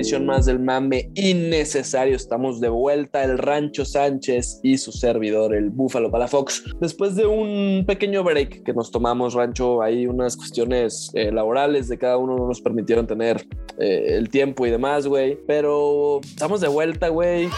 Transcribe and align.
edición 0.00 0.24
más 0.24 0.46
del 0.46 0.58
mame 0.58 1.10
innecesario. 1.14 2.16
Estamos 2.16 2.58
de 2.58 2.70
vuelta, 2.70 3.22
el 3.22 3.36
Rancho 3.36 3.84
Sánchez 3.84 4.60
y 4.62 4.78
su 4.78 4.92
servidor, 4.92 5.54
el 5.54 5.68
Búfalo 5.68 6.10
Palafox. 6.10 6.64
Después 6.80 7.16
de 7.16 7.26
un 7.26 7.84
pequeño 7.86 8.24
break 8.24 8.64
que 8.64 8.72
nos 8.72 8.90
tomamos, 8.90 9.34
Rancho, 9.34 9.82
hay 9.82 10.06
unas 10.06 10.38
cuestiones 10.38 11.10
eh, 11.14 11.30
laborales 11.30 11.88
de 11.88 11.98
cada 11.98 12.16
uno 12.16 12.36
no 12.36 12.46
nos 12.46 12.62
permitieron 12.62 13.06
tener 13.06 13.46
eh, 13.78 14.16
el 14.16 14.30
tiempo 14.30 14.66
y 14.66 14.70
demás, 14.70 15.06
güey. 15.06 15.38
Pero 15.46 16.20
estamos 16.24 16.62
de 16.62 16.68
vuelta, 16.68 17.08
güey. 17.08 17.50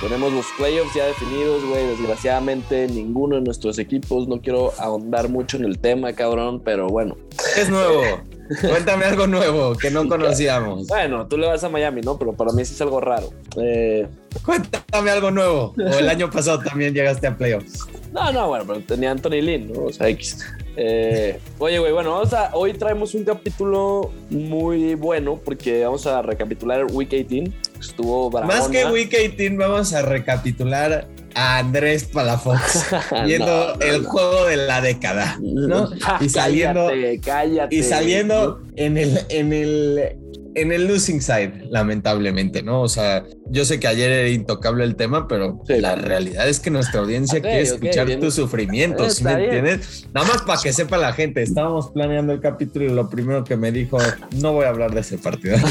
Tenemos 0.00 0.32
los 0.32 0.46
playoffs 0.58 0.94
ya 0.94 1.06
definidos, 1.06 1.64
güey. 1.64 1.86
Desgraciadamente, 1.86 2.86
ninguno 2.88 3.36
de 3.36 3.42
nuestros 3.42 3.78
equipos. 3.78 4.28
No 4.28 4.40
quiero 4.40 4.72
ahondar 4.78 5.28
mucho 5.28 5.56
en 5.56 5.64
el 5.64 5.78
tema, 5.78 6.12
cabrón, 6.12 6.60
pero 6.64 6.88
bueno. 6.88 7.16
Es 7.56 7.68
nuevo. 7.68 8.02
Cuéntame 8.60 9.06
algo 9.06 9.26
nuevo 9.26 9.74
que 9.74 9.90
no 9.90 10.06
conocíamos. 10.06 10.86
Bueno, 10.88 11.26
tú 11.26 11.38
le 11.38 11.46
vas 11.46 11.64
a 11.64 11.68
Miami, 11.68 12.02
¿no? 12.02 12.18
Pero 12.18 12.34
para 12.34 12.52
mí 12.52 12.64
sí 12.64 12.74
es 12.74 12.80
algo 12.82 13.00
raro. 13.00 13.30
Eh, 13.56 14.06
Cuéntame 14.44 15.10
algo 15.10 15.30
nuevo. 15.30 15.74
O 15.78 15.98
el 15.98 16.08
año 16.10 16.30
pasado 16.30 16.58
también 16.60 16.92
llegaste 16.92 17.26
a 17.26 17.36
playoffs. 17.36 17.86
No, 18.12 18.32
no, 18.32 18.48
bueno, 18.48 18.64
pero 18.66 18.80
tenía 18.80 19.10
Anthony 19.10 19.40
Lynn, 19.40 19.72
¿no? 19.72 19.84
O 19.84 19.92
sea, 19.92 20.08
X. 20.08 20.44
Eh, 20.76 21.38
oye, 21.58 21.78
güey, 21.78 21.92
bueno, 21.92 22.10
vamos 22.12 22.32
a, 22.32 22.50
hoy 22.54 22.72
traemos 22.72 23.14
un 23.14 23.24
capítulo 23.24 24.10
muy 24.30 24.94
bueno 24.96 25.40
porque 25.44 25.84
vamos 25.84 26.06
a 26.06 26.20
recapitular 26.22 26.84
Week 26.90 27.08
18. 27.10 27.52
Estuvo 27.80 28.30
Barahona. 28.30 28.58
Más 28.58 28.68
que 28.68 28.84
Week 28.86 29.10
18, 29.10 29.56
vamos 29.56 29.92
a 29.92 30.02
recapitular 30.02 31.06
a 31.36 31.58
Andrés 31.58 32.04
Palafox 32.04 32.86
viendo 33.26 33.74
No, 33.76 33.80
el 33.80 34.02
no. 34.02 34.08
juego 34.08 34.46
de 34.46 34.56
la 34.56 34.80
década, 34.80 35.38
¿no? 35.40 35.90
Y 36.20 36.28
saliendo, 36.28 36.86
Cállate, 36.88 37.20
cállate. 37.20 37.74
y 37.76 37.82
saliendo 37.82 38.60
en 38.76 38.96
el, 38.98 39.20
en 39.28 39.52
el, 39.52 40.16
en 40.54 40.72
el 40.72 40.86
losing 40.86 41.20
side, 41.20 41.64
lamentablemente, 41.70 42.62
¿no? 42.62 42.80
O 42.82 42.88
sea, 42.88 43.24
yo 43.50 43.64
sé 43.64 43.80
que 43.80 43.88
ayer 43.88 44.10
era 44.10 44.28
intocable 44.28 44.84
el 44.84 44.96
tema, 44.96 45.26
pero 45.28 45.60
Sí. 45.66 45.80
la 45.80 45.96
realidad 45.96 46.48
es 46.48 46.60
que 46.60 46.70
nuestra 46.70 47.00
audiencia 47.00 47.38
Ok, 47.38 47.44
quiere 47.44 47.60
escuchar 47.62 48.08
tus 48.20 48.34
sufrimientos, 48.34 49.14
¿sí 49.14 49.18
Está 49.24 49.30
¿me 49.36 49.46
bien. 49.46 49.54
entiendes? 49.66 50.06
Nada 50.14 50.26
más 50.28 50.42
para 50.42 50.60
que 50.60 50.72
sepa 50.72 50.96
la 50.96 51.12
gente, 51.12 51.42
estábamos 51.42 51.90
planeando 51.90 52.32
el 52.32 52.40
capítulo 52.40 52.84
y 52.84 52.88
lo 52.90 53.08
primero 53.10 53.44
que 53.44 53.56
me 53.56 53.72
dijo, 53.72 53.98
no 54.36 54.52
voy 54.52 54.64
a 54.64 54.68
hablar 54.68 54.92
de 54.94 55.00
ese 55.00 55.18
partido. 55.18 55.56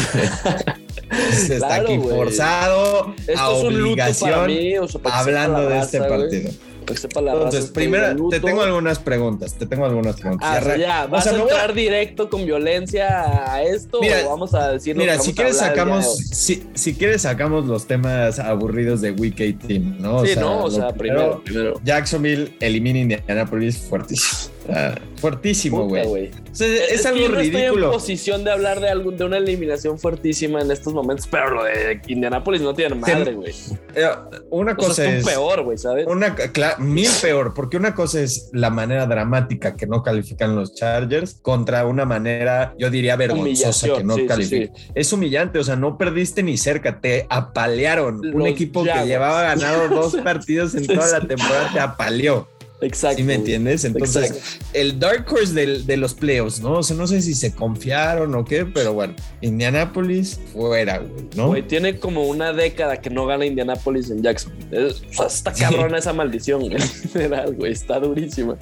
Se 1.31 1.55
está 1.55 1.67
Claro, 1.67 1.83
aquí 1.83 1.99
forzado 1.99 3.15
Esto 3.27 3.39
a 3.39 3.49
obligación 3.49 4.47
mí, 4.47 4.77
o 4.77 4.87
sea, 4.87 5.01
hablando 5.11 5.61
la 5.61 5.75
de 5.75 5.79
este 5.79 5.99
partido. 5.99 6.49
Para 6.83 6.95
que 6.95 7.01
sepa 7.01 7.21
la 7.21 7.33
Entonces, 7.33 7.71
primero 7.71 8.29
te 8.29 8.39
tengo 8.39 8.61
algunas 8.61 8.99
preguntas, 8.99 9.53
te 9.53 9.65
tengo 9.65 9.85
algunas 9.85 10.19
preguntas. 10.19 10.47
Ah, 10.51 10.61
sea, 10.61 10.73
Arran- 10.75 10.79
ya, 10.79 11.05
o 11.05 11.09
¿vas 11.09 11.23
sea, 11.23 11.33
a 11.33 11.39
entrar 11.41 11.73
directo 11.73 12.29
con 12.29 12.45
violencia 12.45 13.51
a 13.53 13.63
esto 13.63 13.99
Mira, 14.01 14.17
o 14.25 14.29
vamos 14.29 14.53
a 14.53 14.71
decir 14.71 14.95
Mira, 14.95 15.17
si 15.19 15.33
quieres 15.33 15.57
sacamos, 15.57 16.17
si, 16.17 16.63
si 16.73 16.93
quieres 16.95 17.23
sacamos 17.23 17.65
los 17.65 17.85
temas 17.87 18.39
aburridos 18.39 19.01
de 19.01 19.11
Week 19.11 19.35
18, 19.35 19.79
¿no? 19.99 20.17
O 20.17 20.25
Sí, 20.25 20.33
sea, 20.33 20.41
no, 20.41 20.63
o 20.65 20.71
sea, 20.71 20.89
primero, 20.93 21.41
primero. 21.43 21.79
Jacksonville 21.83 22.55
elimina 22.59 22.99
Indianapolis 22.99 23.77
fuertísimo. 23.77 24.52
Ah, 24.69 24.95
fuertísimo, 25.17 25.88
güey. 25.88 26.31
O 26.52 26.56
sea, 26.56 26.67
es, 26.67 27.06
algo 27.06 27.19
yo 27.19 27.30
no 27.30 27.39
Estoy 27.39 27.56
en 27.56 27.61
ridículo. 27.61 27.92
posición 27.92 28.44
de 28.44 28.52
hablar 28.52 28.80
de, 28.80 28.89
algún, 28.89 29.17
de 29.17 29.25
una 29.25 29.38
eliminación 29.38 29.97
fuertísima 29.97 30.61
en 30.61 30.72
estos 30.72 30.94
momentos, 30.94 31.28
pero 31.28 31.50
lo 31.50 31.64
de 31.64 32.00
Indianapolis 32.08 32.61
no 32.61 32.73
tiene 32.73 32.95
madre, 32.95 33.34
güey. 33.34 33.53
Eh, 33.95 34.08
una 34.50 34.73
O 34.73 34.78
cosa 34.78 34.94
sea, 34.94 35.17
es 35.17 35.25
peor, 35.25 35.64
güey, 35.64 35.78
¿sabes? 35.78 36.06
Una, 36.08 36.36
mil 36.80 37.09
peor, 37.22 37.53
porque 37.53 37.78
una 37.78 37.95
cosa 37.95 38.22
es 38.22 38.50
la 38.53 38.69
manera 38.69 39.06
dramática 39.06 39.75
que 39.75 39.88
no 39.88 40.03
califican 40.03 40.56
los 40.56 40.75
Chargers 40.75 41.36
contra 41.41 41.86
una 41.86 42.06
manera, 42.06 42.75
yo 42.78 42.89
diría, 42.89 43.16
vergonzosa 43.16 43.96
que 43.96 44.03
no 44.03 44.16
sí, 44.16 44.22
sí, 44.22 44.28
califican. 44.28 44.75
Es 44.96 45.12
humillante, 45.13 45.59
o 45.59 45.63
sea, 45.63 45.75
no 45.75 45.97
perdiste 45.97 46.44
ni 46.44 46.57
cerca, 46.57 47.02
te 47.02 47.25
apalearon. 47.29 48.25
un 48.34 48.47
equipo 48.47 48.81
Jaguars. 48.81 49.02
que 49.02 49.07
llevaba 49.07 49.41
ganado 49.44 49.88
dos 49.90 50.16
partidos 50.18 50.75
en 50.75 50.88
toda 50.88 51.19
la 51.19 51.28
temporada 51.28 51.69
te 51.73 51.79
apaleó. 51.79 52.47
Exacto. 52.83 53.17
¿Sí 53.17 53.23
me 53.23 53.35
entiendes? 53.35 53.85
Entonces, 53.85 54.31
Exacto. 54.31 54.66
el 54.73 54.99
dark 54.99 55.25
horse 55.31 55.53
del- 55.53 55.85
de 55.85 55.97
los 55.97 56.13
playoffs, 56.13 56.59
¿no? 56.61 56.73
O 56.79 56.83
sea, 56.83 56.95
no 56.97 57.07
sé 57.07 57.21
si 57.21 57.33
se 57.33 57.53
confiaron 57.53 58.35
o 58.35 58.44
qué, 58.45 58.66
pero 58.66 58.94
bueno, 58.94 59.13
Indianapolis 59.41 60.39
fuera, 60.51 60.99
güey, 60.99 61.25
¿no? 61.35 61.47
Güey, 61.47 61.61
tiene 61.67 61.97
como 61.99 62.23
una 62.27 62.51
década 62.53 62.97
que 62.97 63.09
no 63.09 63.25
gana 63.25 63.45
Indianapolis 63.45 64.09
en 64.11 64.22
Jackson. 64.22 64.53
Es- 64.72 65.01
o 65.01 65.13
sea, 65.13 65.27
está 65.27 65.53
cabrona 65.53 65.97
esa 65.97 66.13
maldición, 66.13 66.61
güey. 66.61 66.73
Literal, 67.13 67.53
güey. 67.55 67.72
Está 67.72 67.99
durísima. 67.99 68.57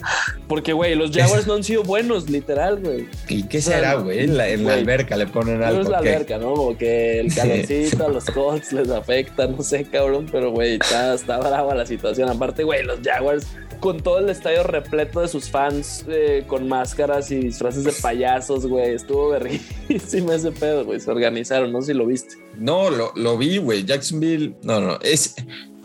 Porque, 0.47 0.73
güey, 0.73 0.95
los 0.95 1.11
Jaguars 1.11 1.47
no 1.47 1.53
han 1.55 1.63
sido 1.63 1.83
buenos, 1.83 2.29
literal, 2.29 2.79
güey. 2.79 3.07
¿Y 3.27 3.43
qué 3.43 3.61
será, 3.61 3.95
güey? 3.95 4.19
En 4.19 4.37
la, 4.37 4.47
en 4.49 4.65
la 4.65 4.73
alberca 4.73 5.17
le 5.17 5.27
ponen 5.27 5.59
No 5.59 5.65
algo. 5.65 5.81
es 5.81 5.89
la 5.89 5.97
alberca, 5.99 6.37
¿no? 6.37 6.53
Como 6.53 6.77
que 6.77 7.19
el 7.19 7.33
calorcito 7.33 8.05
a 8.05 8.09
los 8.09 8.25
Colts 8.25 8.71
les 8.73 8.89
afecta, 8.89 9.47
no 9.47 9.63
sé, 9.63 9.85
cabrón, 9.85 10.27
pero 10.31 10.51
güey, 10.51 10.75
está, 10.75 11.13
está 11.15 11.37
brava 11.39 11.73
la 11.73 11.85
situación. 11.85 12.29
Aparte, 12.29 12.63
güey, 12.63 12.83
los 12.83 12.99
Jaguars 13.03 13.47
con 13.81 13.99
todo 13.99 14.19
el 14.19 14.29
estadio 14.29 14.63
repleto 14.63 15.19
de 15.19 15.27
sus 15.27 15.49
fans 15.49 16.05
eh, 16.07 16.45
con 16.47 16.69
máscaras 16.69 17.29
y 17.31 17.35
disfraces 17.35 17.83
de 17.83 17.91
payasos, 17.91 18.65
güey, 18.67 18.93
estuvo 18.93 19.29
verguísima 19.29 20.35
ese 20.35 20.51
pedo, 20.51 20.85
güey, 20.85 20.99
se 21.01 21.11
organizaron, 21.11 21.71
no 21.73 21.81
sé 21.81 21.91
si 21.91 21.97
lo 21.97 22.05
viste. 22.05 22.35
No, 22.57 22.89
lo, 22.89 23.11
lo 23.15 23.37
vi, 23.37 23.57
güey. 23.57 23.83
Jacksonville. 23.83 24.55
No, 24.63 24.79
no. 24.79 24.99
Es 25.01 25.35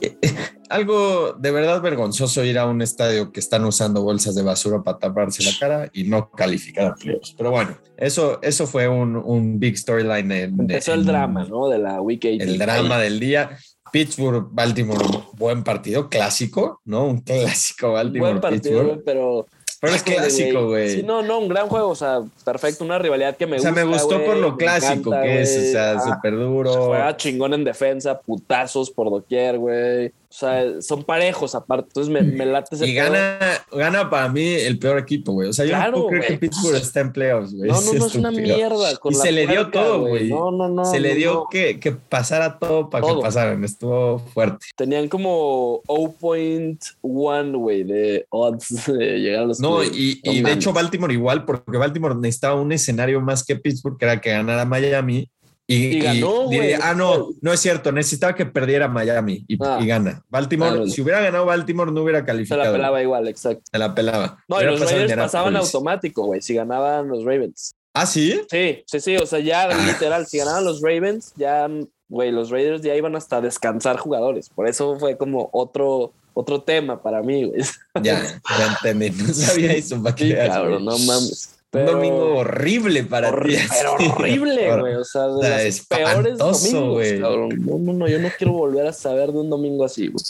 eh, 0.03 0.17
eh, 0.21 0.35
algo 0.69 1.33
de 1.39 1.51
verdad 1.51 1.81
vergonzoso 1.81 2.45
ir 2.45 2.59
a 2.59 2.67
un 2.67 2.83
estadio 2.83 3.33
que 3.33 3.41
están 3.41 3.65
usando 3.65 4.03
bolsas 4.03 4.35
de 4.35 4.43
basura 4.43 4.83
para 4.83 4.99
taparse 4.99 5.43
la 5.43 5.53
cara 5.59 5.91
y 5.93 6.05
no 6.05 6.29
calificar 6.31 6.87
a 6.89 6.95
playoffs. 6.95 7.35
Pero 7.39 7.51
bueno, 7.51 7.79
eso, 7.97 8.41
eso 8.43 8.67
fue 8.67 8.89
un, 8.89 9.17
un 9.17 9.59
big 9.59 9.79
storyline. 9.79 10.31
en- 10.33 10.61
Empezó 10.61 10.93
el 10.93 11.01
en- 11.01 11.07
drama, 11.07 11.45
¿no? 11.45 11.69
De 11.69 11.79
la 11.79 12.01
Week 12.03 12.21
18. 12.21 12.53
El 12.53 12.59
drama 12.59 12.99
del 12.99 13.19
día. 13.21 13.57
Pittsburgh, 13.93 14.49
Baltimore, 14.51 15.05
buen 15.35 15.63
partido, 15.65 16.09
clásico, 16.09 16.81
¿no? 16.85 17.05
Un 17.07 17.21
clásico 17.21 17.93
Baltimore, 17.93 18.33
Buen 18.33 18.41
partido, 18.41 18.63
Pittsburgh. 18.63 18.87
güey, 18.87 19.05
pero... 19.05 19.47
Pero 19.79 19.95
es 19.95 20.03
clásico, 20.03 20.67
güey. 20.69 20.91
Sí, 20.91 21.03
no, 21.03 21.23
no, 21.23 21.39
un 21.39 21.49
gran 21.49 21.69
juego, 21.69 21.89
o 21.91 21.95
sea, 21.95 22.23
perfecto, 22.45 22.83
una 22.83 22.99
rivalidad 22.99 23.37
que 23.37 23.47
me 23.47 23.57
o 23.57 23.61
sea, 23.61 23.71
gusta. 23.71 23.85
me 23.85 23.93
gustó 23.93 24.25
por 24.25 24.37
lo 24.39 24.57
clásico 24.57 25.11
encanta, 25.11 25.23
que 25.23 25.43
es, 25.43 25.57
o 25.57 25.73
sea, 25.73 25.91
Ah, 25.93 26.01
súper 26.15 26.33
Se 26.33 26.39
duro. 26.39 26.87
juega 26.87 27.17
chingón 27.19 27.53
en 27.53 27.63
defensa, 27.63 28.19
putazos 28.19 28.91
por 28.91 29.11
doquier, 29.11 29.59
güey. 29.59 30.13
O 30.37 30.39
sea, 30.39 30.83
son 30.83 31.03
parejos 31.03 31.55
aparte. 31.55 31.89
Entonces 31.89 32.13
me, 32.13 32.21
me 32.21 32.45
late 32.45 32.75
ese 32.75 32.87
Y 32.87 32.93
gana, 32.93 33.39
gana 33.73 34.11
para 34.11 34.29
mí 34.29 34.47
el 34.47 34.79
peor 34.79 34.99
equipo, 34.99 35.33
güey. 35.33 35.49
O 35.49 35.53
sea, 35.55 35.65
yo 35.65 35.71
Claro, 35.71 35.93
no 35.93 35.97
puedo 35.97 36.09
creer 36.09 36.27
que 36.27 36.37
Pittsburgh 36.37 36.77
está 36.77 37.01
en 37.01 37.11
playoffs, 37.11 37.55
güey. 37.55 37.71
No, 37.71 37.81
no, 37.81 37.93
no, 37.95 38.07
es 38.07 38.15
una 38.17 38.31
mierda. 38.31 38.97
con 38.99 39.15
Y 39.15 39.17
la 39.17 39.23
se 39.23 39.33
le 39.33 39.47
dio 39.47 39.71
todo, 39.71 40.01
güey. 40.01 40.29
No, 40.29 40.51
no, 40.51 40.69
no. 40.69 40.85
Se 40.85 41.01
le 41.01 41.15
dio 41.15 41.33
no. 41.33 41.47
Que, 41.51 41.81
que 41.81 41.93
pasara 41.93 42.59
todo 42.59 42.91
para 42.91 43.07
que 43.07 43.15
pasaran. 43.19 43.65
Estuvo 43.65 44.19
fuerte. 44.19 44.67
Tenían 44.77 45.09
como 45.09 45.81
0.1, 45.87 47.57
güey, 47.57 47.85
de 47.85 48.27
odds 48.29 48.85
de 48.89 49.19
llegar 49.19 49.45
a 49.45 49.47
los 49.47 49.59
No, 49.59 49.83
y, 49.83 50.21
y 50.23 50.43
de 50.43 50.53
hecho 50.53 50.75
Baltimore 50.75 51.15
igual, 51.15 51.47
porque 51.47 51.79
Baltimore 51.79 52.15
necesitaba 52.15 52.61
un 52.61 52.73
escenario 52.73 53.23
más 53.23 53.43
que 53.43 53.57
Pittsburgh, 53.57 53.97
que 53.97 54.05
era 54.05 54.21
que 54.21 54.33
ganara 54.33 54.67
Miami. 54.67 55.31
Y, 55.69 55.97
Y 55.97 56.01
ganó, 56.01 56.53
y 56.53 56.73
ah, 56.81 56.95
no, 56.95 57.31
no 57.41 57.53
es 57.53 57.59
cierto, 57.59 57.91
necesitaba 57.91 58.35
que 58.37 58.47
perdiera 58.47 58.87
Miami 58.87 59.45
y, 59.49 59.57
Ah. 59.61 59.79
y 59.83 59.87
gana. 59.87 60.23
Baltimore, 60.29 60.71
Claro. 60.71 60.87
si 60.89 61.01
hubiera 61.03 61.21
ganado 61.21 61.45
Baltimore, 61.47 61.91
no 61.91 62.03
hubiera 62.03 62.21
Se 62.21 62.25
calificado. 62.27 62.63
la 62.65 62.73
pelaba 62.73 63.03
igual, 63.03 63.27
exacto. 63.27 63.63
Se 63.71 63.79
la 63.79 63.93
pelaba. 63.95 64.39
No, 64.47 64.63
y 64.63 64.65
los 64.65 64.81
Raiders 64.81 65.15
pasaban 65.17 65.57
automático, 65.57 66.25
güey, 66.27 66.41
si 66.41 66.55
ganaban 66.55 67.09
los 67.09 67.25
Ravens. 67.25 67.75
Ah, 67.95 68.07
sí. 68.07 68.41
Sí, 68.51 68.85
sí, 68.87 69.01
sí, 69.01 69.17
o 69.17 69.27
sea, 69.27 69.41
ya 69.41 69.63
Ah. 69.65 69.75
literal, 69.87 70.27
si 70.27 70.39
ganaban 70.39 70.65
los 70.65 70.81
Ravens, 70.83 71.33
ya, 71.37 71.67
güey, 72.09 72.31
los 72.31 72.51
Raiders 72.51 72.83
ya 72.83 72.95
iban 72.95 73.17
hasta 73.17 73.41
descansar 73.41 73.97
jugadores. 73.97 74.49
Por 74.51 74.69
eso 74.69 74.97
fue 75.01 75.17
como 75.17 75.49
otro, 75.53 76.13
otro 76.35 76.63
tema 76.63 77.03
para 77.03 77.23
mí, 77.23 77.43
güey. 77.45 77.63
Ya, 78.03 78.23
ya 78.23 78.67
entendí. 78.69 79.11
No 79.11 79.33
sabía 79.35 79.73
eso. 79.73 80.01
¿para 80.01 80.15
qué 80.15 80.29
Sí, 80.29 80.35
cabrón, 80.35 80.85
no 80.85 80.97
mames. 80.99 81.56
Un 81.73 81.85
domingo 81.85 82.39
horrible 82.39 83.03
para 83.05 83.31
ti. 83.43 83.55
pero 83.69 83.95
horrible, 83.95 84.79
güey. 84.81 84.95
O 84.95 85.05
sea, 85.05 85.23
de 85.27 85.29
O 85.35 85.43
sea, 85.43 85.65
los 85.65 85.81
peores 85.87 86.39
domingos, 86.39 86.93
güey. 86.95 87.21
cabrón. 87.21 87.49
No, 87.67 87.79
no, 87.79 87.93
no, 87.93 88.09
yo 88.09 88.19
no 88.19 88.29
quiero 88.39 88.53
volver 88.55 88.87
a 88.87 88.93
saber 88.93 89.31
de 89.33 89.41
un 89.41 89.51
domingo 89.51 89.85
así, 89.85 90.07
güey. 90.09 90.25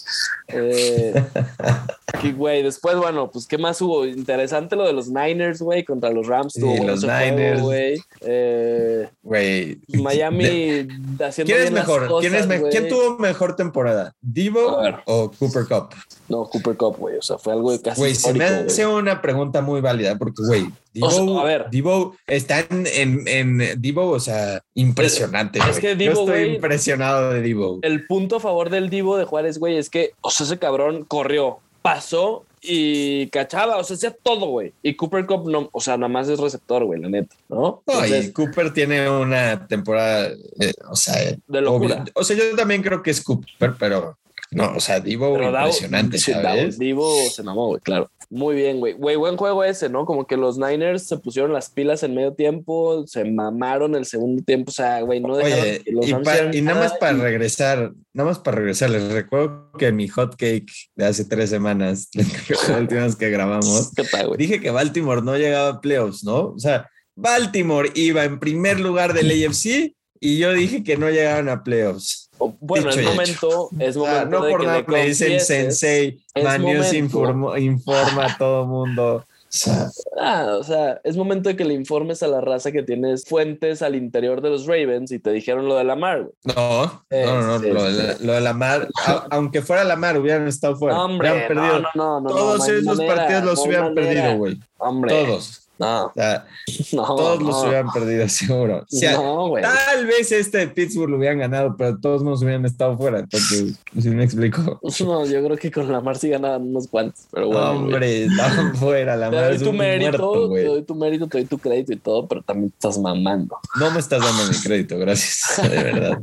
Eh, 0.49 1.15
güey, 2.37 2.63
después, 2.63 2.97
bueno, 2.97 3.31
pues, 3.31 3.47
¿qué 3.47 3.59
más 3.59 3.81
hubo? 3.81 4.05
Interesante 4.07 4.75
lo 4.77 4.85
de 4.87 4.93
los 4.93 5.09
Niners, 5.09 5.61
güey, 5.63 5.85
contra 5.85 6.11
los 6.11 6.27
Rams. 6.27 6.55
Sí, 6.55 6.61
Tuvo 6.61 6.85
los 6.85 7.03
Niners. 7.05 7.61
güey. 7.61 8.01
Eh, 8.23 9.09
Güey. 9.23 9.79
Miami 9.89 10.45
De- 10.45 11.25
haciendo 11.25 11.53
¿Quién 11.53 11.59
es 11.59 11.63
bien 11.65 11.75
las 11.75 11.87
mejor? 11.87 12.21
¿Quién, 12.21 12.35
es 12.35 12.47
me- 12.47 12.59
güey. 12.59 12.73
¿Quién 12.73 12.89
tuvo 12.89 13.19
mejor 13.19 13.55
temporada? 13.57 14.15
¿Divo 14.21 14.79
o 15.05 15.31
Cooper 15.39 15.65
Cup? 15.67 15.91
No, 16.29 16.45
Cooper 16.49 16.77
Cup, 16.77 16.97
güey. 16.99 17.17
O 17.19 17.23
sea, 17.23 17.39
fue 17.39 17.53
algo 17.53 17.71
de 17.73 17.81
casi 17.81 18.01
Güey, 18.01 18.15
se 18.15 18.33
me 18.35 18.45
hace 18.45 18.87
una 18.87 19.21
pregunta 19.23 19.61
muy 19.61 19.81
válida 19.81 20.17
porque, 20.19 20.43
güey, 20.47 20.67
Divo, 20.93 21.11
A 21.41 21.45
ver. 21.45 21.67
Divo 21.71 22.17
está 22.27 22.61
en, 22.71 23.27
en, 23.27 23.81
Divo, 23.81 24.09
o 24.11 24.21
sea, 24.21 24.63
impresionante. 24.75 25.59
Es 25.59 25.67
güey. 25.67 25.81
que 25.81 25.89
Yo 25.91 25.97
Divo, 25.97 26.11
estoy 26.13 26.27
güey, 26.27 26.55
impresionado 26.57 27.33
de 27.33 27.43
Divo. 27.43 27.79
El 27.83 28.07
punto 28.07 28.37
a 28.37 28.41
favor 28.41 28.71
del 28.71 28.91
Divo 28.91 29.17
de 29.17 29.25
Juárez, 29.25 29.59
güey, 29.59 29.77
es 29.77 29.91
que, 29.91 30.13
o 30.21 30.31
sea, 30.31 30.45
ese 30.47 30.59
cabrón 30.59 31.05
corrió, 31.05 31.59
pasó 31.83 32.45
y 32.63 33.29
cachaba, 33.29 33.77
o 33.77 33.85
sea, 33.85 33.95
hacía 33.95 34.11
todo, 34.23 34.47
güey. 34.47 34.73
Y 34.83 34.95
Cooper 34.95 35.25
Cup, 35.27 35.49
no, 35.49 35.69
o 35.73 35.81
sea, 35.81 35.97
nada 35.97 36.09
más 36.09 36.29
es 36.29 36.41
receptor, 36.41 36.85
güey, 36.85 37.01
la 37.01 37.09
neta, 37.09 37.37
¿no? 37.49 37.83
No, 37.87 37.93
Entonces, 37.95 38.27
y 38.27 38.33
Cooper 38.33 38.73
tiene 38.73 39.09
una 39.09 39.67
temporada, 39.69 40.31
eh, 40.59 40.73
o 40.91 40.97
sea, 40.97 41.15
De 41.47 41.61
locura. 41.61 42.03
obvio- 42.03 42.13
O 42.15 42.25
sea, 42.25 42.37
yo 42.37 42.57
también 42.57 42.83
creo 42.83 43.03
que 43.05 43.13
es 43.13 43.21
Cooper, 43.23 43.75
pero 43.79 44.19
no, 44.53 44.75
o 44.77 44.81
sea, 44.81 45.01
Divo 45.01 45.33
pero 45.35 45.51
impresionante, 45.51 46.19
Davo- 46.19 46.43
¿sabes? 46.43 46.79
Divo 46.79 47.15
se 47.31 47.43
mamó, 47.43 47.69
güey, 47.69 47.81
claro. 47.81 48.11
Muy 48.29 48.57
bien, 48.57 48.81
güey. 48.81 48.93
Güey, 48.95 49.15
buen 49.15 49.37
juego 49.37 49.63
ese, 49.63 49.89
¿no? 49.89 50.05
Como 50.05 50.27
que 50.27 50.37
los 50.37 50.59
Niners 50.59 51.05
se 51.07 51.17
pusieron 51.17 51.53
las 51.53 51.71
pilas 51.71 52.03
en 52.03 52.15
medio 52.15 52.33
tiempo, 52.35 53.07
se 53.07 53.25
mamaron 53.25 53.95
el 53.95 54.05
segundo 54.05 54.43
tiempo, 54.43 54.71
o 54.71 54.75
sea, 54.75 55.01
güey, 55.03 55.21
no 55.21 55.37
dejaron 55.37 55.61
Oye, 55.65 55.81
que 55.85 55.93
los 55.93 56.09
y, 56.09 56.13
pa- 56.15 56.51
y 56.53 56.61
nada 56.61 56.79
más 56.81 56.89
nada 56.89 56.99
para 56.99 57.17
y- 57.19 57.21
regresar, 57.21 57.93
nada 58.13 58.29
más 58.31 58.39
para 58.41 58.57
regresar, 58.57 58.91
les 58.91 59.13
recuerdo 59.13 59.71
que 59.79 59.93
mi 59.93 60.09
hot 60.09 60.35
cake 60.37 60.73
de 60.97 61.05
hace 61.07 61.25
tres 61.25 61.51
semanas, 61.51 62.09
la 62.69 62.79
última 62.79 63.03
vez 63.05 63.15
que 63.15 63.31
grabamos, 63.31 63.93
¿Qué 63.97 64.03
tal, 64.05 64.31
dije 64.37 64.61
que 64.61 64.71
Baltimore 64.71 65.23
no 65.23 65.37
llegaba 65.37 65.69
a 65.69 65.81
playoffs, 65.81 66.25
¿no? 66.25 66.49
O 66.49 66.59
sea, 66.59 66.89
Baltimore 67.15 67.91
iba 67.95 68.25
en 68.25 68.39
primer 68.41 68.81
lugar 68.81 69.13
del 69.15 69.31
AFC 69.31 69.95
y 70.21 70.39
yo 70.39 70.53
dije 70.53 70.83
que 70.83 70.97
no 70.97 71.09
llegaban 71.11 71.49
a 71.49 71.63
playoffs. 71.63 72.26
Bueno, 72.61 72.89
Dicho 72.91 73.01
es 73.01 73.07
momento, 73.07 73.71
es 73.79 73.97
O 73.97 74.05
sea, 74.05 74.13
momento 74.27 74.39
no 74.39 74.45
de 74.45 74.51
por 74.53 74.61
que 74.61 74.67
nada 74.67 74.85
le 74.89 75.05
dicen 75.07 75.41
sensei, 75.41 76.21
es 76.35 76.45
Manius 76.45 76.77
momento. 76.87 76.97
informa, 76.97 77.59
informa 77.59 78.27
a 78.27 78.37
todo 78.39 78.67
mundo. 78.67 79.25
O 79.49 79.59
sea, 79.59 79.89
Ah, 80.21 80.57
o 80.59 80.65
sea, 80.65 81.01
es 81.05 81.17
momento 81.17 81.49
de 81.49 81.57
que 81.57 81.65
le 81.65 81.73
informes 81.73 82.23
a 82.23 82.27
la 82.27 82.41
raza 82.43 82.73
que 82.73 82.83
tienes 82.83 83.25
fuentes 83.25 83.81
al 83.81 83.95
interior 83.95 84.43
de 84.43 84.51
los 84.51 84.67
Ravens 84.67 85.13
y 85.13 85.19
te 85.19 85.31
dijeron 85.31 85.67
lo 85.67 85.77
de 85.77 85.85
Lamar, 85.85 86.25
güey. 86.25 86.33
no, 86.45 87.05
Eh, 87.11 87.23
no, 87.25 87.41
no, 87.43 87.53
lo, 87.53 87.59
sí. 87.61 87.67
de 87.97 88.03
la, 88.03 88.17
lo 88.21 88.33
de 88.33 88.41
la 88.43 88.53
mar, 88.53 88.89
a- 89.07 89.27
aunque 89.31 89.63
fuera 89.63 89.85
la 89.85 89.97
mar, 89.97 90.19
hubieran 90.19 90.47
estado 90.49 90.77
fuera. 90.77 91.01
Hombre, 91.03 91.31
hubieran 91.31 91.49
perdido. 91.49 91.79
no, 91.81 91.89
no, 91.95 92.21
no, 92.21 92.21
no, 92.21 92.29
Todos 92.29 92.69
esos 92.69 92.99
manera, 92.99 93.15
partidos 93.15 93.45
los 93.45 93.59
hubieran 93.65 93.95
manera. 93.95 94.13
perdido, 94.15 94.37
güey. 94.37 94.61
Hombre, 94.79 95.25
Todos. 95.25 95.66
No, 95.79 96.07
O 96.07 96.13
sea, 96.15 96.47
no, 96.93 97.05
todos 97.05 97.43
los 97.43 97.63
hubieran 97.65 97.93
perdido, 97.93 98.29
seguro. 98.31 98.79
O 98.79 98.87
sea, 98.89 99.13
no, 99.13 99.49
güey. 99.49 99.63
Tal 99.63 100.07
vez 100.07 100.33
este 100.33 100.59
de 100.59 100.69
Pittsburgh 100.69 101.11
lo 101.11 101.19
hubieran 101.19 101.39
ganado, 101.39 101.77
pero 101.77 101.99
todos 101.99 102.23
nos 102.23 102.43
hubieran 102.43 102.65
estado 102.65 102.97
fuera. 102.97 103.21
Entonces, 103.21 103.75
si 103.99 104.11
me 104.11 104.25
explico. 104.25 104.81
No, 105.07 105.25
yo 105.25 105.45
creo 105.45 105.57
que 105.57 105.71
con 105.71 105.93
Lamar 105.93 106.17
sí 106.17 106.31
ganaban 106.31 106.63
unos 106.63 106.89
cuantos, 106.89 107.27
pero 107.31 107.49
bueno. 107.49 107.71
Hombre, 107.73 108.25
estaban 108.25 108.75
fuera. 108.77 109.15
La 109.15 109.31
Te 109.31 109.37
doy 109.37 109.59
tu 109.59 109.73
mérito, 109.73 110.09
muerto, 110.09 110.53
te 110.53 110.65
doy 110.65 110.83
tu 110.83 110.95
mérito, 110.95 111.27
te 111.29 111.39
doy 111.39 111.47
tu 111.47 111.59
crédito 111.59 111.93
y 111.93 111.97
todo, 111.97 112.27
pero 112.27 112.43
también 112.43 112.73
estás 112.75 112.99
mamando. 112.99 113.59
No 113.79 113.91
me 113.91 114.01
estás 114.01 114.21
dando 114.21 114.51
mi 114.51 114.59
crédito, 114.59 114.99
gracias. 114.99 115.61
De 115.63 115.83
verdad. 115.83 116.21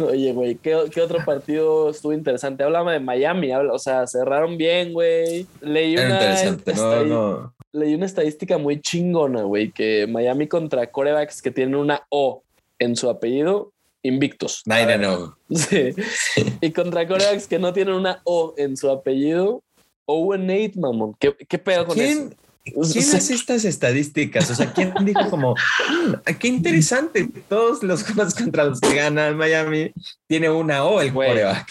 Oye, 0.00 0.32
güey, 0.32 0.56
¿qué, 0.56 0.76
qué 0.90 1.02
otro 1.02 1.24
partido 1.24 1.90
estuvo 1.90 2.12
interesante? 2.12 2.64
Háblame 2.64 2.92
de 2.92 3.00
Miami, 3.00 3.52
habla, 3.52 3.72
o 3.72 3.78
sea, 3.78 4.06
cerraron 4.06 4.56
bien, 4.56 4.92
güey. 4.92 5.46
Leí 5.60 5.94
Era 5.94 6.06
una, 6.06 6.14
interesante. 6.14 6.74
No. 6.74 7.55
Leí 7.76 7.94
una 7.94 8.06
estadística 8.06 8.58
muy 8.58 8.80
chingona, 8.80 9.42
güey, 9.42 9.70
que 9.70 10.06
Miami 10.06 10.48
contra 10.48 10.90
corebacks 10.90 11.42
que 11.42 11.50
tienen 11.50 11.74
una 11.76 12.02
O 12.08 12.42
en 12.78 12.96
su 12.96 13.08
apellido, 13.08 13.72
invictos. 14.02 14.62
Nine 14.66 14.98
no. 14.98 15.36
Sí. 15.50 15.94
Y 16.60 16.70
contra 16.72 17.06
corebacks 17.06 17.46
que 17.46 17.58
no 17.58 17.72
tienen 17.72 17.94
una 17.94 18.20
O 18.24 18.54
en 18.56 18.76
su 18.76 18.90
apellido, 18.90 19.62
Owen 20.06 20.46
Nate, 20.46 20.72
mamón. 20.76 21.14
¿Qué, 21.18 21.34
qué 21.48 21.58
pedo 21.58 21.86
con 21.86 21.94
¿Quién, 21.96 22.34
eso? 22.64 22.92
¿Quién 22.92 23.14
hace 23.16 23.34
estas 23.34 23.64
estadísticas? 23.64 24.50
O 24.50 24.54
sea, 24.54 24.72
¿quién 24.72 24.92
dijo 25.02 25.28
como, 25.30 25.52
"Mm, 25.54 26.14
qué 26.38 26.48
interesante, 26.48 27.28
todos 27.48 27.82
los 27.82 28.02
juegos 28.04 28.34
contra 28.34 28.64
los 28.64 28.80
que 28.80 28.94
gana 28.94 29.32
Miami 29.32 29.92
tiene 30.26 30.50
una 30.50 30.84
O 30.84 31.00
el 31.00 31.12
Güey. 31.12 31.28
coreback? 31.30 31.68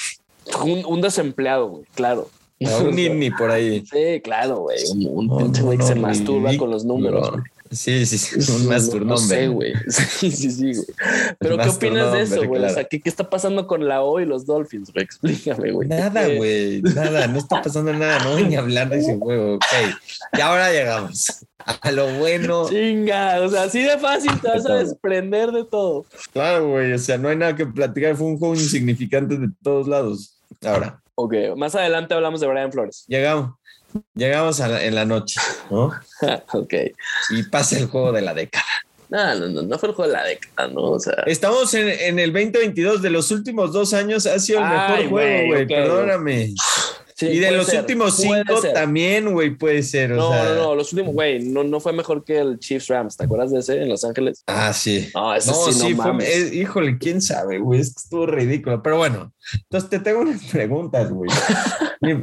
Un, 0.64 0.86
un 0.86 1.02
desempleado, 1.02 1.68
güey, 1.68 1.86
claro. 1.96 2.30
No, 2.60 2.78
un 2.80 2.96
ni 2.96 3.30
por 3.32 3.52
ahí. 3.52 3.84
Sí, 3.86 4.22
claro, 4.24 4.60
güey. 4.60 4.78
Un, 4.92 5.08
un 5.08 5.28
No, 5.28 5.38
pinche 5.38 5.62
güey 5.62 5.78
que 5.78 5.84
se 5.84 5.96
masturba 5.96 6.56
con 6.58 6.72
los 6.72 6.86
números. 6.86 7.32
güey. 7.32 7.44
Sí, 7.72 8.06
sí, 8.06 8.18
sí, 8.18 8.52
un 8.54 8.68
masturnombre. 8.68 9.06
No 9.10 9.18
sé, 9.18 9.48
güey. 9.48 9.74
Sí, 9.90 10.32
sí, 10.32 10.52
sí, 10.52 10.74
güey. 10.74 10.86
Pero 11.40 11.58
¿qué 11.58 11.68
opinas 11.70 12.14
de 12.14 12.22
eso, 12.22 12.46
güey? 12.48 12.64
O 12.64 12.70
sea. 12.70 12.86
¿qué, 12.86 13.02
¿qué 13.02 13.10
está 13.10 13.30
pasando 13.30 13.68
con 13.68 13.86
la 13.88 14.02
O 14.04 14.20
y 14.22 14.26
los 14.26 14.46
Dolphins, 14.46 14.94
güey? 14.94 15.04
Explícame, 15.04 15.72
güey. 15.72 15.88
Nada, 15.90 16.26
¿Qué- 16.28 16.38
güey, 16.38 16.82
nada, 16.82 17.28
no 17.28 17.40
está 17.40 17.62
pasando 17.62 17.92
nada, 17.92 18.24
no 18.24 18.32
voy 18.34 18.44
ni 18.46 18.56
a 18.56 18.60
hablar 18.60 18.90
de 18.90 19.00
ese 19.00 19.16
juego, 19.20 19.56
ok. 19.56 19.64
Y 20.38 20.42
ahora 20.42 20.72
llegamos 20.72 21.46
a 21.66 21.92
lo 21.92 22.08
bueno. 22.20 22.70
Chinga, 22.70 23.42
o 23.42 23.50
sea, 23.50 23.64
así 23.64 23.82
de 23.82 23.98
fácil 23.98 24.32
te 24.40 24.48
vas 24.48 24.66
a 24.68 24.76
desprender 24.84 25.52
de 25.52 25.66
todo. 25.66 26.06
Claro, 26.32 26.70
güey, 26.70 26.94
o 26.94 27.00
sea, 27.00 27.18
no 27.18 27.28
hay 27.28 27.36
nada 27.36 27.56
que 27.56 27.66
platicar, 27.66 28.16
fue 28.16 28.28
un 28.28 28.38
juego 28.38 28.54
insignificante 28.56 29.38
de 29.38 29.50
todos 29.64 29.88
lados. 29.88 30.38
Ahora, 30.64 31.02
Ok, 31.16 31.34
más 31.56 31.74
adelante 31.76 32.14
hablamos 32.14 32.42
de 32.42 32.48
Brian 32.48 32.72
Flores. 32.72 33.06
llegamos, 33.08 33.52
llegamos 34.14 34.60
a 34.62 34.68
la- 34.68 34.84
en 34.84 34.96
la 34.96 35.06
noche, 35.06 35.40
¿no? 35.72 35.92
ok. 36.54 36.74
Y 37.32 37.44
pasa 37.44 37.78
el 37.78 37.88
juego 37.88 38.12
de 38.12 38.22
la 38.22 38.34
década. 38.34 38.66
No, 39.08 39.36
no, 39.36 39.48
no, 39.48 39.62
no 39.62 39.78
fue 39.80 39.90
el 39.90 39.96
juego 39.96 40.12
de 40.12 40.18
la 40.18 40.26
década, 40.26 40.68
¿no? 40.68 40.82
O 40.82 41.00
sea, 41.00 41.14
Estamos 41.28 41.74
en, 41.76 41.88
en 41.88 42.20
el 42.20 42.34
2022, 42.34 43.02
de 43.02 43.10
los 43.12 43.32
últimos 43.32 43.72
dos 43.72 43.94
años 43.94 44.26
ha 44.26 44.38
sido 44.40 44.60
el 44.60 44.66
Ay, 44.66 44.74
mejor 45.04 45.10
juego, 45.10 45.48
güey, 45.48 45.68
perdóname. 45.68 46.54
Sí, 47.16 47.26
y 47.28 47.40
de 47.40 47.52
los 47.52 47.66
ser, 47.66 47.80
últimos 47.80 48.16
cinco 48.18 48.62
también, 48.74 49.32
güey, 49.34 49.56
puede 49.56 49.82
ser. 49.82 50.12
O 50.14 50.18
No, 50.18 50.30
sea, 50.30 50.44
no, 50.50 50.56
no, 50.56 50.76
los 50.76 50.94
últimos, 50.94 51.14
güey, 51.14 51.40
no, 51.44 51.64
no 51.64 51.80
fue 51.80 51.94
mejor 51.94 52.24
que 52.24 52.38
el 52.40 52.60
Chiefs 52.60 52.88
Rams, 52.88 53.18
¿te 53.18 53.24
acuerdas 53.26 53.52
de 53.52 53.60
ese 53.60 53.82
en 53.82 53.90
Los 53.90 54.04
Ángeles? 54.04 54.44
Ah, 54.48 54.74
sí. 54.74 55.10
No, 55.14 55.34
ese 55.34 55.50
No, 55.52 55.56
sí, 55.56 55.74
sí, 55.74 55.94
fue, 55.96 56.12
eh, 56.22 56.52
híjole, 56.54 56.98
quién 56.98 57.22
sabe, 57.22 57.60
güey, 57.60 57.80
es 57.80 57.94
que 57.94 58.02
estuvo 58.04 58.26
ridículo. 58.26 58.84
Pero 58.84 58.98
bueno, 58.98 59.34
entonces 59.54 59.90
te 59.90 60.00
tengo 60.00 60.22
unas 60.22 60.44
preguntas, 60.46 61.10
güey. 61.12 61.30
mi, 62.02 62.16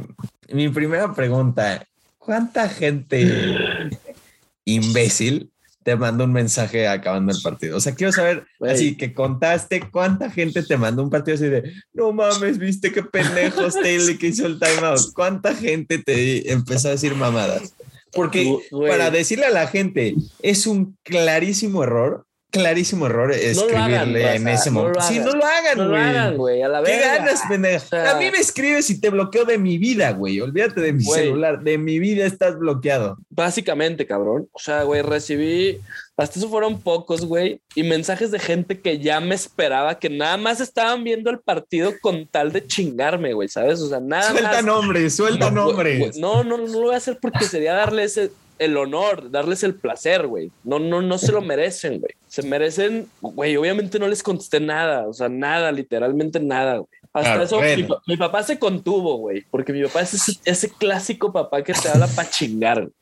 mi 0.49 0.69
primera 0.69 1.13
pregunta, 1.13 1.85
¿cuánta 2.17 2.69
gente 2.69 3.25
imbécil 4.65 5.52
te 5.83 5.95
mandó 5.95 6.23
un 6.23 6.33
mensaje 6.33 6.87
acabando 6.87 7.31
el 7.31 7.41
partido? 7.41 7.77
O 7.77 7.79
sea, 7.79 7.95
quiero 7.95 8.11
saber, 8.11 8.45
así 8.61 8.95
que 8.95 9.13
contaste 9.13 9.89
cuánta 9.91 10.29
gente 10.29 10.63
te 10.63 10.77
mandó 10.77 11.03
un 11.03 11.09
partido 11.09 11.35
así 11.35 11.47
de, 11.47 11.73
no 11.93 12.11
mames, 12.11 12.57
viste 12.57 12.91
qué 12.91 13.03
pendejo 13.03 13.69
Staley 13.69 14.17
que 14.17 14.27
hizo 14.27 14.45
el 14.45 14.59
timeout. 14.59 15.13
¿Cuánta 15.13 15.53
gente 15.55 15.99
te 15.99 16.51
empezó 16.51 16.89
a 16.89 16.91
decir 16.91 17.15
mamadas? 17.15 17.75
Porque 18.11 18.59
para 18.87 19.09
decirle 19.11 19.45
a 19.45 19.51
la 19.51 19.67
gente, 19.67 20.15
es 20.41 20.67
un 20.67 20.97
clarísimo 21.03 21.83
error, 21.83 22.25
clarísimo 22.53 23.07
error 23.07 23.29
No 23.29 23.33
escribirle 23.35 24.25
hagan, 24.25 24.35
en 24.41 24.47
ese 24.47 24.69
no 24.69 24.75
momento. 24.81 25.01
sí, 25.01 25.17
hagan. 25.17 25.25
no 25.25 25.35
lo 25.35 25.45
hagan, 25.45 25.77
No 25.77 25.85
lo 25.85 25.97
hagan, 25.97 26.37
güey, 26.37 26.61
a 26.61 26.69
la 26.69 26.83
¿Qué 26.83 26.91
verga. 26.91 27.15
ganas, 27.17 27.41
pendeja? 27.49 27.85
O 27.85 27.89
sea- 27.89 28.11
a 28.11 28.17
mí 28.19 28.29
me 28.31 28.37
escribes 28.37 28.89
y 28.89 29.01
te 29.01 29.09
bloqueo 29.09 29.43
de 29.43 29.57
mi 29.57 29.77
vida, 29.77 30.11
güey. 30.11 30.39
Olvídate 30.39 30.79
de 30.79 30.93
mi 30.93 31.03
Güey. 31.03 31.21
celular. 31.23 31.61
De 31.61 31.77
mi 31.77 31.99
vida 31.99 32.25
estás 32.25 32.57
bloqueado. 32.57 33.17
Básicamente, 33.29 34.05
cabrón. 34.05 34.47
O 34.53 34.59
sea, 34.59 34.83
güey, 34.83 35.01
recibí, 35.01 35.79
hasta 36.15 36.37
eso 36.39 36.47
fueron 36.47 36.79
pocos, 36.81 37.25
güey, 37.25 37.59
y 37.75 37.81
mensajes 37.83 38.29
de 38.31 38.37
gente 38.39 38.79
que 38.79 38.99
ya 38.99 39.19
me 39.19 39.33
esperaba, 39.35 39.97
que 39.97 40.09
nada 40.09 40.37
más 40.37 40.61
estaban 40.61 41.03
viendo 41.03 41.31
el 41.31 41.39
partido 41.39 41.91
con 42.01 42.27
tal 42.27 42.51
de 42.51 42.65
chingarme, 42.67 43.33
güey, 43.33 43.49
¿sabes? 43.49 43.81
O 43.81 43.89
sea, 43.89 43.99
nada 43.99 44.29
Suelta 44.29 44.51
más. 44.51 44.63
nombres, 44.63 45.15
suelta 45.15 45.49
No, 45.49 45.63
güey, 45.65 45.73
nombres. 45.75 45.99
güey, 45.99 46.21
No, 46.21 46.43
no, 46.43 46.57
no 46.57 46.67
lo 46.67 46.81
voy 46.83 46.93
a 46.93 46.97
hacer 46.97 47.17
porque 47.19 47.45
sería 47.45 47.73
darles 47.73 48.15
el, 48.17 48.31
el 48.65 48.77
honor, 48.77 49.29
darles 49.31 49.63
el 49.63 49.75
placer, 49.75 50.27
güey. 50.27 50.51
No, 50.63 50.79
no, 50.79 51.01
no 51.01 51.17
se 51.17 51.31
lo 51.31 51.41
merecen, 51.41 51.99
güey. 51.99 52.13
Se 52.27 52.41
merecen, 52.43 53.07
güey, 53.21 53.55
obviamente 53.57 53.99
no 53.99 54.07
les 54.07 54.23
contesté 54.23 54.59
nada, 54.59 55.07
o 55.07 55.13
sea, 55.13 55.29
nada, 55.29 55.71
literalmente 55.71 56.39
nada, 56.39 56.77
güey. 56.77 56.87
Hasta 57.13 57.43
eso, 57.43 57.61
mi, 57.61 57.87
mi 58.07 58.17
papá 58.17 58.41
se 58.41 58.57
contuvo, 58.57 59.17
güey, 59.17 59.43
porque 59.51 59.71
mi 59.71 59.83
papá 59.83 60.01
es 60.01 60.15
ese, 60.15 60.39
ese 60.45 60.69
clásico 60.71 61.31
papá 61.31 61.63
que 61.63 61.73
te 61.73 61.87
habla 61.89 62.07
para 62.07 62.27
chingar. 62.29 62.79
güey. 62.81 62.93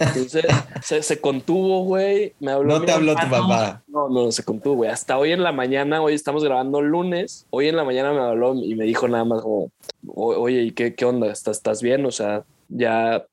Entonces 0.00 0.44
se, 0.82 1.02
se 1.02 1.18
contuvo, 1.20 1.82
güey. 1.84 2.34
Me 2.40 2.52
habló 2.52 2.78
No 2.78 2.84
te 2.84 2.92
habló 2.92 3.14
tu 3.16 3.28
papá. 3.30 3.82
No, 3.88 4.10
no, 4.10 4.30
se 4.32 4.44
contuvo, 4.44 4.74
güey. 4.76 4.90
Hasta 4.90 5.16
hoy 5.16 5.32
en 5.32 5.42
la 5.42 5.52
mañana, 5.52 6.02
hoy 6.02 6.12
estamos 6.12 6.44
grabando 6.44 6.82
lunes. 6.82 7.46
Hoy 7.48 7.68
en 7.68 7.76
la 7.76 7.84
mañana 7.84 8.12
me 8.12 8.20
habló 8.20 8.54
y 8.54 8.74
me 8.74 8.84
dijo 8.84 9.08
nada 9.08 9.24
más 9.24 9.40
como, 9.40 9.70
"O- 10.08 10.36
oye, 10.36 10.62
¿y 10.64 10.70
qué, 10.72 10.94
qué 10.94 11.06
onda? 11.06 11.32
¿Estás, 11.32 11.56
¿Estás 11.56 11.80
bien? 11.82 12.04
O 12.04 12.10
sea, 12.10 12.44
ya, 12.68 13.24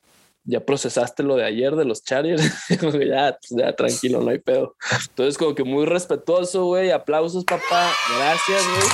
ya 0.45 0.63
procesaste 0.63 1.23
lo 1.23 1.35
de 1.35 1.45
ayer 1.45 1.75
de 1.75 1.85
los 1.85 2.03
Chargers. 2.03 2.43
Ya, 2.69 3.37
pues, 3.39 3.49
ya, 3.49 3.75
tranquilo, 3.75 4.21
no 4.21 4.29
hay 4.29 4.39
pedo. 4.39 4.75
Entonces, 5.09 5.37
como 5.37 5.55
que 5.55 5.63
muy 5.63 5.85
respetuoso, 5.85 6.65
güey. 6.65 6.91
Aplausos, 6.91 7.43
papá. 7.43 7.91
Gracias, 8.17 8.63
güey. 8.67 8.87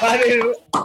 Padre 0.00 0.40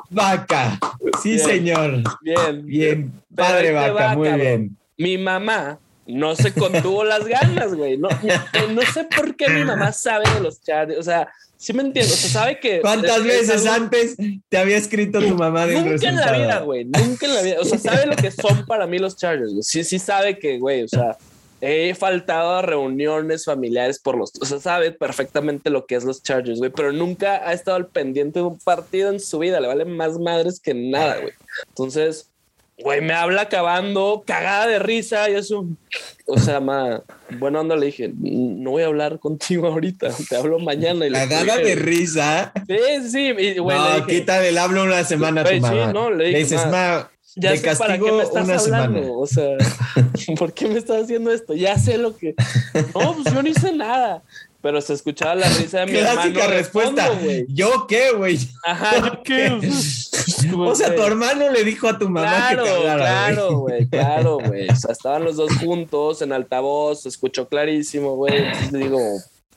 Vaca. 0.10 0.80
Sí, 1.22 1.34
Bien. 1.34 1.46
señor. 1.46 2.04
Bien. 2.22 2.66
Bien. 2.66 3.24
Padre 3.36 3.74
Vaca, 3.74 3.94
va, 3.94 4.16
muy 4.16 4.32
bien. 4.34 4.78
mi 4.98 5.18
mamá 5.18 5.80
no 6.10 6.36
se 6.36 6.54
contuvo 6.54 7.04
las 7.04 7.26
ganas, 7.26 7.74
güey. 7.74 7.98
No, 7.98 8.10
no, 8.10 8.68
no 8.74 8.82
sé 8.94 9.06
por 9.06 9.36
qué 9.36 9.50
mi 9.50 9.64
mamá 9.64 9.92
sabe 9.94 10.26
de 10.34 10.40
los 10.42 10.62
Chargers. 10.62 11.00
O 11.00 11.04
sea, 11.04 11.28
sí 11.58 11.74
me 11.74 11.82
entiendo. 11.84 12.14
O 12.14 12.18
sea, 12.18 12.30
sabe 12.30 12.60
que. 12.60 12.82
¿Cuántas 12.82 13.18
es- 13.18 13.26
es 13.26 13.48
veces 13.48 13.66
algo- 13.66 13.86
antes 13.86 14.18
te 14.50 14.58
había 14.58 14.78
escrito 14.78 15.20
tu 15.20 15.36
mamá 15.36 15.66
de 15.66 15.76
un 15.78 15.90
Nunca 15.92 16.10
en 16.10 16.16
la 16.16 16.22
resultado? 16.24 16.44
vida, 16.44 16.60
güey. 16.62 16.86
Nunca 16.86 17.26
en 17.26 17.36
la 17.36 17.42
vida. 17.42 17.56
O 17.60 17.66
sea, 17.66 17.78
sabe 17.78 18.06
lo 18.06 18.16
que 18.16 18.32
son 18.32 18.66
para 18.66 18.88
mí 18.88 19.00
los 19.00 19.16
Chargers. 19.18 19.52
güey. 19.52 19.64
Sí, 19.64 19.84
sí 19.84 20.00
sabe 20.00 20.38
que, 20.40 20.58
güey, 20.60 20.84
o 20.84 20.88
sea, 20.88 21.18
he 21.62 21.94
faltado 21.94 22.56
a 22.56 22.62
reuniones 22.62 23.44
familiares 23.44 24.00
por 24.00 24.18
los, 24.18 24.32
o 24.42 24.46
sea, 24.46 24.60
sabe 24.60 24.92
perfectamente 24.94 25.70
lo 25.70 25.86
que 25.86 25.96
es 25.96 26.06
los 26.06 26.24
Chargers, 26.24 26.60
güey, 26.60 26.72
pero 26.72 26.94
nunca 26.94 27.46
ha 27.48 27.52
estado 27.52 27.76
al 27.76 27.88
pendiente 27.88 28.40
de 28.40 28.46
un 28.46 28.58
partido 28.60 29.12
en 29.12 29.20
su 29.20 29.40
vida, 29.40 29.60
le 29.60 29.68
vale 29.68 29.84
más 29.84 30.18
madres 30.18 30.62
que 30.62 30.74
nada, 30.74 31.18
güey. 31.20 31.34
Entonces, 31.68 32.30
güey, 32.84 33.02
me 33.02 33.14
habla 33.14 33.44
acabando, 33.44 34.24
cagada 34.26 34.68
de 34.68 34.80
risa 34.80 35.30
y 35.30 35.36
eso, 35.36 35.66
o 36.26 36.38
sea, 36.38 36.60
ma, 36.60 37.04
bueno, 37.40 37.60
anda, 37.60 37.76
le 37.76 37.88
dije, 37.88 38.12
no 38.16 38.72
voy 38.72 38.84
a 38.84 38.88
hablar 38.88 39.20
contigo 39.20 39.68
ahorita, 39.68 40.10
te 40.30 40.36
hablo 40.36 40.60
mañana. 40.60 41.08
Y 41.08 41.12
cagada 41.12 41.58
de 41.58 41.76
risa. 41.76 42.54
Sí, 42.68 43.10
sí, 43.10 43.34
y, 43.38 43.58
güey, 43.60 43.78
no, 43.78 43.96
dije, 43.96 44.20
quita 44.20 44.40
del 44.40 44.58
hablo 44.58 44.84
una 44.84 45.04
semana 45.04 45.42
a 45.42 45.44
tu 45.46 45.56
mamá. 45.60 45.88
Sí, 45.88 45.94
no, 45.94 46.10
le, 46.12 46.26
dije, 46.26 46.32
le 46.32 46.40
dices, 46.40 46.66
ma, 46.68 47.10
ya 47.36 47.56
sé 47.56 47.76
para 47.76 47.98
qué 47.98 48.12
me 48.12 48.24
estás 48.24 48.50
hablando. 48.50 49.00
Semana. 49.00 49.12
O 49.12 49.28
sea, 49.28 49.58
¿por 50.38 50.54
qué 50.54 50.68
me 50.68 50.78
estás 50.78 51.04
haciendo 51.04 51.32
esto? 51.32 51.54
Ya 51.54 51.78
sé 51.78 51.98
lo 51.98 52.16
que. 52.16 52.36
No, 52.94 53.16
pues 53.16 53.34
yo 53.34 53.42
no 53.42 53.48
hice 53.48 53.74
nada. 53.74 54.24
Pero 54.62 54.82
se 54.82 54.94
escuchaba 54.94 55.36
la 55.36 55.48
risa 55.48 55.80
de 55.80 55.86
mi 55.86 56.00
Clásica 56.00 56.28
hermano. 56.28 56.50
respuesta. 56.52 57.20
¿Yo 57.48 57.88
qué, 57.88 58.12
güey? 58.12 58.38
Ajá, 58.66 58.98
¿yo 59.08 59.24
qué? 59.24 59.58
o 60.58 60.76
sea, 60.76 60.94
tu 60.94 61.02
hermano 61.02 61.50
le 61.50 61.64
dijo 61.64 61.88
a 61.88 61.98
tu 61.98 62.10
mamá 62.10 62.50
claro, 62.52 62.66
que 62.66 62.82
Claro, 62.82 63.58
güey, 63.60 63.88
claro, 63.88 64.38
güey. 64.40 64.68
O 64.70 64.76
sea, 64.76 64.92
estaban 64.92 65.24
los 65.24 65.38
dos 65.38 65.56
juntos 65.58 66.22
en 66.22 66.34
altavoz, 66.34 67.04
se 67.04 67.10
escuchó 67.10 67.48
clarísimo, 67.48 68.16
güey. 68.18 68.36
Entonces 68.38 68.72
le 68.74 68.80
digo, 68.80 69.00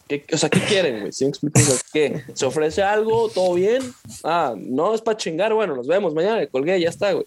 ¿qué, 0.06 0.24
o 0.32 0.36
sea, 0.38 0.48
¿qué 0.48 0.60
quieren, 0.60 1.00
güey? 1.00 1.12
¿Sí 1.12 1.24
me 1.24 1.30
explico? 1.30 1.58
O 1.58 1.62
sea, 1.62 1.76
¿Qué? 1.92 2.22
¿Se 2.34 2.46
ofrece 2.46 2.82
algo? 2.82 3.28
¿Todo 3.28 3.54
bien? 3.54 3.82
Ah, 4.22 4.54
no, 4.56 4.94
es 4.94 5.00
para 5.00 5.16
chingar. 5.16 5.52
Bueno, 5.52 5.74
nos 5.74 5.88
vemos 5.88 6.14
mañana. 6.14 6.46
Colgué, 6.46 6.80
ya 6.80 6.90
está, 6.90 7.12
güey. 7.12 7.26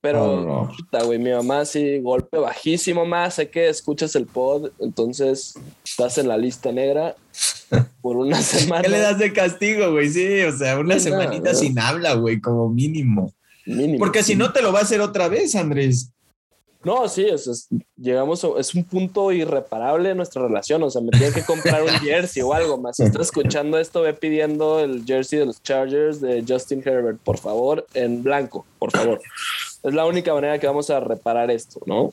Pero, 0.00 0.24
Oh, 0.24 0.40
no. 0.40 0.72
puta, 0.76 1.02
güey, 1.04 1.18
mi 1.18 1.30
mamá 1.30 1.64
sí, 1.64 1.98
golpe 2.00 2.38
bajísimo 2.38 3.04
más. 3.04 3.34
Sé 3.34 3.50
que 3.50 3.68
escuchas 3.68 4.14
el 4.16 4.26
pod, 4.26 4.70
entonces 4.78 5.54
estás 5.84 6.16
en 6.18 6.28
la 6.28 6.38
lista 6.38 6.72
negra 6.72 7.16
por 8.00 8.16
una 8.16 8.40
semana. 8.42 8.82
¿Qué 8.82 8.88
le 8.88 8.98
das 9.00 9.18
de 9.18 9.32
castigo, 9.32 9.90
güey? 9.92 10.08
Sí, 10.08 10.40
o 10.42 10.56
sea, 10.56 10.78
una 10.78 10.94
Nada, 10.96 11.00
semanita 11.00 11.52
no. 11.52 11.58
sin 11.58 11.78
habla, 11.78 12.14
güey, 12.14 12.40
como 12.40 12.68
mínimo. 12.68 13.32
Mínimo. 13.66 13.98
Porque 13.98 14.22
si 14.22 14.34
no 14.36 14.52
te 14.52 14.62
lo 14.62 14.72
va 14.72 14.80
a 14.80 14.82
hacer 14.82 15.00
otra 15.00 15.28
vez, 15.28 15.54
Andrés. 15.54 16.10
No, 16.82 17.08
sí, 17.08 17.24
es- 17.24 17.66
llegamos, 17.96 18.44
a- 18.44 18.58
es 18.60 18.74
un 18.74 18.84
punto 18.84 19.32
irreparable 19.32 20.10
en 20.10 20.18
nuestra 20.18 20.42
relación. 20.46 20.82
O 20.82 20.90
sea, 20.90 21.00
me 21.00 21.08
tienen 21.12 21.32
que 21.32 21.42
comprar 21.42 21.82
un 21.82 21.88
jersey 22.02 22.42
o 22.42 22.52
algo 22.52 22.76
más. 22.76 22.96
Si 22.96 23.04
estás 23.04 23.22
escuchando 23.22 23.78
esto, 23.78 24.02
ve 24.02 24.12
pidiendo 24.12 24.80
el 24.80 25.02
jersey 25.06 25.38
de 25.38 25.46
los 25.46 25.62
Chargers 25.62 26.20
de 26.20 26.44
Justin 26.46 26.82
Herbert, 26.84 27.18
por 27.24 27.38
favor, 27.38 27.86
en 27.94 28.22
blanco, 28.22 28.66
por 28.78 28.90
favor. 28.90 29.18
Es 29.84 29.94
la 29.94 30.06
única 30.06 30.32
manera 30.32 30.58
que 30.58 30.66
vamos 30.66 30.88
a 30.90 30.98
reparar 30.98 31.50
esto, 31.50 31.80
¿no? 31.86 32.12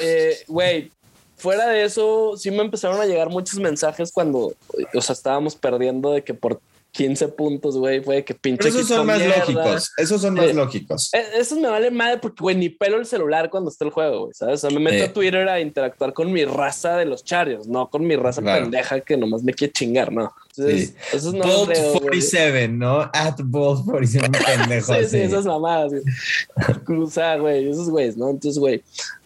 Eh, 0.00 0.36
Güey, 0.48 0.90
fuera 1.36 1.68
de 1.68 1.84
eso, 1.84 2.36
sí 2.36 2.50
me 2.50 2.62
empezaron 2.62 3.00
a 3.00 3.06
llegar 3.06 3.28
muchos 3.28 3.60
mensajes 3.60 4.12
cuando, 4.12 4.54
o 4.94 5.00
sea, 5.00 5.12
estábamos 5.12 5.54
perdiendo 5.54 6.10
de 6.10 6.22
que 6.22 6.34
por 6.34 6.60
15 6.94 7.28
puntos, 7.28 7.76
güey, 7.76 8.00
fue 8.00 8.24
que 8.24 8.34
pinche. 8.34 8.58
Pero 8.62 8.68
esos 8.76 8.86
son 8.88 9.06
más 9.06 9.18
mierda. 9.18 9.38
lógicos. 9.38 9.92
Esos 9.96 10.22
son 10.22 10.34
más 10.34 10.44
Eh, 10.46 10.54
lógicos. 10.54 11.10
Eh, 11.12 11.22
Eso 11.38 11.56
me 11.56 11.68
vale 11.68 11.90
madre 11.90 12.18
porque, 12.18 12.40
güey, 12.40 12.54
ni 12.56 12.68
pelo 12.68 12.98
el 12.98 13.04
celular 13.06 13.50
cuando 13.50 13.68
está 13.68 13.84
el 13.84 13.90
juego, 13.90 14.20
güey, 14.20 14.32
¿sabes? 14.34 14.62
O 14.64 14.68
sea, 14.68 14.78
me 14.78 14.82
meto 14.82 14.96
Eh. 15.04 15.06
a 15.08 15.12
Twitter 15.12 15.48
a 15.48 15.60
interactuar 15.60 16.12
con 16.12 16.32
mi 16.32 16.44
raza 16.44 16.96
de 16.96 17.04
los 17.04 17.24
Chargers, 17.24 17.66
no 17.66 17.90
con 17.90 18.06
mi 18.06 18.14
raza 18.14 18.40
Claro. 18.42 18.62
pendeja 18.62 19.00
que 19.00 19.16
nomás 19.16 19.42
me 19.42 19.52
quiere 19.52 19.72
chingar, 19.72 20.12
¿no? 20.12 20.32
Entonces, 20.56 20.90
Sí. 21.10 21.16
esos 21.16 21.34
no 21.34 21.44
Bolt 21.44 21.68
leo, 21.70 21.82
güey. 21.90 22.00
47, 22.00 22.68
¿no? 22.68 23.00
At 23.12 23.40
Bolt 23.42 23.84
47, 23.84 24.26
un 24.28 24.32
pendejo 24.78 24.94
Sí, 24.94 25.00
sí, 25.08 25.18
esas 25.18 25.44
mamadas, 25.46 25.90
güey. 25.90 27.10
Sea, 27.10 27.36
güey, 27.38 27.68
esos 27.70 27.90
güeyes, 27.90 28.16
¿no? 28.16 28.30
Entonces, 28.30 28.58
güey, 28.58 28.82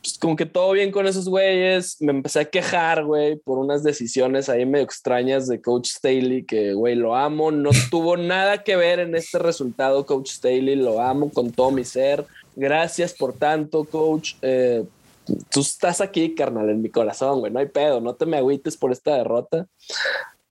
pues 0.09 0.19
como 0.19 0.37
que 0.37 0.47
todo 0.47 0.73
bien 0.73 0.91
con 0.91 1.07
esos 1.07 1.29
güeyes. 1.29 1.97
Me 2.00 2.12
empecé 2.12 2.41
a 2.41 2.45
quejar, 2.47 3.05
güey, 3.05 3.37
por 3.37 3.59
unas 3.59 3.83
decisiones 3.83 4.49
ahí 4.49 4.65
medio 4.65 4.85
extrañas 4.85 5.47
de 5.49 5.61
Coach 5.61 5.91
Staley, 5.91 6.45
que, 6.45 6.73
güey, 6.73 6.95
lo 6.95 7.15
amo. 7.15 7.50
No 7.50 7.71
tuvo 7.91 8.17
nada 8.17 8.62
que 8.62 8.77
ver 8.77 9.00
en 9.00 9.15
este 9.15 9.38
resultado, 9.38 10.07
Coach 10.07 10.31
Staley. 10.31 10.77
Lo 10.77 11.00
amo 11.00 11.31
con 11.31 11.50
todo 11.50 11.71
mi 11.71 11.85
ser. 11.85 12.25
Gracias 12.57 13.12
por 13.12 13.35
tanto, 13.35 13.85
Coach. 13.85 14.35
Eh, 14.41 14.85
tú 15.50 15.61
estás 15.61 16.00
aquí, 16.00 16.35
carnal, 16.35 16.71
en 16.71 16.81
mi 16.81 16.88
corazón, 16.88 17.41
güey. 17.41 17.53
No 17.53 17.59
hay 17.59 17.67
pedo, 17.67 18.00
no 18.00 18.15
te 18.15 18.25
me 18.25 18.38
agüites 18.38 18.77
por 18.77 18.93
esta 18.93 19.15
derrota. 19.15 19.67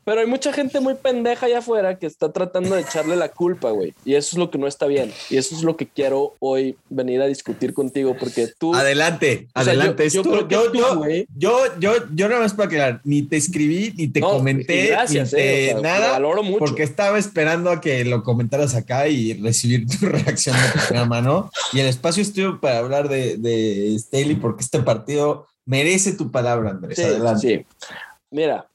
Pero 0.08 0.22
hay 0.22 0.26
mucha 0.26 0.54
gente 0.54 0.80
muy 0.80 0.94
pendeja 0.96 1.48
allá 1.48 1.58
afuera 1.60 2.00
que 2.00 2.06
está 2.08 2.32
tratando 2.32 2.76
de 2.76 2.82
echarle 2.82 3.18
la 3.18 3.28
culpa, 3.28 3.72
güey. 3.72 3.94
Y 4.06 4.16
eso 4.16 4.30
es 4.36 4.38
lo 4.40 4.50
que 4.50 4.58
no 4.58 4.66
está 4.66 4.86
bien. 4.86 5.12
Y 5.30 5.36
eso 5.36 5.54
es 5.54 5.64
lo 5.64 5.76
que 5.76 5.86
quiero 5.86 6.34
hoy 6.40 6.78
venir 6.90 7.22
a 7.22 7.26
discutir 7.26 7.74
contigo, 7.74 8.16
porque 8.18 8.48
tú... 8.58 8.74
Adelante, 8.74 9.50
O 9.54 9.62
sea, 9.62 9.74
adelante. 9.74 10.10
yo- 10.10 10.24
yo 10.24 10.48
yo, 10.48 10.72
tú, 10.72 10.78
yo, 10.78 10.96
güey. 10.96 11.28
yo, 11.36 11.60
yo, 11.82 11.92
yo 12.16 12.30
nada 12.30 12.40
más 12.42 12.54
para 12.54 12.68
aclarar, 12.68 13.02
ni 13.04 13.22
te 13.24 13.36
escribí, 13.36 13.92
ni 13.98 14.08
te 14.08 14.22
No, 14.22 14.30
comenté, 14.30 14.88
gracias, 14.88 15.34
ni 15.34 15.40
te 15.40 15.72
eh, 15.72 15.76
o 15.76 15.82
sea, 15.82 16.00
nada, 16.00 16.12
valoro 16.14 16.42
mucho. 16.42 16.60
porque 16.60 16.84
estaba 16.84 17.20
esperando 17.20 17.70
a 17.70 17.82
que 17.82 18.06
lo 18.06 18.24
comentaras 18.24 18.76
acá 18.76 19.10
y 19.10 19.34
recibir 19.34 19.88
tu 19.90 20.06
reacción 20.06 20.56
de 20.56 20.80
primera 20.88 21.06
mano. 21.06 21.52
Y 21.74 21.82
el 21.82 21.88
espacio 21.88 22.24
estuvo 22.24 22.62
para 22.62 22.78
hablar 22.80 23.10
de, 23.10 23.36
de 23.36 23.94
Staley, 24.00 24.36
porque 24.36 24.64
este 24.64 24.80
partido 24.80 25.48
merece 25.66 26.14
tu 26.14 26.32
palabra, 26.32 26.70
Andrés. 26.70 26.96
Sí, 26.98 27.04
adelante. 27.04 27.66
sí. 27.82 27.88
Mira, 28.32 28.66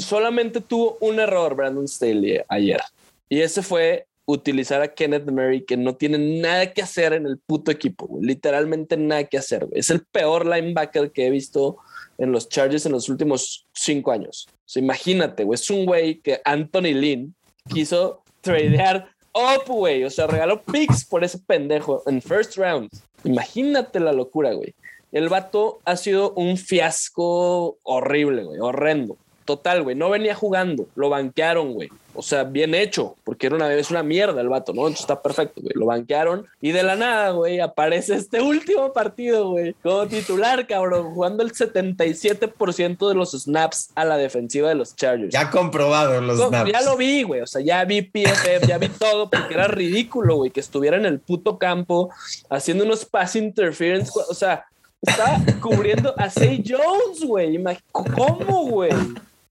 solamente 0.00 0.60
tuvo 0.60 0.96
un 1.00 1.20
error 1.20 1.54
Brandon 1.54 1.88
Staley 1.88 2.40
ayer. 2.48 2.80
Y 3.28 3.40
ese 3.40 3.62
fue 3.62 4.06
utilizar 4.26 4.80
a 4.82 4.94
Kenneth 4.94 5.30
Murray, 5.30 5.64
que 5.64 5.76
no 5.76 5.96
tiene 5.96 6.18
nada 6.18 6.72
que 6.72 6.82
hacer 6.82 7.12
en 7.12 7.26
el 7.26 7.38
puto 7.38 7.70
equipo. 7.70 8.18
Literalmente 8.20 8.96
nada 8.96 9.24
que 9.24 9.38
hacer. 9.38 9.66
Es 9.72 9.90
el 9.90 10.04
peor 10.04 10.46
linebacker 10.46 11.10
que 11.12 11.26
he 11.26 11.30
visto 11.30 11.78
en 12.18 12.32
los 12.32 12.48
Chargers 12.48 12.86
en 12.86 12.92
los 12.92 13.08
últimos 13.08 13.66
cinco 13.72 14.12
años. 14.12 14.46
O 14.50 14.68
sea, 14.68 14.82
imagínate, 14.82 15.44
güey. 15.44 15.54
Es 15.54 15.68
un 15.70 15.84
güey 15.84 16.20
que 16.20 16.40
Anthony 16.44 16.94
Lynn 16.94 17.34
quiso 17.68 18.22
tradear 18.40 19.08
up, 19.34 19.66
güey. 19.66 20.04
O 20.04 20.10
sea, 20.10 20.26
regaló 20.26 20.62
picks 20.62 21.04
por 21.04 21.24
ese 21.24 21.38
pendejo 21.38 22.02
en 22.06 22.22
first 22.22 22.56
round. 22.56 22.88
Imagínate 23.24 24.00
la 24.00 24.12
locura, 24.12 24.52
güey. 24.52 24.74
El 25.12 25.28
vato 25.28 25.80
ha 25.84 25.96
sido 25.96 26.32
un 26.32 26.56
fiasco 26.56 27.78
horrible, 27.82 28.44
güey, 28.44 28.58
horrendo. 28.60 29.16
Total, 29.44 29.82
güey, 29.82 29.94
no 29.94 30.08
venía 30.10 30.34
jugando, 30.34 30.86
lo 30.94 31.10
banquearon, 31.10 31.72
güey. 31.74 31.90
O 32.16 32.22
sea, 32.22 32.44
bien 32.44 32.74
hecho, 32.76 33.16
porque 33.24 33.48
era 33.48 33.56
una 33.56 33.66
vez 33.66 33.90
una 33.90 34.02
mierda 34.04 34.40
el 34.40 34.48
vato, 34.48 34.72
¿no? 34.72 34.82
Entonces 34.82 35.00
está 35.00 35.20
perfecto, 35.20 35.60
güey. 35.60 35.72
Lo 35.74 35.86
banquearon 35.86 36.46
y 36.60 36.70
de 36.70 36.82
la 36.84 36.94
nada, 36.96 37.30
güey, 37.30 37.58
aparece 37.60 38.14
este 38.14 38.40
último 38.42 38.92
partido, 38.92 39.50
güey, 39.50 39.74
como 39.82 40.06
titular, 40.06 40.66
cabrón, 40.66 41.12
jugando 41.12 41.42
el 41.42 41.52
77% 41.52 43.08
de 43.08 43.14
los 43.14 43.32
snaps 43.32 43.90
a 43.94 44.04
la 44.04 44.16
defensiva 44.16 44.68
de 44.68 44.74
los 44.76 44.94
Chargers. 44.96 45.32
Ya 45.32 45.50
comprobado 45.50 46.20
los 46.20 46.38
No, 46.38 46.48
snaps. 46.48 46.72
ya 46.72 46.80
lo 46.82 46.96
vi, 46.96 47.22
güey. 47.22 47.40
O 47.40 47.46
sea, 47.46 47.60
ya 47.62 47.84
vi 47.84 48.02
PFF, 48.02 48.66
ya 48.66 48.78
vi 48.78 48.88
todo, 48.88 49.28
porque 49.28 49.54
era 49.54 49.66
ridículo, 49.68 50.36
güey, 50.36 50.50
que 50.50 50.60
estuviera 50.60 50.96
en 50.96 51.06
el 51.06 51.18
puto 51.20 51.58
campo 51.58 52.10
haciendo 52.48 52.84
unos 52.84 53.04
pass 53.04 53.36
interference. 53.36 54.12
O 54.28 54.34
sea, 54.34 54.64
estaba 55.02 55.38
cubriendo 55.60 56.14
a 56.16 56.30
Say 56.30 56.62
Jones, 56.66 57.24
güey. 57.26 57.62
¿Cómo, 57.92 58.64
güey? 58.68 58.92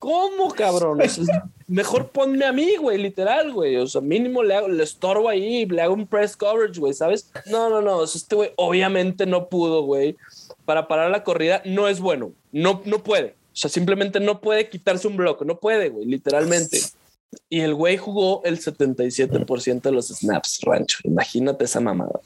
¿Cómo, 0.04 0.50
cabrón? 0.50 0.98
Mejor 1.66 2.10
ponme 2.10 2.44
a 2.44 2.52
mí, 2.52 2.76
güey, 2.76 2.98
literal, 2.98 3.50
güey. 3.54 3.76
O 3.76 3.86
sea, 3.86 4.02
mínimo 4.02 4.42
le, 4.42 4.54
hago, 4.54 4.68
le 4.68 4.84
estorbo 4.84 5.30
ahí, 5.30 5.64
le 5.64 5.80
hago 5.80 5.94
un 5.94 6.06
press 6.06 6.36
coverage, 6.36 6.78
güey, 6.78 6.92
¿sabes? 6.92 7.30
No, 7.46 7.70
no, 7.70 7.80
no. 7.80 8.04
Este 8.04 8.36
güey 8.36 8.50
obviamente 8.56 9.24
no 9.24 9.48
pudo, 9.48 9.80
güey. 9.80 10.14
Para 10.66 10.88
parar 10.88 11.10
la 11.10 11.24
corrida 11.24 11.62
no 11.64 11.88
es 11.88 12.00
bueno. 12.00 12.32
No, 12.52 12.82
no 12.84 13.02
puede. 13.02 13.28
O 13.30 13.56
sea, 13.56 13.70
simplemente 13.70 14.20
no 14.20 14.42
puede 14.42 14.68
quitarse 14.68 15.08
un 15.08 15.16
bloque. 15.16 15.46
No 15.46 15.58
puede, 15.58 15.88
güey, 15.88 16.04
literalmente. 16.04 16.80
Y 17.48 17.60
el 17.60 17.74
güey 17.74 17.96
jugó 17.96 18.42
el 18.44 18.60
77% 18.60 19.80
de 19.80 19.92
los 19.92 20.08
snaps, 20.08 20.60
rancho. 20.64 20.98
Imagínate 21.04 21.64
esa 21.64 21.80
mamada. 21.80 22.20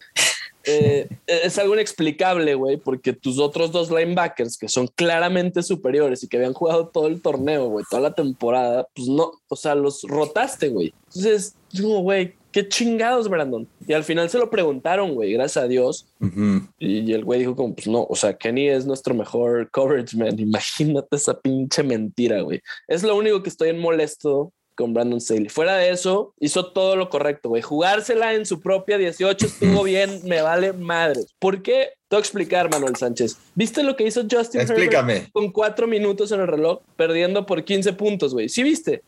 Eh, 0.65 1.09
es 1.27 1.59
algo 1.59 1.75
inexplicable, 1.75 2.55
güey, 2.55 2.77
porque 2.77 3.12
tus 3.12 3.38
otros 3.38 3.73
dos 3.73 3.91
linebackers, 3.91 4.59
que 4.59 4.69
son 4.69 4.87
claramente 4.88 5.62
superiores 5.62 6.23
y 6.23 6.29
que 6.29 6.37
habían 6.37 6.53
jugado 6.53 6.88
todo 6.88 7.07
el 7.07 7.23
torneo, 7.23 7.69
güey, 7.69 7.85
toda 7.88 8.03
la 8.03 8.15
temporada, 8.15 8.87
pues 8.95 9.09
no, 9.09 9.33
o 9.49 9.57
sea, 9.57 9.75
los 9.75 10.03
rotaste, 10.03 10.69
güey. 10.69 10.93
Entonces, 11.07 11.55
digo, 11.73 12.00
güey, 12.00 12.35
qué 12.53 12.69
chingados, 12.69 13.29
Brandon. 13.29 13.69
Y 13.87 13.93
al 13.93 14.05
final 14.05 14.29
se 14.31 14.38
lo 14.38 14.50
preguntaron, 14.50 15.15
güey, 15.15 15.33
gracias 15.33 15.65
a 15.65 15.69
Dios. 15.69 16.07
Ujú. 16.21 16.67
Y 16.79 17.12
el 17.12 17.25
güey 17.25 17.41
dijo 17.41 17.57
como, 17.57 17.75
pues 17.75 17.87
no, 17.87 18.07
o 18.09 18.17
sea, 18.17 18.37
Kenny 18.37 18.69
es 18.69 18.87
nuestro 18.87 19.15
mejor 19.15 19.71
coverage 19.71 20.17
man. 20.17 20.38
Imagínate 20.38 21.17
esa 21.17 21.38
pinche 21.38 21.83
mentira, 21.83 22.43
güey. 22.43 22.61
Es 22.87 23.03
lo 23.03 23.17
único 23.17 23.43
que 23.43 23.49
estoy 23.49 23.71
en 23.71 23.79
molesto 23.79 24.53
con 24.78 24.94
Brandon 24.94 25.20
Staley. 25.20 25.49
Fuera 25.49 25.76
de 25.76 25.90
eso, 25.90 26.32
hizo 26.38 26.66
todo 26.66 26.94
lo 26.94 27.11
correcto, 27.11 27.49
güey. 27.49 27.62
Jugársela 27.62 28.35
en 28.35 28.47
su 28.47 28.61
propia 28.61 28.97
18 28.97 29.44
estuvo 29.44 29.82
bien, 29.82 30.20
me 30.25 30.40
vale 30.40 30.73
madre. 30.73 31.23
¿Por 31.40 31.62
qué? 31.62 31.90
Te 32.06 32.14
voy 32.14 32.18
a 32.18 32.20
explicar, 32.20 32.70
Manuel 32.70 32.94
Sánchez. 32.94 33.37
¿Viste 33.56 33.82
lo 33.82 33.97
que 33.97 34.06
hizo 34.06 34.23
Justin 34.23 34.61
Herbert 34.61 34.78
Explícame. 34.78 35.28
con 35.32 35.50
cuatro 35.50 35.88
minutos 35.88 36.30
en 36.30 36.40
el 36.40 36.47
reloj, 36.47 36.78
perdiendo 36.97 37.44
por 37.44 37.64
15 37.64 37.92
puntos, 37.94 38.32
güey? 38.32 38.49
¿Sí 38.49 38.62
viste? 38.62 39.02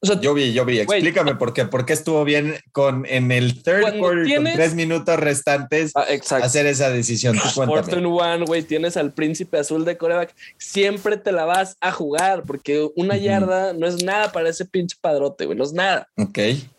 O 0.00 0.06
sea, 0.06 0.20
Yo 0.20 0.34
vi, 0.34 0.52
yo 0.52 0.64
vi. 0.66 0.78
Explícame 0.80 1.36
por 1.36 1.54
qué. 1.54 1.64
¿Por 1.64 1.86
qué 1.86 1.94
estuvo 1.94 2.22
bien 2.24 2.56
con 2.72 3.06
en 3.06 3.32
el 3.32 3.62
third 3.62 3.98
quarter 3.98 4.24
tienes- 4.26 4.52
con 4.52 4.60
tres 4.60 4.74
minutos 4.74 5.18
restantes 5.18 5.92
ah, 5.94 6.04
hacer 6.42 6.66
esa 6.66 6.90
decisión? 6.90 7.36
Tú 7.38 7.48
Fourth 7.48 7.92
and 7.94 8.06
one, 8.06 8.44
güey, 8.44 8.62
tienes 8.62 8.96
al 8.98 9.12
príncipe 9.12 9.58
azul 9.58 9.84
de 9.86 9.96
coreback. 9.96 10.34
Siempre 10.58 11.16
te 11.16 11.32
la 11.32 11.46
vas 11.46 11.76
a 11.80 11.92
jugar 11.92 12.42
porque 12.46 12.86
una 12.94 13.16
yarda 13.16 13.72
no 13.72 13.86
es 13.86 14.04
nada 14.04 14.32
para 14.32 14.50
ese 14.50 14.66
pinche 14.66 14.96
padrote, 15.00 15.46
güey, 15.46 15.56
no 15.56 15.64
es 15.64 15.72
nada. 15.72 16.06
Ok, 16.18 16.38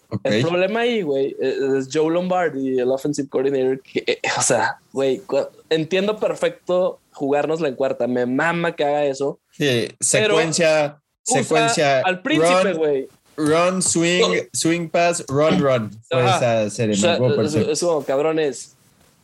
ok. 0.10 0.22
El 0.24 0.42
problema 0.44 0.82
ahí, 0.82 1.02
güey, 1.02 1.36
es 1.40 1.90
Joe 1.92 2.14
Lombardi, 2.14 2.80
el 2.80 2.90
offensive 2.92 3.28
coordinator. 3.28 3.82
Que, 3.82 4.04
eh, 4.06 4.20
o 4.38 4.42
sea, 4.44 4.78
güey, 4.94 5.24
entiendo 5.70 6.18
perfecto 6.18 7.00
jugárnosla 7.14 7.68
en 7.68 7.76
cuarta. 7.76 8.06
Me 8.08 8.28
mama 8.28 8.76
que 8.76 8.84
haga 8.84 9.06
eso. 9.06 9.40
Sí, 9.52 9.88
secuencia, 10.00 11.02
secuencia. 11.28 12.00
al 12.02 12.22
príncipe, 12.22 12.64
run, 12.74 12.78
güey. 12.78 13.08
run, 13.36 13.82
swing, 13.82 14.48
swing 14.54 14.90
pass, 14.90 15.24
run, 15.28 15.60
run. 15.60 15.92
Fue 16.10 16.22
Ajá. 16.22 16.64
esa 16.64 16.76
serie. 16.76 16.96
O 16.96 16.98
sea, 16.98 17.18
es, 17.44 17.56
es 17.56 17.80
como, 17.80 18.04
cabrones. 18.04 18.74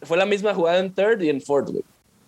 Fue 0.01 0.17
la 0.17 0.25
misma 0.25 0.53
jugada 0.53 0.79
en 0.79 0.93
third 0.93 1.21
y 1.21 1.29
en 1.29 1.41
fourth, 1.41 1.69
güey. 1.69 1.83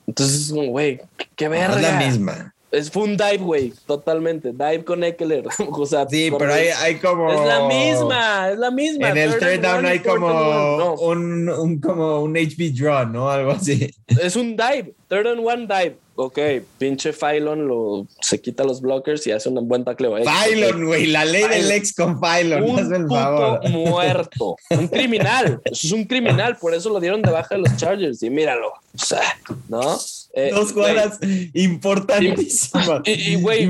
Entonces 0.07 0.41
es 0.41 0.49
como, 0.49 0.67
güey, 0.67 1.01
qué 1.35 1.45
No 1.45 1.51
verga. 1.51 1.75
es 1.75 1.81
la 1.81 1.99
misma. 1.99 2.54
Es, 2.75 2.91
fue 2.91 3.03
un 3.03 3.17
dive, 3.17 3.37
güey, 3.37 3.73
totalmente. 3.85 4.51
Dive 4.51 4.83
con 4.83 5.03
Eckler. 5.03 5.45
o 5.71 5.85
sea, 5.85 6.05
Sí, 6.09 6.31
pero 6.37 6.53
hay, 6.53 6.67
hay 6.67 6.95
como. 6.95 7.31
Es 7.31 7.47
la 7.47 7.67
misma, 7.67 8.49
es 8.51 8.57
la 8.59 8.71
misma. 8.71 9.09
En 9.09 9.17
el 9.17 9.37
Third 9.37 9.61
down 9.61 9.85
hay 9.85 9.99
como. 9.99 10.29
No, 10.29 10.93
un, 10.95 11.49
un, 11.49 11.79
como 11.79 12.21
un 12.21 12.35
HB 12.35 12.73
draw, 12.75 13.07
¿no? 13.07 13.29
Algo 13.29 13.51
así. 13.51 13.91
es 14.07 14.35
un 14.35 14.55
dive. 14.55 14.93
Third 15.07 15.27
and 15.27 15.39
one 15.45 15.67
dive. 15.67 15.97
Ok, 16.17 16.39
pinche 16.77 17.11
Phylon 17.11 17.67
lo, 17.67 18.07
se 18.21 18.39
quita 18.39 18.63
los 18.63 18.79
blockers 18.79 19.27
y 19.27 19.33
hace 19.33 19.49
un 19.49 19.67
buen 19.67 19.83
tacleo. 19.83 20.17
eh. 20.17 20.23
Phylon, 20.23 20.85
güey, 20.85 21.07
la 21.07 21.25
ley 21.25 21.43
del 21.43 21.69
ex 21.71 21.93
con 21.93 22.21
Phylon, 22.21 22.63
Un 22.63 22.79
hazme 22.79 22.97
el 22.97 23.03
puto 23.03 23.15
favor. 23.19 23.69
muerto. 23.69 24.55
Un 24.69 24.87
criminal. 24.87 25.59
Eso 25.65 25.87
es 25.87 25.91
un 25.91 26.05
criminal. 26.05 26.55
Por 26.55 26.73
eso 26.73 26.89
lo 26.89 27.01
dieron 27.01 27.21
de 27.21 27.31
baja 27.31 27.55
de 27.55 27.61
los 27.61 27.75
Chargers. 27.75 28.23
Y 28.23 28.29
míralo. 28.29 28.69
O 28.69 28.97
sea, 28.97 29.23
¿no? 29.67 29.97
Eh, 30.37 30.49
Dos 30.51 30.73
güey, 30.73 30.91
jugadas 30.91 31.17
importantísimas. 31.53 33.01
Y- 33.05 33.11
y, 33.33 33.35
güey. 33.35 33.69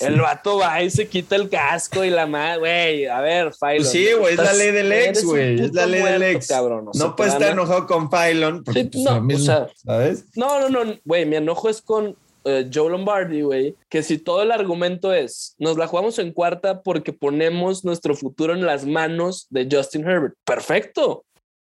El 0.00 0.20
vato 0.20 0.58
va 0.58 0.82
y 0.82 0.90
se 0.90 1.06
quita 1.06 1.36
el 1.36 1.48
casco 1.48 2.04
y 2.04 2.10
la 2.10 2.26
madre, 2.26 2.58
güey, 2.58 3.06
a 3.06 3.20
ver, 3.20 3.52
Phylon. 3.58 3.76
Pues 3.78 3.90
sí, 3.90 4.08
güey, 4.18 4.34
es 4.34 4.38
la 4.40 4.52
ley 4.52 4.70
del 4.72 4.92
ex, 4.92 5.24
güey. 5.24 5.60
Es 5.60 5.72
la 5.72 5.86
ley 5.86 6.02
del 6.02 6.22
ex. 6.22 6.48
Cabrón, 6.48 6.86
no 6.86 6.90
te 7.10 7.16
puedes 7.16 7.32
estar 7.34 7.52
enojado 7.52 7.86
con 7.86 8.10
Phylon. 8.10 8.64
porque, 8.64 8.82
Sí, 8.82 8.88
pues, 8.92 9.04
no, 9.04 9.14
lo 9.14 9.22
mismo, 9.22 9.42
o 9.42 9.46
sea, 9.46 9.68
¿sabes? 9.84 10.24
No, 10.34 10.68
no, 10.68 10.84
no, 10.84 10.94
güey, 11.04 11.24
mi 11.24 11.36
enojo 11.36 11.68
es 11.68 11.80
con 11.80 12.16
eh, 12.48 12.70
Joe 12.72 12.90
Lombardi, 12.90 13.42
güey, 13.42 13.74
que 13.88 14.02
si 14.04 14.18
todo 14.18 14.42
el 14.42 14.52
argumento 14.52 15.12
es, 15.12 15.56
nos 15.58 15.76
la 15.76 15.88
jugamos 15.88 16.18
en 16.20 16.32
cuarta 16.32 16.80
porque 16.82 17.12
ponemos 17.12 17.84
nuestro 17.84 18.14
futuro 18.14 18.54
en 18.54 18.64
las 18.64 18.84
manos 18.86 19.46
de 19.50 19.66
Justin 19.70 20.06
Herbert. 20.06 20.34
Perfecto. 20.44 21.24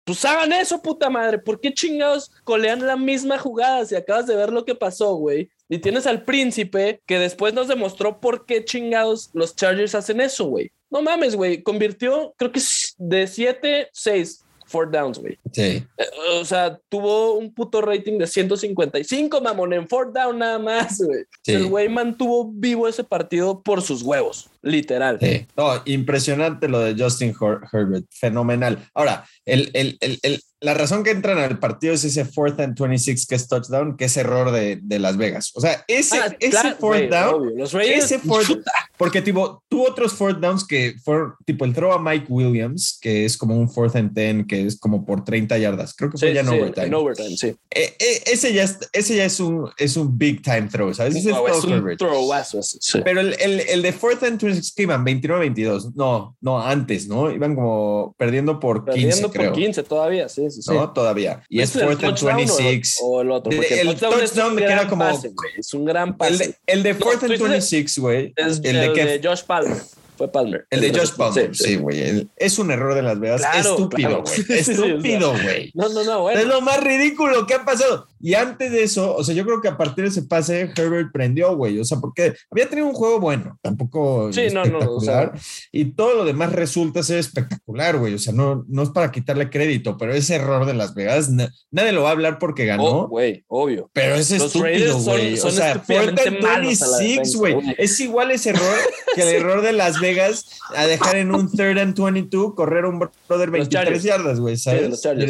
Pues 0.07 0.25
hagan 0.25 0.53
eso, 0.53 0.81
puta 0.81 1.11
madre. 1.11 1.37
¿Por 1.37 1.61
qué 1.61 1.75
chingados 1.75 2.31
colean 2.45 2.87
la 2.87 2.97
misma 2.97 3.39
jugada 3.39 3.85
si 3.85 3.97
acabas 3.97 4.29
de 4.29 4.37
ver 4.37 4.53
lo 4.53 4.65
que 4.65 4.77
pasó, 4.77 5.17
güey? 5.17 5.51
Y 5.69 5.79
tienes 5.81 6.07
al 6.07 6.25
príncipe 6.25 7.01
que 7.07 7.19
después 7.19 7.53
nos 7.53 7.67
demostró 7.67 8.21
por 8.21 8.47
qué 8.47 8.65
chingados 8.65 9.31
los 9.33 9.57
Chargers 9.57 9.97
hacen 9.97 10.21
eso, 10.21 10.45
güey. 10.45 10.71
No 10.91 11.03
mames, 11.03 11.35
güey. 11.35 11.61
Convirtió, 11.61 12.33
creo 12.37 12.53
que 12.53 12.61
de 12.99 13.27
7, 13.27 13.89
6 13.93 14.46
four 14.67 14.91
downs, 14.91 15.19
güey. 15.19 15.39
Sí. 15.53 15.63
Eh, 15.97 16.05
O 16.41 16.45
sea, 16.45 16.79
tuvo 16.89 17.35
un 17.35 17.55
puto 17.55 17.81
rating 17.81 18.19
de 18.19 18.27
155, 18.27 19.41
mamón, 19.41 19.73
en 19.73 19.89
fourth 19.89 20.13
down 20.13 20.39
nada 20.39 20.59
más, 20.59 20.99
güey. 21.01 21.25
Sí. 21.43 21.53
El 21.53 21.67
güey 21.67 21.89
mantuvo 21.89 22.51
vivo 22.53 22.89
ese 22.89 23.05
partido 23.05 23.63
por 23.63 23.81
sus 23.83 24.03
huevos, 24.03 24.51
literal. 24.63 25.19
Sí. 25.21 25.47
No, 25.57 25.81
impresionante 25.85 26.69
lo 26.69 26.81
de 26.81 26.95
Justin 27.01 27.33
Her- 27.35 27.61
Herbert, 27.73 28.05
fenomenal. 28.11 28.79
Ahora, 28.95 29.25
el, 29.45 29.71
el, 29.75 29.97
el, 30.01 30.19
el- 30.23 30.41
la 30.61 30.73
razón 30.75 31.05
que 31.05 31.11
entran 31.11 31.39
al 31.39 31.59
partido 31.59 31.93
es 31.93 32.03
ese 32.05 32.25
fourth 32.25 32.59
and 32.61 32.79
26 32.79 33.27
que 33.27 33.35
es 33.35 33.47
touchdown, 33.47 33.97
que 33.97 34.07
es 34.07 34.17
error 34.17 34.51
de, 34.53 34.79
de 34.83 34.99
Las 34.99 35.17
Vegas. 35.17 35.53
O 35.55 35.61
sea, 35.61 35.85
ese, 35.87 36.19
Ah, 36.19 36.35
ese 36.41 36.51
claro, 36.51 36.77
fourth 36.81 37.11
down, 37.11 37.35
obvio. 37.35 37.57
Los 37.59 37.73
Raiders, 37.73 38.05
ese 38.05 38.19
fourth, 38.19 38.49
porque 38.97 39.21
tipo, 39.21 39.63
tuvo 39.69 39.89
otros 39.91 40.15
fourth 40.15 40.39
downs 40.39 40.67
que 40.67 40.95
fueron 41.05 41.35
tipo 41.45 41.65
el 41.67 41.75
throw 41.75 41.93
a 41.93 42.01
Mike 42.03 42.27
Williams, 42.31 42.99
que 43.01 43.25
es 43.27 43.37
como 43.37 43.55
un 43.57 43.69
fourth 43.69 43.97
and 43.97 44.13
10, 44.15 44.47
que 44.47 44.67
es 44.67 44.79
como 44.79 45.05
por 45.05 45.25
30 45.25 45.59
yardas. 45.59 45.95
Creo 45.95 46.11
que 46.11 46.19
fue 46.19 46.29
Sí, 46.29 46.35
ya 46.35 46.41
en 46.41 46.47
sí, 46.49 46.55
overtime. 46.55 46.87
en 46.87 46.95
overtime, 46.95 47.37
sí. 47.37 47.47
Eh, 47.71 47.95
eh, 47.99 48.23
ese, 48.27 48.53
ya 48.55 48.63
es, 48.65 48.79
ese 48.93 49.15
ya 49.17 49.25
es 49.27 49.39
un, 49.41 49.71
es 49.77 49.97
un 49.99 50.17
big 50.17 50.43
time 50.43 50.69
throw, 50.73 50.93
¿sabes? 50.95 51.17
Ese 51.17 51.31
No, 51.31 51.47
es 51.49 51.59
es 51.59 51.65
un 51.65 51.97
throwazo 51.99 52.63
sí. 52.63 53.01
Pero 53.05 53.21
el, 53.21 53.37
el, 53.41 53.61
el 53.61 53.83
de 53.83 53.93
fourth 53.93 54.23
and 54.23 54.41
26 54.41 54.73
que 54.75 54.83
iban 54.85 55.05
29-22. 55.05 55.93
No, 55.95 56.35
no, 56.41 56.61
antes, 56.61 57.07
¿no? 57.09 57.31
Iban 57.31 57.55
como 57.55 58.15
perdiendo 58.17 58.59
por 58.59 58.85
15, 58.85 58.93
Perdiendo 59.01 59.31
creo. 59.31 59.51
por 59.51 59.59
15 59.61 59.83
todavía, 59.83 60.29
sí, 60.29 60.46
sí. 60.51 60.61
¿No? 60.73 60.93
Todavía. 60.93 61.43
Y 61.49 61.61
es 61.61 61.71
¿Viste 61.73 61.79
el 61.81 61.85
fourth 61.87 62.05
and 62.05 62.15
touchdown 62.15 62.35
o 62.35 62.39
el- 62.39 62.47
26. 62.47 62.99
O 63.03 63.21
el 63.23 63.31
otro. 63.31 63.51
De- 63.51 63.57
porque 63.57 63.81
el 63.81 63.89
es 63.89 63.99
touchdown 64.01 64.53
un 64.53 64.57
que 64.59 64.65
era 64.65 64.75
gran 64.75 64.89
como- 64.89 65.05
pase, 65.05 65.33
Es 65.59 65.75
un 65.75 65.85
gran 65.85 66.17
pase. 66.17 66.33
El 66.33 66.39
de, 66.39 66.57
el 66.67 66.83
de 66.83 66.95
No, 66.95 66.99
and 67.11 67.21
tú 67.21 67.27
dices- 67.45 67.51
26, 67.51 67.99
güey. 67.99 68.33
El 68.37 68.63
de 68.63 68.93
que 68.93 69.21
Josh 69.23 69.43
Palmer. 69.45 69.77
Fue 70.17 70.33
Palmer. 70.33 70.67
El 70.71 70.81
de 70.81 70.99
Josh 70.99 71.13
Palmer, 71.13 71.55
Sí, 71.55 71.77
güey. 71.77 72.27
Es 72.37 72.59
un 72.59 72.71
error 72.71 72.95
de 72.95 73.03
Las 73.03 73.21
Vegas. 73.21 73.43
Claro, 73.43 73.59
Estúpido, 73.73 74.09
claro. 74.09 74.23
güey. 74.23 74.35
Sí, 74.35 74.43
sí, 74.49 74.65
sí, 74.65 74.73
o 74.73 74.75
sea. 74.77 74.87
Estúpido, 74.87 75.33
güey. 75.33 75.71
No, 75.75 75.89
no, 75.91 76.05
no, 76.05 76.21
bueno. 76.23 76.41
Es 76.41 76.47
lo 76.47 76.61
más 76.63 76.83
ridículo 76.83 77.47
que 77.47 77.53
ha 77.53 77.65
pasado. 77.67 78.09
Y 78.21 78.35
antes 78.35 78.73
de 78.73 78.83
eso, 78.83 79.15
o 79.15 79.23
sea, 79.25 79.35
yo 79.35 79.45
creo 79.45 79.61
que 79.61 79.69
a 79.69 79.77
partir 79.77 80.05
de 80.05 80.11
ese 80.11 80.23
pase, 80.23 80.71
Herbert 80.77 81.13
prendió, 81.13 81.55
güey. 81.57 81.79
O 81.79 81.85
sea, 81.85 81.99
porque 81.99 82.35
había 82.51 82.69
tenido 82.69 82.87
un 82.89 82.95
juego 82.95 83.21
bueno, 83.21 83.59
tampoco 83.63 84.33
Sí, 84.33 84.49
no, 84.53 84.65
no, 84.65 84.79
o 84.79 85.01
sea- 85.01 85.23
espectacular. 85.25 85.41
y 85.73 85.85
todo 85.93 86.15
lo 86.15 86.25
demás 86.25 86.53
resulta 86.53 87.03
ser 87.03 87.19
espectacular, 87.19 87.99
güey. 87.99 88.15
O 88.15 88.19
sea, 88.19 88.33
no, 88.33 88.65
no 88.69 88.83
es 88.83 88.91
para 88.91 89.11
quitarle 89.13 89.51
crédito, 89.51 89.97
pero 89.99 90.15
ese 90.15 90.37
error 90.37 90.65
de 90.67 90.75
Las 90.75 90.95
Vegas, 90.95 91.31
na- 91.31 91.53
nadie 91.71 91.93
lo 91.93 92.03
va 92.03 92.09
a 92.11 92.13
hablar 92.13 92.39
porque 92.39 92.65
ganó. 92.67 92.85
Oh, 92.85 93.09
güey, 93.09 93.45
obvio. 93.49 93.91
Pero 93.93 94.15
es 94.15 94.31
Los 94.31 94.47
estúpido, 94.55 94.99
güey. 95.01 95.35
O 95.39 95.51
sea, 95.51 95.73
estúpidamente 95.73 96.23
fourth 96.23 96.35
and 96.37 96.43
malos 96.43 96.83
a 96.83 96.87
la 96.87 96.99
26, 96.99 97.17
defensa, 97.17 97.39
güey. 97.39 97.75
Es 97.79 98.01
igual 98.01 98.31
ese 98.31 98.51
error 98.51 98.77
que 99.15 99.23
el 99.23 99.29
error 99.29 99.63
de 99.63 99.73
Las 99.73 100.01
Vegas 100.01 100.47
a 100.75 100.87
dejar 100.87 101.17
en 101.17 101.35
un 101.35 101.51
third 101.51 101.79
and 101.79 101.97
22 101.99 102.55
correr 102.55 102.85
un 102.87 102.99
brother 102.99 103.51
23 103.51 103.69
Chargers. 103.69 104.03
yardas, 104.03 104.41
güey, 104.41 104.57
¿sabes? 104.57 104.83
de 104.83 104.89
los 104.89 105.03
Chargers. 105.03 105.27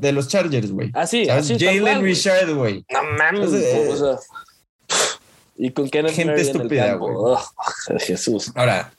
De, 0.00 0.12
los, 0.12 0.28
Chargers, 0.28 0.70
güey. 0.72 0.90
Así, 0.94 1.26
¿Sabes? 1.26 1.50
así. 1.50 1.64
cual, 1.64 1.78
Jalen. 1.84 2.02
Richard, 2.24 2.54
güey. 2.54 2.84
No 2.90 3.02
mames, 3.02 3.52
Entonces, 3.52 4.00
o 4.00 4.16
sea. 4.18 4.18
Y 5.56 5.70
con 5.70 5.88
Kenneth 5.88 6.14
Gente 6.14 6.40
estúpida, 6.40 6.94
güey. 6.94 7.14
Oh, 7.16 7.40
Jesús. 8.00 8.50
Ahora, 8.54 8.92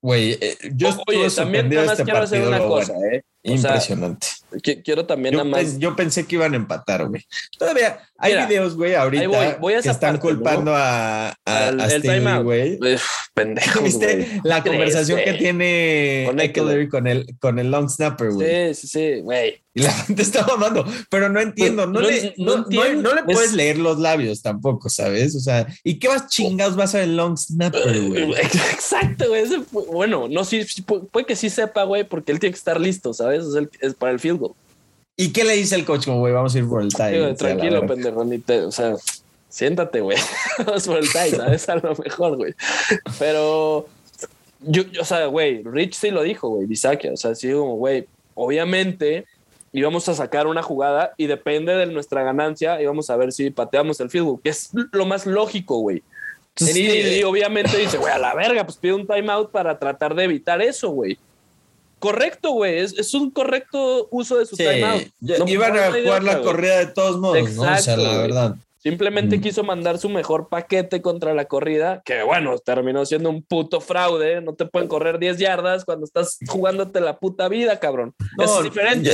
güey, 0.00 0.32
eh, 0.40 0.56
yo 0.74 0.88
estuve 0.88 1.18
Oye, 1.18 1.30
también 1.30 1.68
nada 1.68 1.82
más 1.86 1.92
este 1.98 2.04
quiero 2.04 2.24
hacer 2.24 2.46
una 2.48 2.58
cosa. 2.60 2.92
¿eh? 3.12 3.22
O 3.44 3.58
sea, 3.58 3.70
Impresionante. 3.70 4.26
qui- 4.52 4.82
quiero 4.84 5.04
también 5.04 5.34
Yo, 5.34 5.38
nada 5.44 5.50
más. 5.50 5.60
pens- 5.74 5.78
yo 5.78 5.96
pensé 5.96 6.26
que 6.26 6.36
iban 6.36 6.52
a 6.52 6.56
empatar, 6.56 7.06
güey. 7.08 7.26
Todavía 7.58 8.00
hay 8.22 8.32
Mira, 8.34 8.46
videos, 8.46 8.76
güey, 8.76 8.94
ahorita 8.94 9.26
voy, 9.28 9.46
voy 9.60 9.74
a 9.74 9.82
que 9.82 9.88
están 9.90 10.12
parte, 10.18 10.28
¿no? 10.28 10.34
culpando 10.36 10.74
a, 10.76 11.28
a, 11.30 11.34
Al- 11.44 11.80
a 11.80 12.00
timeout. 12.00 12.44
güey. 12.44 12.78
Uf, 12.94 13.02
pendejos, 13.34 13.82
¿Viste 13.84 14.40
la 14.44 14.62
¿Crees, 14.62 14.76
conversación 14.76 15.20
que 15.24 15.32
tiene 15.34 16.24
Con 16.28 16.38
Eckler 16.40 16.88
con 16.88 17.06
el, 17.08 17.26
con 17.40 17.58
el 17.58 17.70
long 17.70 17.88
snapper, 17.90 18.30
güey? 18.30 18.74
Sí, 18.74 18.80
sí, 18.82 18.88
sí, 18.88 19.20
güey. 19.22 19.60
Y 19.74 19.80
la 19.82 19.90
gente 20.06 20.22
está 20.22 20.46
mamando, 20.46 20.86
pero 21.10 21.28
no 21.30 21.40
entiendo, 21.40 21.86
no, 21.86 22.00
No- 22.00 22.00
le, 22.02 22.34
no 22.36 22.44
no, 22.44 22.56
no- 22.56 22.62
entiendo. 22.64 23.08
no 23.10 23.14
le 23.16 23.22
puedes 23.24 23.50
Es- 23.50 23.56
leer 23.56 23.78
los 23.78 23.98
labios 23.98 24.40
tampoco, 24.40 24.88
¿sabes? 24.88 25.34
O 25.34 25.40
sea, 25.40 25.66
¿y 25.82 25.98
qué 25.98 26.06
vas 26.08 26.28
chingados 26.28 26.76
vas 26.76 26.94
a 26.94 26.98
ver 26.98 27.08
el 27.08 27.16
long 27.16 27.36
snapper, 27.36 28.00
güey? 28.08 28.30
Exacto, 28.70 29.28
güey. 29.28 29.44
bueno, 29.90 30.28
no, 30.30 30.44
sí, 30.44 30.62
sí, 30.64 30.82
pu- 30.82 31.08
puede 31.10 31.26
que 31.26 31.34
sí 31.36 31.50
sepa, 31.50 31.82
güey, 31.82 32.04
porque 32.04 32.30
él 32.30 32.38
tiene 32.38 32.52
que 32.52 32.58
estar 32.58 32.80
listo, 32.80 33.12
¿sabes? 33.12 33.44
Es, 33.46 33.54
el- 33.56 33.70
es 33.80 33.94
para 33.94 34.12
el 34.12 34.20
field 34.20 34.38
goal. 34.38 34.52
¿Y 35.16 35.32
qué 35.32 35.44
le 35.44 35.54
dice 35.54 35.74
el 35.74 35.84
coach? 35.84 36.06
Como, 36.06 36.20
güey, 36.20 36.32
vamos 36.32 36.54
a 36.54 36.58
ir 36.58 36.68
por 36.68 36.82
el 36.82 36.88
tie. 36.92 37.10
Digo, 37.12 37.34
tranquilo, 37.34 37.86
pendejo, 37.86 38.24
ni 38.24 38.38
te- 38.38 38.62
o 38.62 38.72
sea, 38.72 38.94
siéntate, 39.48 40.00
güey. 40.00 40.16
Vamos 40.66 40.86
por 40.86 40.98
el 40.98 41.10
tie, 41.10 41.30
¿sabes? 41.36 41.68
A 41.68 41.76
lo 41.76 41.94
mejor, 41.94 42.36
güey. 42.36 42.54
Pero, 43.18 43.86
yo, 44.60 44.84
yo, 44.90 45.02
o 45.02 45.04
sea, 45.04 45.26
güey, 45.26 45.62
Rich 45.64 45.94
sí 45.94 46.10
lo 46.10 46.22
dijo, 46.22 46.48
güey, 46.48 46.66
Bisakia. 46.66 47.12
O 47.12 47.16
sea, 47.16 47.34
sí, 47.34 47.52
como, 47.52 47.76
güey, 47.76 48.06
obviamente 48.34 49.26
íbamos 49.74 50.08
a 50.08 50.14
sacar 50.14 50.46
una 50.46 50.62
jugada 50.62 51.12
y 51.16 51.26
depende 51.26 51.74
de 51.74 51.86
nuestra 51.86 52.22
ganancia, 52.22 52.80
íbamos 52.82 53.08
a 53.10 53.16
ver 53.16 53.32
si 53.32 53.50
pateamos 53.50 54.00
el 54.00 54.10
field 54.10 54.26
goal, 54.26 54.40
que 54.42 54.50
es 54.50 54.70
lo 54.92 55.06
más 55.06 55.24
lógico, 55.26 55.78
güey. 55.78 56.02
Y 56.60 57.22
obviamente 57.22 57.78
dice, 57.78 57.96
güey, 57.96 58.12
a 58.12 58.18
la 58.18 58.34
verga, 58.34 58.64
pues 58.64 58.76
pide 58.76 58.92
un 58.92 59.06
timeout 59.06 59.50
para 59.50 59.78
tratar 59.78 60.14
de 60.14 60.24
evitar 60.24 60.60
eso, 60.60 60.90
güey. 60.90 61.18
Correcto, 62.02 62.50
güey, 62.50 62.80
es, 62.80 62.98
es 62.98 63.14
un 63.14 63.30
correcto 63.30 64.08
uso 64.10 64.38
de 64.38 64.46
su 64.46 64.56
sí, 64.56 64.64
timeout. 64.64 65.02
No- 65.20 65.48
iban 65.48 65.78
a 65.78 65.92
jugar 65.92 66.24
la 66.24 66.40
corrida 66.42 66.78
de 66.80 66.86
todos 66.86 67.18
modos, 67.18 67.52
¿no? 67.52 67.62
O 67.62 67.76
sea, 67.78 67.96
la 67.96 68.16
verdad. 68.18 68.56
Simplemente 68.82 69.38
Mm. 69.38 69.40
quiso 69.40 69.62
mandar 69.62 69.98
su 69.98 70.08
mejor 70.08 70.48
paquete 70.48 71.00
contra 71.00 71.32
la 71.34 71.44
corrida, 71.44 72.02
que 72.04 72.24
bueno, 72.24 72.58
terminó 72.58 73.06
siendo 73.06 73.30
un 73.30 73.44
puto 73.44 73.80
fraude. 73.80 74.40
No 74.40 74.54
te 74.54 74.66
pueden 74.66 74.88
correr 74.88 75.20
10 75.20 75.38
yardas 75.38 75.84
cuando 75.84 76.04
estás 76.04 76.38
jugándote 76.48 77.00
la 77.00 77.20
puta 77.20 77.48
vida, 77.48 77.78
cabrón. 77.78 78.12
No, 78.36 78.58
es 78.58 78.64
diferente. 78.64 79.12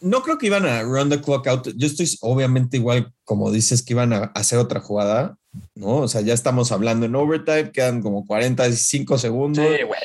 no 0.00 0.20
creo 0.24 0.36
que 0.36 0.46
iban 0.46 0.66
a 0.66 0.82
run 0.82 1.10
the 1.10 1.20
clock 1.20 1.46
out. 1.46 1.68
Yo 1.76 1.86
estoy 1.86 2.08
obviamente 2.22 2.76
igual 2.78 3.12
como 3.22 3.52
dices 3.52 3.84
que 3.84 3.92
iban 3.92 4.12
a 4.12 4.32
hacer 4.34 4.58
otra 4.58 4.80
jugada, 4.80 5.36
¿no? 5.76 5.98
O 5.98 6.08
sea, 6.08 6.20
ya 6.22 6.34
estamos 6.34 6.72
hablando 6.72 7.06
en 7.06 7.14
overtime, 7.14 7.70
quedan 7.70 8.02
como 8.02 8.26
45 8.26 9.16
segundos. 9.18 9.64
Sí, 9.64 9.84
güey. 9.84 10.00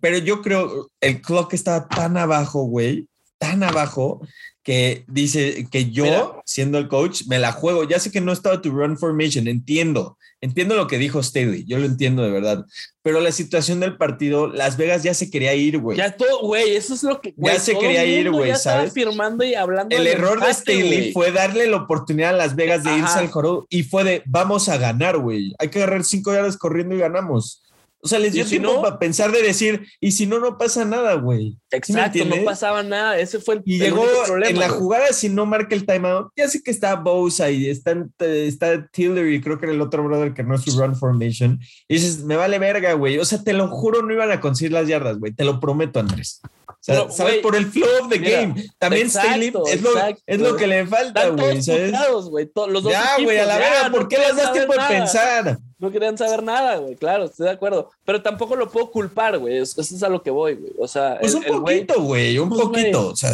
Pero 0.00 0.18
yo 0.18 0.42
creo 0.42 0.90
el 1.00 1.20
clock 1.22 1.54
estaba 1.54 1.88
tan 1.88 2.16
abajo, 2.16 2.64
güey, 2.64 3.08
tan 3.38 3.62
abajo 3.62 4.20
que 4.62 5.04
dice 5.08 5.66
que 5.70 5.90
yo, 5.90 6.04
Mira. 6.04 6.42
siendo 6.44 6.76
el 6.76 6.88
coach, 6.88 7.22
me 7.26 7.38
la 7.38 7.52
juego. 7.52 7.84
Ya 7.84 7.98
sé 7.98 8.10
que 8.10 8.20
no 8.20 8.32
estaba 8.32 8.60
tu 8.60 8.70
run 8.70 8.98
formation, 8.98 9.48
entiendo. 9.48 10.18
Entiendo 10.40 10.76
lo 10.76 10.86
que 10.86 10.98
dijo 10.98 11.20
Staley, 11.22 11.64
yo 11.64 11.78
lo 11.78 11.86
entiendo 11.86 12.22
de 12.22 12.30
verdad. 12.30 12.64
Pero 13.02 13.20
la 13.20 13.32
situación 13.32 13.80
del 13.80 13.96
partido, 13.96 14.46
Las 14.46 14.76
Vegas 14.76 15.02
ya 15.02 15.14
se 15.14 15.30
quería 15.30 15.54
ir, 15.54 15.78
güey. 15.78 15.96
Ya 15.96 16.14
todo, 16.16 16.42
güey, 16.42 16.76
eso 16.76 16.94
es 16.94 17.02
lo 17.02 17.20
que. 17.20 17.30
Ya 17.30 17.34
güey, 17.38 17.58
se 17.58 17.76
quería 17.78 18.04
ir, 18.04 18.30
güey, 18.30 18.48
ya 18.50 18.56
¿sabes? 18.56 18.92
firmando 18.92 19.42
y 19.42 19.54
hablando. 19.54 19.96
El 19.96 20.06
error 20.06 20.44
de 20.44 20.52
Staley 20.52 21.12
fue 21.12 21.32
darle 21.32 21.66
la 21.66 21.78
oportunidad 21.78 22.34
a 22.34 22.36
Las 22.36 22.54
Vegas 22.54 22.84
de 22.84 22.90
Ajá. 22.90 22.98
irse 22.98 23.18
al 23.18 23.30
joro 23.30 23.66
y 23.70 23.84
fue 23.84 24.04
de 24.04 24.22
vamos 24.26 24.68
a 24.68 24.76
ganar, 24.76 25.16
güey. 25.16 25.54
Hay 25.58 25.70
que 25.70 25.78
agarrar 25.78 26.04
cinco 26.04 26.32
yardas 26.32 26.56
corriendo 26.56 26.94
y 26.94 26.98
ganamos. 26.98 27.64
O 28.00 28.06
sea, 28.06 28.20
les 28.20 28.32
dio 28.32 28.44
si 28.44 28.50
tiempo 28.50 28.74
no- 28.74 28.82
para 28.82 28.98
pensar 28.98 29.32
de 29.32 29.42
decir, 29.42 29.84
y 30.00 30.12
si 30.12 30.24
no, 30.26 30.38
no 30.38 30.56
pasa 30.56 30.84
nada, 30.84 31.14
güey. 31.14 31.58
¿Sí 31.82 31.92
me 31.92 32.00
Exacto, 32.02 32.24
no 32.26 32.44
pasaba 32.44 32.82
nada. 32.84 33.18
Ese 33.18 33.40
fue 33.40 33.56
el, 33.56 33.62
Y 33.64 33.74
el 33.74 33.80
llegó 33.80 34.02
único 34.02 34.22
problema. 34.24 34.50
en 34.50 34.58
la 34.60 34.68
güey. 34.68 34.78
jugada, 34.78 35.12
si 35.12 35.28
no 35.28 35.46
marca 35.46 35.74
el 35.74 35.84
timeout, 35.84 36.28
ya 36.36 36.46
sé 36.48 36.62
que 36.62 36.70
está 36.70 36.94
Bosa 36.94 37.50
y 37.50 37.68
está, 37.68 37.96
está 38.20 38.86
Tiller 38.92 39.26
y 39.32 39.40
creo 39.40 39.58
que 39.58 39.66
era 39.66 39.74
el 39.74 39.80
otro 39.80 40.04
brother 40.04 40.32
que 40.32 40.44
no 40.44 40.54
es 40.54 40.62
su 40.62 40.78
run 40.78 40.94
formation. 40.94 41.58
Y 41.88 41.94
dices, 41.94 42.22
me 42.22 42.36
vale 42.36 42.58
verga, 42.60 42.92
güey. 42.92 43.18
O 43.18 43.24
sea, 43.24 43.42
te 43.42 43.52
lo 43.52 43.68
juro, 43.68 44.02
no 44.02 44.12
iban 44.12 44.30
a 44.30 44.40
conseguir 44.40 44.72
las 44.72 44.86
yardas, 44.86 45.18
güey. 45.18 45.32
Te 45.32 45.44
lo 45.44 45.58
prometo, 45.58 45.98
Andrés. 45.98 46.40
O 46.68 46.74
sea, 46.80 46.94
Pero, 47.02 47.10
¿sabes? 47.10 47.32
güey, 47.34 47.42
Por 47.42 47.56
el 47.56 47.66
flow 47.66 47.88
of 48.02 48.08
the 48.10 48.20
mira, 48.20 48.40
game. 48.42 48.64
También 48.78 49.06
exacto, 49.08 49.28
Staley 49.30 49.48
es 49.48 49.82
lo, 49.82 49.90
exacto. 49.96 50.22
es 50.24 50.38
lo 50.38 50.56
que 50.56 50.66
le 50.68 50.86
falta, 50.86 51.28
güey, 51.30 51.36
todos 51.54 51.64
¿sabes? 51.64 51.90
puteados, 51.90 52.30
güey. 52.30 52.46
to- 52.46 52.68
Los 52.68 52.82
dos 52.84 52.92
Ya, 52.92 53.02
equipos, 53.14 53.24
güey, 53.24 53.38
a 53.38 53.44
la 53.46 53.58
verga, 53.58 53.88
no 53.88 53.94
¿por 53.96 54.06
qué 54.08 54.18
les 54.18 54.36
das 54.36 54.52
tiempo 54.52 54.72
de 54.74 54.78
pensar? 54.88 55.58
No 55.80 55.92
querían 55.92 56.18
saber 56.18 56.42
nada, 56.42 56.76
güey. 56.78 56.96
Claro, 56.96 57.26
estoy 57.26 57.46
de 57.46 57.52
acuerdo. 57.52 57.90
Pero 58.04 58.20
tampoco 58.20 58.56
lo 58.56 58.68
puedo 58.68 58.90
culpar, 58.90 59.38
güey. 59.38 59.58
Eso 59.58 59.80
es 59.80 60.02
a 60.02 60.08
lo 60.08 60.22
que 60.22 60.30
voy, 60.30 60.54
güey. 60.54 60.72
O 60.78 60.88
sea, 60.88 61.18
Pues 61.20 61.32
el- 61.34 61.38
un 61.38 61.44
el 61.44 61.52
poquito, 61.60 62.02
güey, 62.02 62.38
un 62.38 62.48
Pues, 62.48 62.60
poquito. 62.62 63.08
O 63.08 63.16
sea, 63.16 63.30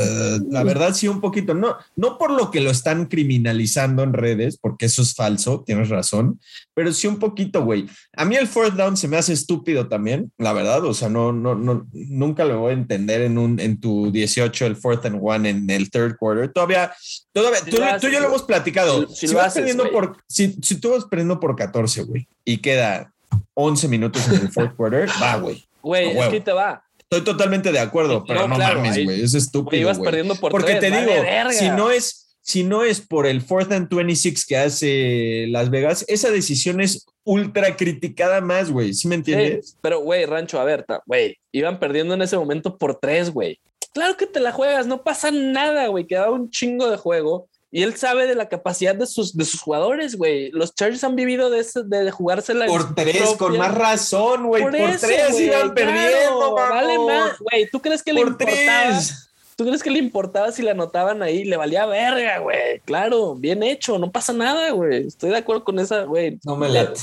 la 0.51 0.63
verdad 0.63 0.93
sí, 0.93 1.09
un 1.09 1.21
poquito. 1.23 1.55
No, 1.55 1.77
no 1.97 2.19
por 2.19 2.31
lo 2.31 2.51
que 2.51 2.61
lo 2.61 2.71
están 2.71 3.07
criminalizando 3.07 4.03
en 4.03 4.13
redes, 4.13 4.59
porque 4.59 4.87
eso 4.87 5.01
es 5.03 5.15
falso, 5.15 5.63
tienes 5.67 5.89
razón, 5.89 6.39
pero 6.75 6.93
sí 6.93 7.07
un 7.07 7.19
poquito, 7.19 7.65
güey. 7.65 7.87
A 8.17 8.25
mí 8.27 8.37
el 8.37 8.47
fourth 8.47 8.75
down 8.75 8.97
se 8.97 9.09
me 9.09 9.17
hace 9.17 9.33
estúpido 9.33 9.89
también, 9.89 10.31
la 10.37 10.53
verdad. 10.53 10.85
O 10.85 10.93
sea, 10.93 11.09
no, 11.09 11.33
no, 11.33 11.55
no, 11.55 11.87
nunca 11.93 12.45
lo 12.45 12.61
voy 12.61 12.71
a 12.71 12.75
entender 12.75 13.23
en 13.23 13.39
un, 13.39 13.59
en 13.59 13.81
tu 13.81 14.11
18, 14.13 14.67
el 14.67 14.77
fourth 14.77 15.07
and 15.07 15.19
one 15.23 15.49
en 15.49 15.71
el 15.71 15.91
third 15.91 16.17
quarter. 16.19 16.53
Todavía, 16.53 16.93
todavía, 17.35 17.61
Si 17.61 17.71
tú, 17.71 17.83
haces, 17.83 18.11
y 18.11 18.13
yo 18.15 18.21
lo 18.21 18.29
hemos 18.29 18.43
platicado. 18.45 19.07
Si- 19.09 19.15
Si, 19.15 19.27
si 19.27 19.33
lo 19.35 19.39
vas 19.39 19.49
haces, 19.49 19.61
perdiendo 19.61 19.91
por, 19.91 20.17
si, 20.27 20.57
si 20.63 20.81
tú 20.81 20.91
vas 20.93 21.05
perdiendo 21.05 21.39
por 21.41 21.55
14, 21.57 22.03
güey, 22.05 22.27
y 22.45 22.59
queda 22.59 23.13
11 23.55 23.89
minutos 23.89 24.27
en 24.29 24.35
el 24.41 24.49
fourth 24.51 24.75
quarter, 24.77 25.09
va, 25.23 25.37
güey. 25.37 25.67
Güey, 25.83 26.17
es 26.19 26.29
que 26.29 26.41
te 26.41 26.53
va. 26.53 26.83
Estoy 26.99 27.21
totalmente 27.23 27.71
de 27.71 27.79
acuerdo, 27.79 28.21
No, 28.21 28.25
pero 28.25 28.49
no, 28.49 28.55
claro, 28.57 28.81
mames, 28.81 29.05
güey. 29.05 29.23
Es 29.23 29.35
estúpido. 29.35 29.83
ibas 29.83 29.99
perdiendo 29.99 30.35
por 30.37 30.51
Porque 30.51 30.77
tres, 30.77 30.81
te 30.91 30.91
digo, 31.01 31.13
verga. 31.23 31.53
si 31.53 31.69
no 31.69 31.91
es, 31.91 32.37
si 32.41 32.65
no 32.65 32.83
es 32.85 33.01
por 33.01 33.27
el 33.27 33.41
fourth 33.43 33.71
and 33.73 33.89
26 33.95 34.47
que 34.47 34.57
hace 34.57 35.47
Las 35.49 35.71
Vegas, 35.71 36.05
esa 36.09 36.31
decisión 36.31 36.81
es 36.81 37.07
ultra 37.25 37.77
criticada 37.77 38.41
más, 38.41 38.71
güey. 38.71 38.95
¿Sí 38.95 39.09
me 39.09 39.17
Sí, 39.17 39.19
entiendes? 39.33 39.77
pero, 39.81 40.01
güey, 40.01 40.25
Rancho, 40.27 40.59
a 40.61 40.65
ver, 40.65 40.85
güey, 41.07 41.37
iban 41.53 41.79
perdiendo 41.79 42.15
en 42.15 42.23
ese 42.23 42.37
momento 42.37 42.77
por 42.79 42.99
tres, 42.99 43.31
güey. 43.31 43.59
Claro 43.95 44.17
que 44.19 44.27
te 44.27 44.41
la 44.41 44.53
juegas, 44.53 44.87
no 44.87 45.03
pasa 45.03 45.31
nada, 45.31 45.87
güey. 45.87 46.07
Quedaba 46.07 46.31
un 46.33 46.51
chingo 46.51 46.91
de 46.91 46.99
juego. 46.99 47.49
Y 47.71 47.83
él 47.83 47.97
sabe 47.97 48.27
de 48.29 48.35
la 48.37 48.49
capacidad 48.49 48.95
de 48.95 49.05
sus, 49.07 49.37
de 49.37 49.45
sus 49.45 49.61
jugadores, 49.61 50.17
güey. 50.17 50.51
Los 50.53 50.75
Chargers 50.77 51.03
han 51.03 51.17
vivido 51.17 51.51
de, 51.51 51.59
ese- 51.61 51.83
de, 51.85 52.09
jugársela. 52.13 52.67
Por 52.67 52.95
tres, 52.95 53.17
propia- 53.17 53.37
con 53.37 53.57
más 53.59 53.75
razón, 53.75 54.47
güey. 54.47 54.63
Por, 54.63 54.77
eso, 54.77 55.07
tres 55.07 55.41
iban 55.41 55.71
claro, 55.71 55.75
perdiendo, 55.75 56.55
Vale 56.55 56.99
más, 56.99 57.39
güey. 57.41 57.69
¿Tú 57.73 57.81
crees 57.81 58.03
que 58.03 58.13
le 58.13 58.21
Por 58.21 58.29
importaba? 58.29 58.53
tres. 58.91 59.31
¿Tú 59.57 59.65
crees 59.65 59.83
que 59.83 59.91
le 59.91 59.99
importaba 59.99 60.51
si 60.53 60.63
la 60.63 60.73
anotaban 60.73 61.23
ahí? 61.23 61.45
Le 61.45 61.57
valía 61.57 61.87
verga, 61.87 62.39
güey. 62.39 62.81
Claro, 62.85 63.35
bien 63.37 63.63
hecho, 63.65 63.99
no 63.99 64.11
pasa 64.13 64.33
nada, 64.33 64.71
güey. 64.71 65.07
Estoy 65.09 65.31
de 65.31 65.37
acuerdo 65.39 65.65
con 65.65 65.79
esa, 65.79 66.03
güey. 66.05 66.39
No 66.45 66.57
me 66.57 66.69
late. 66.69 67.01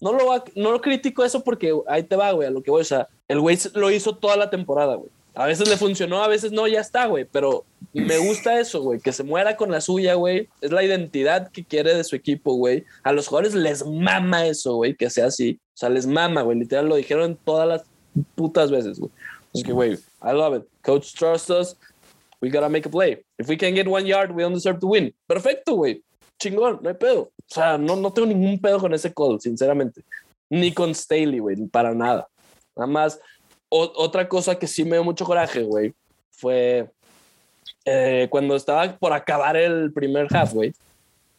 No 0.00 0.12
lo, 0.12 0.44
no 0.56 0.72
lo 0.72 0.80
critico 0.80 1.24
eso 1.24 1.42
porque 1.44 1.72
ahí 1.88 2.02
te 2.02 2.16
va, 2.16 2.30
güey, 2.32 2.48
a 2.48 2.50
lo 2.50 2.62
que 2.62 2.70
voy. 2.72 2.82
O 2.82 2.84
sea, 2.84 3.08
el 3.28 3.40
güey 3.40 3.56
lo 3.74 3.90
hizo 3.90 4.16
toda 4.16 4.36
la 4.36 4.50
temporada, 4.50 4.96
güey. 4.96 5.10
A 5.38 5.46
veces 5.46 5.68
le 5.68 5.76
funcionó, 5.76 6.20
a 6.20 6.26
veces 6.26 6.50
no, 6.50 6.66
ya 6.66 6.80
está, 6.80 7.06
güey. 7.06 7.24
Pero 7.24 7.64
me 7.92 8.18
gusta 8.18 8.58
eso, 8.58 8.82
güey, 8.82 8.98
que 8.98 9.12
se 9.12 9.22
muera 9.22 9.56
con 9.56 9.70
la 9.70 9.80
suya, 9.80 10.14
güey. 10.14 10.48
Es 10.60 10.72
la 10.72 10.82
identidad 10.82 11.52
que 11.52 11.64
quiere 11.64 11.94
de 11.94 12.02
su 12.02 12.16
equipo, 12.16 12.54
güey. 12.54 12.84
A 13.04 13.12
los 13.12 13.28
jugadores 13.28 13.54
les 13.54 13.86
mama 13.86 14.48
eso, 14.48 14.74
güey, 14.74 14.96
que 14.96 15.08
sea 15.08 15.26
así. 15.26 15.60
O 15.74 15.76
sea, 15.76 15.90
les 15.90 16.08
mama, 16.08 16.42
güey. 16.42 16.58
Literal, 16.58 16.88
lo 16.88 16.96
dijeron 16.96 17.38
todas 17.44 17.68
las 17.68 17.84
putas 18.34 18.72
veces, 18.72 18.98
güey. 18.98 19.12
Así 19.54 19.62
que, 19.62 19.70
güey, 19.70 19.92
I 19.92 20.32
love 20.32 20.56
it. 20.56 20.68
Coach 20.82 21.14
trust 21.14 21.50
us. 21.50 21.76
We 22.42 22.50
gotta 22.50 22.68
make 22.68 22.88
a 22.88 22.90
play. 22.90 23.22
If 23.38 23.48
we 23.48 23.56
can 23.56 23.76
get 23.76 23.86
one 23.86 24.06
yard, 24.08 24.32
we 24.32 24.42
don't 24.42 24.54
deserve 24.54 24.80
to 24.80 24.88
win. 24.88 25.14
Perfecto, 25.28 25.76
güey. 25.76 26.02
Chingón, 26.40 26.80
no 26.82 26.88
hay 26.88 26.96
pedo. 26.96 27.20
O 27.20 27.30
sea, 27.46 27.78
no, 27.78 27.94
no 27.94 28.12
tengo 28.12 28.26
ningún 28.26 28.58
pedo 28.58 28.80
con 28.80 28.92
ese 28.92 29.14
call, 29.14 29.40
sinceramente. 29.40 30.02
Ni 30.50 30.72
con 30.72 30.92
Staley, 30.92 31.38
güey, 31.38 31.64
para 31.68 31.94
nada. 31.94 32.26
Nada 32.74 32.88
más, 32.88 33.20
o- 33.68 33.92
otra 33.96 34.28
cosa 34.28 34.58
que 34.58 34.66
sí 34.66 34.84
me 34.84 34.92
dio 34.96 35.04
mucho 35.04 35.24
coraje, 35.24 35.62
güey, 35.62 35.94
fue 36.30 36.88
eh, 37.84 38.28
cuando 38.30 38.54
estaba 38.56 38.96
por 38.98 39.12
acabar 39.12 39.56
el 39.56 39.92
primer 39.92 40.26
half, 40.34 40.52
güey. 40.52 40.72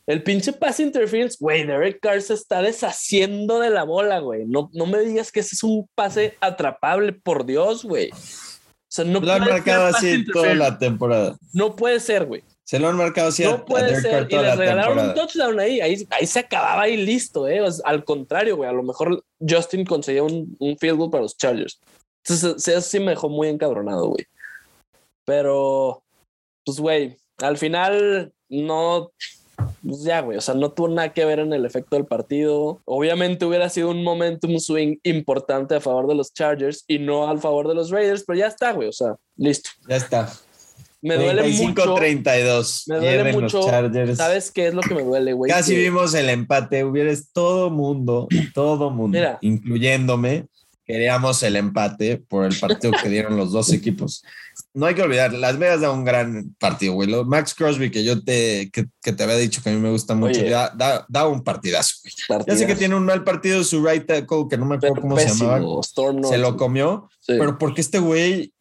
El 0.07 0.23
pinche 0.23 0.51
pass 0.53 0.79
interference, 0.79 1.37
güey, 1.39 1.63
Derek 1.65 1.99
Carr 2.01 2.19
se 2.21 2.33
está 2.33 2.63
deshaciendo 2.63 3.59
de 3.59 3.69
la 3.69 3.83
bola, 3.83 4.19
güey. 4.19 4.45
No, 4.47 4.69
no 4.73 4.87
me 4.87 4.99
digas 5.01 5.31
que 5.31 5.41
ese 5.41 5.53
es 5.55 5.61
un 5.63 5.87
pase 5.93 6.35
atrapable, 6.41 7.13
por 7.13 7.45
Dios, 7.45 7.83
güey. 7.83 8.09
O 8.11 8.15
sea, 8.91 9.05
no 9.05 9.19
Lo 9.19 9.31
han 9.31 9.41
marcado 9.41 9.85
así 9.85 10.25
toda 10.25 10.55
la 10.55 10.79
temporada. 10.79 11.37
No 11.53 11.75
puede 11.75 11.99
ser, 11.99 12.25
güey. 12.25 12.43
Se 12.63 12.79
lo 12.79 12.87
han 12.87 12.95
marcado 12.97 13.27
así 13.29 13.43
a- 13.43 13.49
No 13.51 13.55
a 13.57 13.65
puede 13.65 13.85
Derek 14.01 14.03
Carr 14.03 14.11
ser. 14.11 14.31
Y 14.31 14.35
les 14.35 14.43
la 14.45 14.55
regalaron 14.55 14.99
un 15.09 15.13
touchdown 15.13 15.59
ahí. 15.59 15.79
ahí. 15.79 16.07
Ahí 16.09 16.25
se 16.25 16.39
acababa 16.39 16.81
ahí 16.83 16.97
listo, 16.97 17.47
¿eh? 17.47 17.61
O 17.61 17.71
sea, 17.71 17.87
al 17.87 18.03
contrario, 18.03 18.57
güey. 18.57 18.67
A 18.69 18.73
lo 18.73 18.81
mejor 18.81 19.23
Justin 19.47 19.85
conseguía 19.85 20.23
un, 20.23 20.55
un 20.59 20.75
field 20.79 20.97
goal 20.97 21.11
para 21.11 21.21
los 21.21 21.37
Chargers. 21.37 21.79
Entonces, 22.23 22.67
eso 22.67 22.81
sí 22.81 22.99
me 22.99 23.11
dejó 23.11 23.29
muy 23.29 23.47
encabronado, 23.47 24.07
güey. 24.09 24.25
Pero, 25.25 26.03
pues, 26.65 26.79
güey, 26.79 27.17
al 27.37 27.57
final 27.57 28.33
no. 28.49 29.11
Pues 29.85 30.03
ya, 30.03 30.21
güey. 30.21 30.37
O 30.37 30.41
sea, 30.41 30.55
no 30.55 30.71
tuvo 30.71 30.87
nada 30.87 31.11
que 31.13 31.25
ver 31.25 31.39
en 31.39 31.51
el 31.51 31.65
efecto 31.65 31.95
del 31.97 32.05
partido. 32.05 32.79
Obviamente 32.85 33.45
hubiera 33.45 33.69
sido 33.69 33.89
un 33.91 34.03
momentum 34.03 34.57
swing 34.57 34.97
importante 35.03 35.75
a 35.75 35.81
favor 35.81 36.07
de 36.07 36.15
los 36.15 36.33
Chargers 36.33 36.85
y 36.87 36.97
no 36.99 37.27
al 37.29 37.39
favor 37.39 37.67
de 37.67 37.75
los 37.75 37.89
Raiders, 37.91 38.23
pero 38.25 38.39
ya 38.39 38.47
está, 38.47 38.71
güey. 38.71 38.87
O 38.87 38.93
sea, 38.93 39.15
listo. 39.35 39.69
Ya 39.87 39.97
está. 39.97 40.31
Me 41.01 41.15
duele 41.15 41.43
mucho. 41.43 41.95
35-32. 41.97 42.83
Me 42.87 42.95
duele 42.95 43.11
Pierden 43.23 43.41
mucho. 43.41 43.57
los 43.57 43.65
Chargers. 43.67 44.17
¿Sabes 44.17 44.51
qué 44.51 44.67
es 44.67 44.73
lo 44.73 44.81
que 44.81 44.95
me 44.95 45.03
duele, 45.03 45.33
güey? 45.33 45.51
Casi 45.51 45.73
Que- 45.75 45.81
vimos 45.81 46.13
el 46.13 46.29
empate. 46.29 46.83
Hubieras 46.85 47.29
todo 47.33 47.69
mundo, 47.69 48.27
todo 48.53 48.89
mundo, 48.89 49.17
Mira. 49.17 49.37
incluyéndome, 49.41 50.47
queríamos 50.89 51.43
el 51.43 51.55
empate 51.55 52.17
por 52.17 52.45
el 52.45 52.57
partido 52.57 52.91
que 52.99 53.09
dieron 53.09 53.37
los 53.37 53.51
dos 53.51 53.71
equipos. 53.71 54.23
No 54.73 54.87
hay 54.87 54.95
que 54.95 55.03
olvidar, 55.03 55.31
Las 55.33 55.59
Vegas 55.59 55.81
da 55.81 55.91
un 55.91 56.03
gran 56.03 56.55
partido, 56.57 56.93
güey. 56.93 57.07
Max 57.25 57.53
Crosby, 57.53 57.91
que 57.91 58.03
yo 58.03 58.23
te, 58.23 58.71
que, 58.73 58.87
que 59.03 59.13
te 59.13 59.21
había 59.23 59.35
dicho 59.35 59.61
que 59.61 59.69
a 59.69 59.73
mí 59.73 59.79
me 59.79 59.91
gusta 59.91 60.15
mucho, 60.15 60.39
Oye. 60.39 60.49
da, 60.49 60.73
da, 60.75 61.05
da 61.07 61.27
un 61.27 61.43
partidazo, 61.43 61.97
güey. 62.01 62.43
Ya 62.47 62.55
sé 62.55 62.65
que 62.65 62.75
tiene 62.75 62.95
un 62.95 63.05
mal 63.05 63.23
partido 63.23 63.63
su 63.63 63.85
right 63.85 64.03
tackle, 64.07 64.47
que 64.49 64.57
no 64.57 64.65
me 64.65 64.77
acuerdo 64.77 64.95
Pero 64.95 65.01
cómo 65.03 65.19
se 65.19 65.27
llamaba. 65.29 65.59
Storm 65.83 66.23
Se 66.23 66.39
lo 66.39 66.57
comió, 66.57 67.07
Sí. 67.19 67.33
pero 67.37 67.59
porque 67.59 67.81
este 67.81 67.99
güey, 67.99 68.51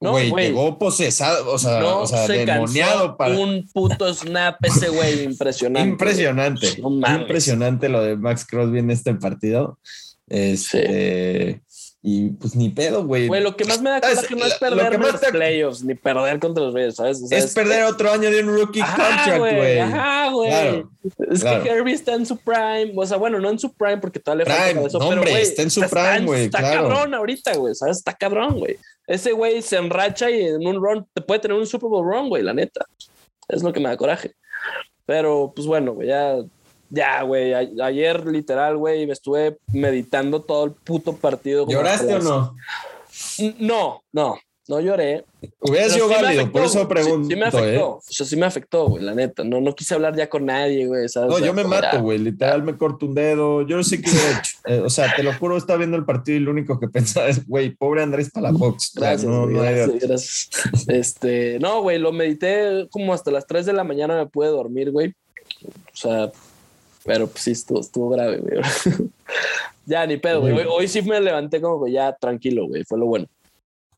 güey, 0.00 0.30
llegó 0.32 0.78
posesado, 0.78 1.52
o 1.52 1.58
sea, 1.58 1.80
no 1.80 2.00
o 2.00 2.06
sea 2.06 2.26
se 2.26 2.46
demoniado 2.46 3.00
cansó 3.08 3.16
para. 3.18 3.38
un 3.38 3.68
puto 3.74 4.14
snap 4.14 4.56
ese 4.64 4.88
güey 4.88 5.22
impresionante. 5.24 5.86
Impresionante. 5.90 6.78
No. 6.80 7.14
Impresionante 7.20 7.90
lo 7.90 8.02
de 8.02 8.16
Max 8.16 8.46
Crosby 8.46 8.78
en 8.78 8.90
este 8.90 9.14
partido. 9.16 9.78
Este, 10.26 11.60
Y 12.06 12.28
pues 12.32 12.54
ni 12.54 12.68
pedo, 12.68 13.02
güey. 13.02 13.28
Güey, 13.28 13.42
lo 13.42 13.56
que 13.56 13.64
más 13.64 13.80
me 13.80 13.88
da 13.88 13.98
coraje 14.02 14.36
no 14.36 14.44
es 14.44 14.54
perder 14.56 15.00
lo 15.00 15.10
los 15.10 15.20
playoffs 15.22 15.82
ni 15.84 15.94
perder 15.94 16.38
contra 16.38 16.64
los 16.64 16.74
Raiders, 16.74 16.96
¿sabes? 16.96 17.22
O 17.22 17.26
sea, 17.26 17.38
es 17.38 17.54
perder 17.54 17.84
otro 17.84 18.12
año 18.12 18.30
de 18.30 18.42
un 18.42 18.54
rookie 18.54 18.82
Ajá, 18.82 18.96
contract, 18.96 19.38
güey. 19.38 19.78
Ajá, 19.78 20.30
güey. 20.30 20.50
Claro, 20.50 20.90
es 21.30 21.40
claro. 21.40 21.62
que 21.62 21.70
Herbie 21.70 21.94
está 21.94 22.12
en 22.12 22.26
su 22.26 22.36
prime. 22.36 22.92
O 22.94 23.06
sea, 23.06 23.16
bueno, 23.16 23.40
no 23.40 23.48
en 23.48 23.58
su 23.58 23.72
prime 23.72 23.96
porque 23.96 24.20
todavía 24.20 24.44
le 24.44 24.50
falta 24.50 24.70
Prime, 24.70 24.86
eso, 24.86 24.98
no, 24.98 25.08
pero, 25.08 25.22
hombre, 25.22 25.40
está 25.40 25.62
en 25.62 25.70
su 25.70 25.80
prime, 25.80 26.26
güey, 26.26 26.44
Está 26.44 26.58
claro. 26.58 26.88
cabrón 26.90 27.14
ahorita, 27.14 27.56
güey, 27.56 27.74
¿sabes? 27.74 27.96
Está 27.96 28.12
cabrón, 28.12 28.58
güey. 28.58 28.76
Ese 29.06 29.32
güey 29.32 29.62
se 29.62 29.78
enracha 29.78 30.30
y 30.30 30.42
en 30.44 30.66
un 30.66 30.76
run 30.76 31.06
te 31.14 31.22
puede 31.22 31.40
tener 31.40 31.56
un 31.56 31.66
Super 31.66 31.88
Bowl 31.88 32.04
run, 32.04 32.28
güey, 32.28 32.42
la 32.42 32.52
neta. 32.52 32.84
Es 33.48 33.62
lo 33.62 33.72
que 33.72 33.80
me 33.80 33.88
da 33.88 33.96
coraje. 33.96 34.34
Pero, 35.06 35.54
pues 35.56 35.66
bueno, 35.66 35.94
güey, 35.94 36.08
ya, 36.08 36.36
ya, 36.90 37.22
güey. 37.22 37.52
ayer, 37.54 38.26
literal, 38.26 38.76
güey, 38.76 39.06
me 39.06 39.12
estuve 39.12 39.58
meditando 39.72 40.42
todo 40.42 40.64
el 40.64 40.72
puto 40.72 41.14
partido. 41.16 41.66
¿Lloraste 41.68 42.14
o 42.14 42.20
no? 42.20 42.56
No, 43.58 44.02
no. 44.12 44.38
no 44.68 44.80
lloré. 44.80 45.24
Hubiera 45.60 45.88
sido 45.88 46.08
válido, 46.08 46.50
por 46.50 46.62
eso 46.62 46.88
pregunto. 46.88 47.28
Sí, 47.28 47.36
me 47.36 47.46
afectó, 47.46 47.96
o 47.96 48.02
sea, 48.02 48.26
sí 48.26 48.36
me 48.36 48.46
afectó, 48.46 48.88
güey, 48.88 49.02
la 49.02 49.14
neta. 49.14 49.44
No, 49.44 49.60
no 49.60 49.74
quise 49.74 49.94
hablar 49.94 50.16
ya 50.16 50.28
con 50.28 50.46
nadie, 50.46 50.86
güey. 50.86 51.06
No, 51.14 51.38
yo 51.38 51.52
me 51.52 51.64
mato, 51.64 52.00
güey, 52.00 52.18
literal 52.18 52.62
me 52.62 52.76
corto 52.76 53.06
un 53.06 53.14
dedo. 53.14 53.62
Yo 53.62 53.76
no 53.76 53.84
sé 53.84 54.00
qué 54.00 54.10
he 54.10 54.30
hecho. 54.30 54.50
Eh, 54.66 54.80
o 54.80 54.88
sea, 54.88 55.14
te 55.14 55.22
lo 55.22 55.34
juro, 55.34 55.58
estaba 55.58 55.76
viendo 55.76 55.98
el 55.98 56.06
partido 56.06 56.38
y 56.38 56.40
lo 56.40 56.50
único 56.50 56.80
que 56.80 56.88
pensaba 56.88 57.28
es, 57.28 57.46
güey, 57.46 57.76
pobre 57.76 58.02
Andrés 58.02 58.30
Palafox. 58.30 58.92
Gracias, 58.94 59.30
no, 59.30 59.46
gracias, 59.46 59.90
gracias. 60.00 60.50
Este, 60.88 61.58
no, 61.60 61.82
güey, 61.82 61.98
lo 61.98 62.12
medité 62.12 62.88
como 62.90 63.12
hasta 63.12 63.30
las 63.30 63.46
3 63.46 63.66
de 63.66 63.74
la 63.74 63.84
mañana 63.84 64.16
me 64.16 64.26
pude 64.26 64.48
dormir, 64.48 64.90
güey. 64.90 65.12
O 65.66 65.96
sea, 65.96 66.32
pero 67.04 67.26
pues 67.26 67.44
sí, 67.44 67.50
estuvo, 67.52 67.80
estuvo 67.80 68.08
grave, 68.10 68.38
güey. 68.38 68.60
ya, 69.86 70.06
ni 70.06 70.16
pedo, 70.16 70.40
güey. 70.40 70.66
Hoy, 70.68 70.88
sí 70.88 71.02
me 71.02 71.20
levanté 71.20 71.60
como 71.60 71.84
que 71.84 71.92
ya 71.92 72.14
tranquilo, 72.14 72.66
güey. 72.66 72.84
Fue 72.84 72.98
lo 72.98 73.06
bueno. 73.06 73.26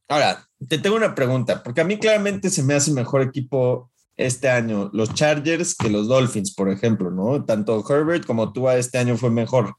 Ahora, 0.09 0.47
te 0.69 0.79
tengo 0.79 0.97
una 0.97 1.15
pregunta, 1.15 1.63
porque 1.63 1.81
a 1.81 1.85
mí 1.85 1.99
claramente 1.99 2.51
se 2.51 2.63
me 2.63 2.75
hace 2.75 2.93
mejor 2.93 3.23
equipo 3.23 3.91
este 4.17 4.49
año 4.49 4.91
los 4.93 5.13
Chargers 5.15 5.75
que 5.75 5.91
los 5.91 6.09
Dolphins, 6.09 6.55
por 6.55 6.71
ejemplo, 6.71 7.11
¿no? 7.11 7.45
Tanto 7.45 7.85
Herbert 7.89 8.25
como 8.25 8.53
tú 8.53 8.69
este 8.71 8.99
año 8.99 9.17
fue 9.17 9.31
mejor. 9.31 9.75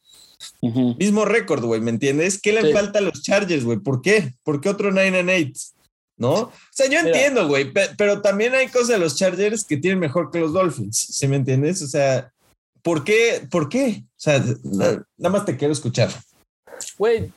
Mismo 0.62 1.26
récord, 1.26 1.64
güey, 1.64 1.82
¿me 1.82 1.90
entiendes? 1.90 2.40
¿Qué 2.40 2.54
le 2.54 2.72
falta 2.72 3.00
a 3.00 3.02
los 3.02 3.24
Chargers, 3.24 3.66
güey? 3.66 3.80
¿Por 3.80 4.02
qué? 4.02 4.36
¿Por 4.44 4.62
qué 4.62 4.70
otro 4.70 4.92
9 4.92 5.20
and 5.20 5.30
8? 5.30 5.52
¿No? 6.18 6.34
O 6.34 6.52
sea, 6.72 6.88
yo 6.88 7.00
entiendo, 7.00 7.48
güey, 7.48 7.72
pero 7.98 8.22
también 8.22 8.54
hay 8.54 8.68
cosas 8.68 8.90
de 8.90 9.00
los 9.00 9.16
Chargers 9.16 9.64
que 9.64 9.78
tienen 9.78 10.00
mejor 10.00 10.30
que 10.32 10.40
los 10.40 10.54
Dolphins, 10.54 10.98
¿sí 10.98 11.28
me 11.28 11.38
entiendes? 11.38 11.82
O 11.82 11.88
sea, 11.88 12.32
¿por 12.88 13.04
qué? 13.04 13.46
¿Por 13.52 13.68
qué? 13.68 14.02
O 14.02 14.16
sea, 14.16 14.42
nada 14.64 15.04
más 15.18 15.44
te 15.44 15.58
quiero 15.58 15.74
escuchar. 15.74 16.10
Güey, 16.98 17.30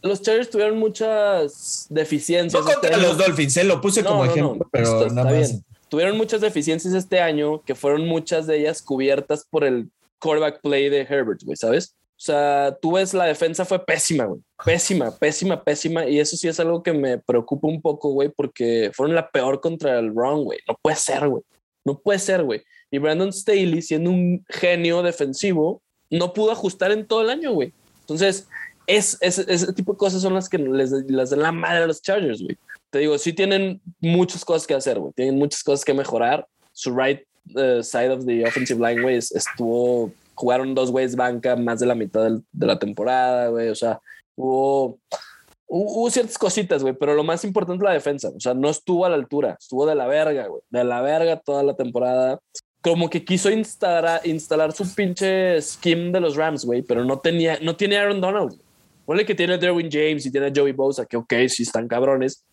los 0.00 0.22
Chargers 0.22 0.48
tuvieron 0.48 0.78
muchas 0.78 1.86
deficiencias. 1.90 2.64
No 2.64 2.70
contra 2.70 2.90
este 2.90 3.02
los 3.02 3.18
Dolphins, 3.18 3.56
¿eh? 3.56 3.64
lo 3.64 3.80
puse 3.80 4.04
como 4.04 4.24
ejemplo, 4.24 4.64
pero 4.70 5.10
nada 5.10 5.32
más. 5.32 5.60
Tuvieron 5.88 6.16
muchas 6.16 6.40
deficiencias 6.40 6.94
este 6.94 7.20
año, 7.20 7.62
que 7.62 7.74
fueron 7.74 8.06
muchas 8.06 8.46
de 8.46 8.60
ellas 8.60 8.80
cubiertas 8.80 9.44
por 9.50 9.64
el 9.64 9.90
quarterback 10.20 10.60
play 10.62 10.88
de 10.88 11.00
Herbert, 11.00 11.42
güey, 11.42 11.56
¿sabes? 11.56 11.96
O 12.10 12.24
sea, 12.24 12.78
tú 12.80 12.92
ves, 12.92 13.12
la 13.12 13.24
defensa 13.24 13.64
fue 13.64 13.84
pésima, 13.84 14.26
güey. 14.26 14.40
Pésima, 14.64 15.10
pésima, 15.10 15.64
pésima. 15.64 16.06
Y 16.06 16.20
eso 16.20 16.36
sí 16.36 16.46
es 16.46 16.60
algo 16.60 16.80
que 16.80 16.92
me 16.92 17.18
preocupa 17.18 17.66
un 17.66 17.82
poco, 17.82 18.10
güey, 18.10 18.28
porque 18.28 18.92
fueron 18.94 19.16
la 19.16 19.28
peor 19.28 19.60
contra 19.60 19.98
el 19.98 20.12
Wrong, 20.12 20.44
güey. 20.44 20.60
No 20.68 20.78
puede 20.80 20.96
ser, 20.96 21.28
güey. 21.28 21.42
No 21.84 21.98
puede 21.98 22.20
ser, 22.20 22.44
güey. 22.44 22.62
Y 22.92 22.98
Brandon 22.98 23.32
Staley, 23.32 23.80
siendo 23.80 24.10
un 24.10 24.44
genio 24.50 25.02
defensivo, 25.02 25.80
no 26.10 26.34
pudo 26.34 26.52
ajustar 26.52 26.92
en 26.92 27.06
todo 27.06 27.22
el 27.22 27.30
año, 27.30 27.52
güey. 27.52 27.72
Entonces, 28.00 28.46
es, 28.86 29.16
ese 29.22 29.72
tipo 29.72 29.92
de 29.92 29.98
cosas 29.98 30.20
son 30.20 30.34
las 30.34 30.48
que 30.48 30.58
les, 30.58 30.90
las 31.08 31.30
dan 31.30 31.40
la 31.40 31.52
madre 31.52 31.84
a 31.84 31.86
los 31.86 32.02
Chargers, 32.02 32.42
güey. 32.42 32.56
Te 32.90 32.98
digo, 32.98 33.16
sí 33.16 33.32
tienen 33.32 33.80
muchas 33.98 34.44
cosas 34.44 34.66
que 34.66 34.74
hacer, 34.74 34.98
güey. 34.98 35.14
Tienen 35.14 35.36
muchas 35.36 35.64
cosas 35.64 35.86
que 35.86 35.94
mejorar. 35.94 36.46
Su 36.72 36.94
right 36.94 37.20
uh, 37.54 37.82
side 37.82 38.10
of 38.10 38.26
the 38.26 38.44
offensive 38.44 38.78
line, 38.78 39.00
güey, 39.00 39.16
estuvo. 39.16 40.12
Jugaron 40.34 40.74
dos 40.74 40.90
güeyes 40.90 41.16
banca 41.16 41.56
más 41.56 41.80
de 41.80 41.86
la 41.86 41.94
mitad 41.94 42.30
de 42.52 42.66
la 42.66 42.78
temporada, 42.78 43.48
güey. 43.48 43.70
O 43.70 43.74
sea, 43.74 44.00
hubo, 44.36 44.98
hubo 45.66 46.10
ciertas 46.10 46.36
cositas, 46.36 46.82
güey, 46.82 46.94
pero 46.94 47.14
lo 47.14 47.24
más 47.24 47.42
importante 47.44 47.82
es 47.82 47.88
la 47.88 47.94
defensa. 47.94 48.28
O 48.36 48.40
sea, 48.40 48.52
no 48.52 48.68
estuvo 48.68 49.06
a 49.06 49.08
la 49.08 49.14
altura, 49.14 49.56
estuvo 49.58 49.86
de 49.86 49.94
la 49.94 50.06
verga, 50.06 50.46
güey. 50.48 50.60
De 50.68 50.84
la 50.84 51.00
verga 51.00 51.40
toda 51.40 51.62
la 51.62 51.74
temporada 51.74 52.38
como 52.82 53.08
que 53.08 53.24
quiso 53.24 53.50
instalar, 53.50 54.20
instalar 54.24 54.72
su 54.72 54.92
pinche 54.94 55.60
scheme 55.62 56.10
de 56.10 56.20
los 56.20 56.36
Rams, 56.36 56.64
güey, 56.64 56.82
pero 56.82 57.04
no 57.04 57.18
tenía, 57.18 57.58
no 57.62 57.76
tiene 57.76 57.96
Aaron 57.96 58.20
Donald. 58.20 58.58
Ponle 59.06 59.24
que 59.24 59.34
tiene 59.34 59.58
Derwin 59.58 59.88
James 59.90 60.26
y 60.26 60.30
tiene 60.30 60.48
a 60.48 60.52
Joey 60.54 60.72
Bosa, 60.72 61.06
que 61.06 61.16
ok, 61.16 61.32
sí 61.48 61.62
están 61.62 61.88
cabrones, 61.88 62.44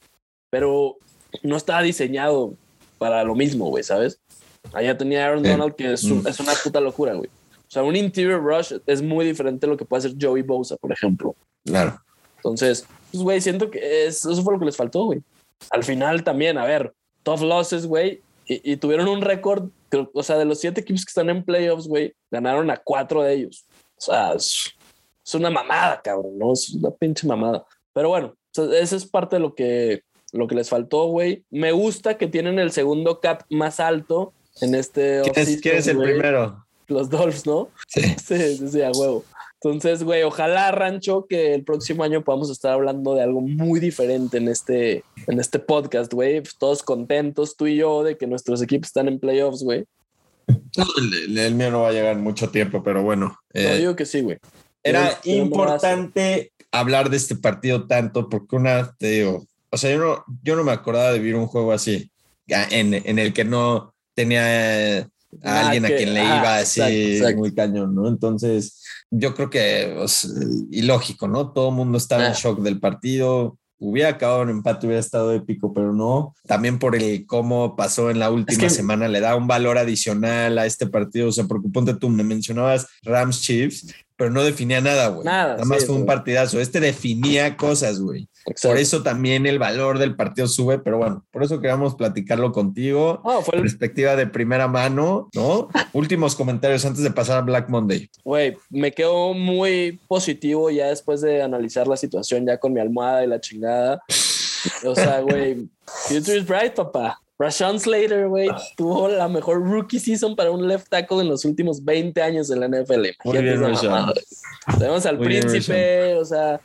pero 0.49 0.97
no 1.43 1.57
estaba 1.57 1.81
diseñado 1.81 2.53
para 2.97 3.23
lo 3.23 3.35
mismo, 3.35 3.69
güey, 3.69 3.83
¿sabes? 3.83 4.19
Allá 4.73 4.97
tenía 4.97 5.25
Aaron 5.25 5.43
Donald, 5.43 5.75
que 5.75 5.93
es, 5.93 6.03
mm. 6.03 6.27
es, 6.27 6.39
una 6.39 6.53
puta 6.53 6.79
locura, 6.79 7.13
güey. 7.13 7.29
O 7.29 7.71
sea, 7.71 7.83
un 7.83 7.95
interior 7.95 8.41
rush 8.41 8.73
es 8.85 9.01
muy 9.01 9.25
diferente 9.25 9.65
a 9.65 9.69
lo 9.69 9.77
que 9.77 9.85
puede 9.85 9.99
hacer 9.99 10.17
Joey 10.19 10.41
Bosa, 10.43 10.75
por 10.77 10.91
ejemplo. 10.91 11.35
Claro. 11.65 11.99
Entonces, 12.37 12.85
pues, 13.11 13.23
güey, 13.23 13.41
siento 13.41 13.69
que 13.69 14.07
eso 14.07 14.43
fue 14.43 14.53
lo 14.53 14.59
que 14.59 14.65
les 14.65 14.77
faltó, 14.77 15.05
güey. 15.05 15.21
Al 15.71 15.83
final 15.83 16.23
también, 16.23 16.57
a 16.57 16.65
ver, 16.65 16.93
tough 17.23 17.41
losses, 17.41 17.85
güey, 17.85 18.21
y, 18.45 18.77
tuvieron 18.77 19.07
un 19.07 19.21
récord, 19.21 19.69
o 20.13 20.23
sea, 20.23 20.37
de 20.37 20.45
los 20.45 20.59
siete 20.59 20.81
equipos 20.81 21.05
que 21.05 21.09
están 21.09 21.29
en 21.29 21.43
playoffs, 21.43 21.87
güey, 21.87 22.13
ganaron 22.31 22.69
a 22.69 22.77
cuatro 22.77 23.23
de 23.23 23.33
ellos. 23.33 23.65
O 23.97 24.01
sea, 24.01 24.33
es 24.33 25.35
una 25.35 25.49
mamada, 25.49 26.01
cabrón, 26.01 26.37
¿no? 26.37 26.53
Es 26.53 26.69
una 26.69 26.91
pinche 26.91 27.27
mamada. 27.27 27.65
Pero 27.93 28.09
bueno, 28.09 28.35
esa 28.55 28.95
es 28.95 29.05
parte 29.05 29.35
de 29.35 29.41
lo 29.41 29.55
que, 29.55 30.03
lo 30.31 30.47
que 30.47 30.55
les 30.55 30.69
faltó, 30.69 31.07
güey. 31.07 31.43
Me 31.49 31.71
gusta 31.71 32.17
que 32.17 32.27
tienen 32.27 32.59
el 32.59 32.71
segundo 32.71 33.19
cap 33.19 33.43
más 33.49 33.79
alto 33.79 34.33
en 34.61 34.75
este. 34.75 35.21
¿Quién 35.61 35.75
es, 35.75 35.87
el 35.87 35.97
primero? 35.97 36.65
Los 36.87 37.09
Dolphs, 37.09 37.45
¿no? 37.45 37.69
Sí. 37.87 38.01
Sí, 38.17 38.57
sí, 38.57 38.69
sí, 38.69 38.81
a 38.81 38.91
huevo. 38.91 39.23
Entonces, 39.61 40.03
güey, 40.03 40.23
ojalá, 40.23 40.71
Rancho, 40.71 41.25
que 41.27 41.53
el 41.53 41.65
próximo 41.65 42.03
año 42.03 42.23
podamos 42.23 42.49
estar 42.49 42.71
hablando 42.71 43.13
de 43.15 43.23
algo 43.23 43.41
muy 43.41 43.81
diferente 43.81 44.37
en 44.37 44.47
este, 44.47 45.03
en 45.27 45.39
este 45.39 45.59
podcast, 45.59 46.13
güey. 46.13 46.41
Todos 46.57 46.81
contentos, 46.81 47.57
tú 47.57 47.67
y 47.67 47.75
yo, 47.75 48.03
de 48.03 48.17
que 48.17 48.25
nuestros 48.25 48.61
equipos 48.61 48.87
están 48.87 49.09
en 49.09 49.19
playoffs, 49.19 49.63
güey. 49.63 49.85
el, 51.27 51.55
mío 51.55 51.71
no 51.71 51.81
va 51.81 51.89
a 51.89 51.91
llegar 51.91 52.15
mucho 52.15 52.49
tiempo, 52.49 52.81
pero 52.81 53.03
bueno. 53.03 53.37
Eh, 53.53 53.67
no, 53.69 53.75
digo 53.75 53.95
que 53.97 54.05
sí, 54.05 54.21
güey. 54.21 54.37
Era 54.81 55.19
importante 55.25 56.53
hablar 56.71 57.09
de 57.09 57.17
este 57.17 57.35
partido 57.35 57.85
tanto 57.85 58.29
porque 58.29 58.55
una, 58.55 58.95
te 58.97 59.07
digo, 59.07 59.45
o 59.71 59.77
sea, 59.77 59.91
yo 59.91 59.99
no, 59.99 60.23
yo 60.41 60.55
no 60.55 60.63
me 60.63 60.71
acordaba 60.71 61.11
de 61.11 61.19
vivir 61.19 61.35
un 61.35 61.47
juego 61.47 61.73
así, 61.73 62.09
en, 62.47 62.93
en 62.93 63.19
el 63.19 63.33
que 63.33 63.43
no 63.43 63.93
tenía 64.13 65.05
a 65.43 65.61
alguien 65.61 65.85
a 65.85 65.89
quien 65.89 66.13
le 66.13 66.23
iba 66.23 66.57
así 66.57 67.21
muy 67.35 67.53
cañón, 67.53 67.95
¿no? 67.95 68.07
Entonces, 68.07 68.83
yo 69.11 69.35
creo 69.35 69.49
que 69.49 69.93
pues, 69.97 70.31
ilógico, 70.71 71.27
¿no? 71.27 71.51
Todo 71.51 71.69
el 71.69 71.75
mundo 71.75 71.97
estaba 71.97 72.27
en 72.27 72.33
shock 72.33 72.61
del 72.61 72.79
partido. 72.79 73.57
Hubiera 73.81 74.09
acabado 74.09 74.43
en 74.43 74.49
empate, 74.49 74.87
hubiera 74.87 74.99
estado 74.99 75.31
épico, 75.31 75.73
pero 75.73 75.93
no. 75.93 76.35
También 76.45 76.79
por 76.79 76.95
el 76.95 77.25
cómo 77.25 77.75
pasó 77.77 78.09
en 78.09 78.19
la 78.19 78.29
última 78.29 78.69
semana, 78.69 79.07
le 79.07 79.21
da 79.21 79.35
un 79.35 79.47
valor 79.47 79.77
adicional 79.77 80.57
a 80.57 80.65
este 80.65 80.87
partido. 80.87 81.29
O 81.29 81.31
sea, 81.31 81.45
ponte 81.45 81.93
tú, 81.93 82.09
me 82.09 82.23
mencionabas 82.23 82.87
Rams 83.03 83.41
Chiefs 83.41 83.87
pero 84.19 84.31
no 84.31 84.43
definía 84.43 84.81
nada, 84.81 85.07
güey. 85.07 85.23
Nada. 85.23 85.53
Nada 85.53 85.63
más 85.63 85.85
fue 85.85 85.95
un 85.95 86.05
partidazo. 86.05 86.59
Este 86.59 86.81
definía 86.81 87.55
cosas, 87.55 88.01
güey. 88.01 88.27
Por 88.61 88.77
eso 88.77 89.03
también 89.03 89.45
el 89.45 89.59
valor 89.59 89.99
del 89.99 90.15
partido 90.15 90.47
sube, 90.47 90.79
pero 90.79 90.97
bueno, 90.97 91.25
por 91.31 91.43
eso 91.43 91.59
queríamos 91.59 91.95
platicarlo 91.95 92.51
contigo. 92.51 93.21
Oh, 93.23 93.41
fue 93.41 93.59
Perspectiva 93.59 94.15
de 94.15 94.27
primera 94.27 94.67
mano, 94.67 95.29
¿no? 95.33 95.69
Últimos 95.93 96.35
comentarios 96.35 96.85
antes 96.85 97.03
de 97.03 97.11
pasar 97.11 97.37
a 97.37 97.41
Black 97.41 97.69
Monday. 97.69 98.09
Güey, 98.23 98.57
me 98.69 98.91
quedo 98.91 99.33
muy 99.33 99.99
positivo 100.07 100.69
ya 100.69 100.87
después 100.87 101.21
de 101.21 101.41
analizar 101.41 101.87
la 101.87 101.97
situación 101.97 102.45
ya 102.45 102.57
con 102.57 102.73
mi 102.73 102.79
almohada 102.79 103.23
y 103.23 103.27
la 103.27 103.39
chingada. 103.39 104.01
O 104.85 104.95
sea, 104.95 105.19
güey, 105.21 105.67
future 106.07 106.37
is 106.37 106.45
bright, 106.45 106.73
papá. 106.73 107.19
Rashawn 107.39 107.79
Slater, 107.79 108.27
güey, 108.27 108.49
tuvo 108.75 109.07
la 109.07 109.29
mejor 109.29 109.63
rookie 109.63 109.97
season 109.97 110.35
para 110.35 110.51
un 110.51 110.67
left 110.67 110.89
tackle 110.89 111.21
en 111.21 111.29
los 111.29 111.45
últimos 111.45 111.85
20 111.85 112.21
años 112.21 112.49
en 112.51 112.59
la 112.59 112.67
NFL. 112.67 113.05
Muy 113.23 113.37
bien, 113.37 113.61
Tenemos 114.77 115.05
al 115.05 115.17
príncipe, 115.17 116.15
o 116.15 116.25
sea, 116.25 116.59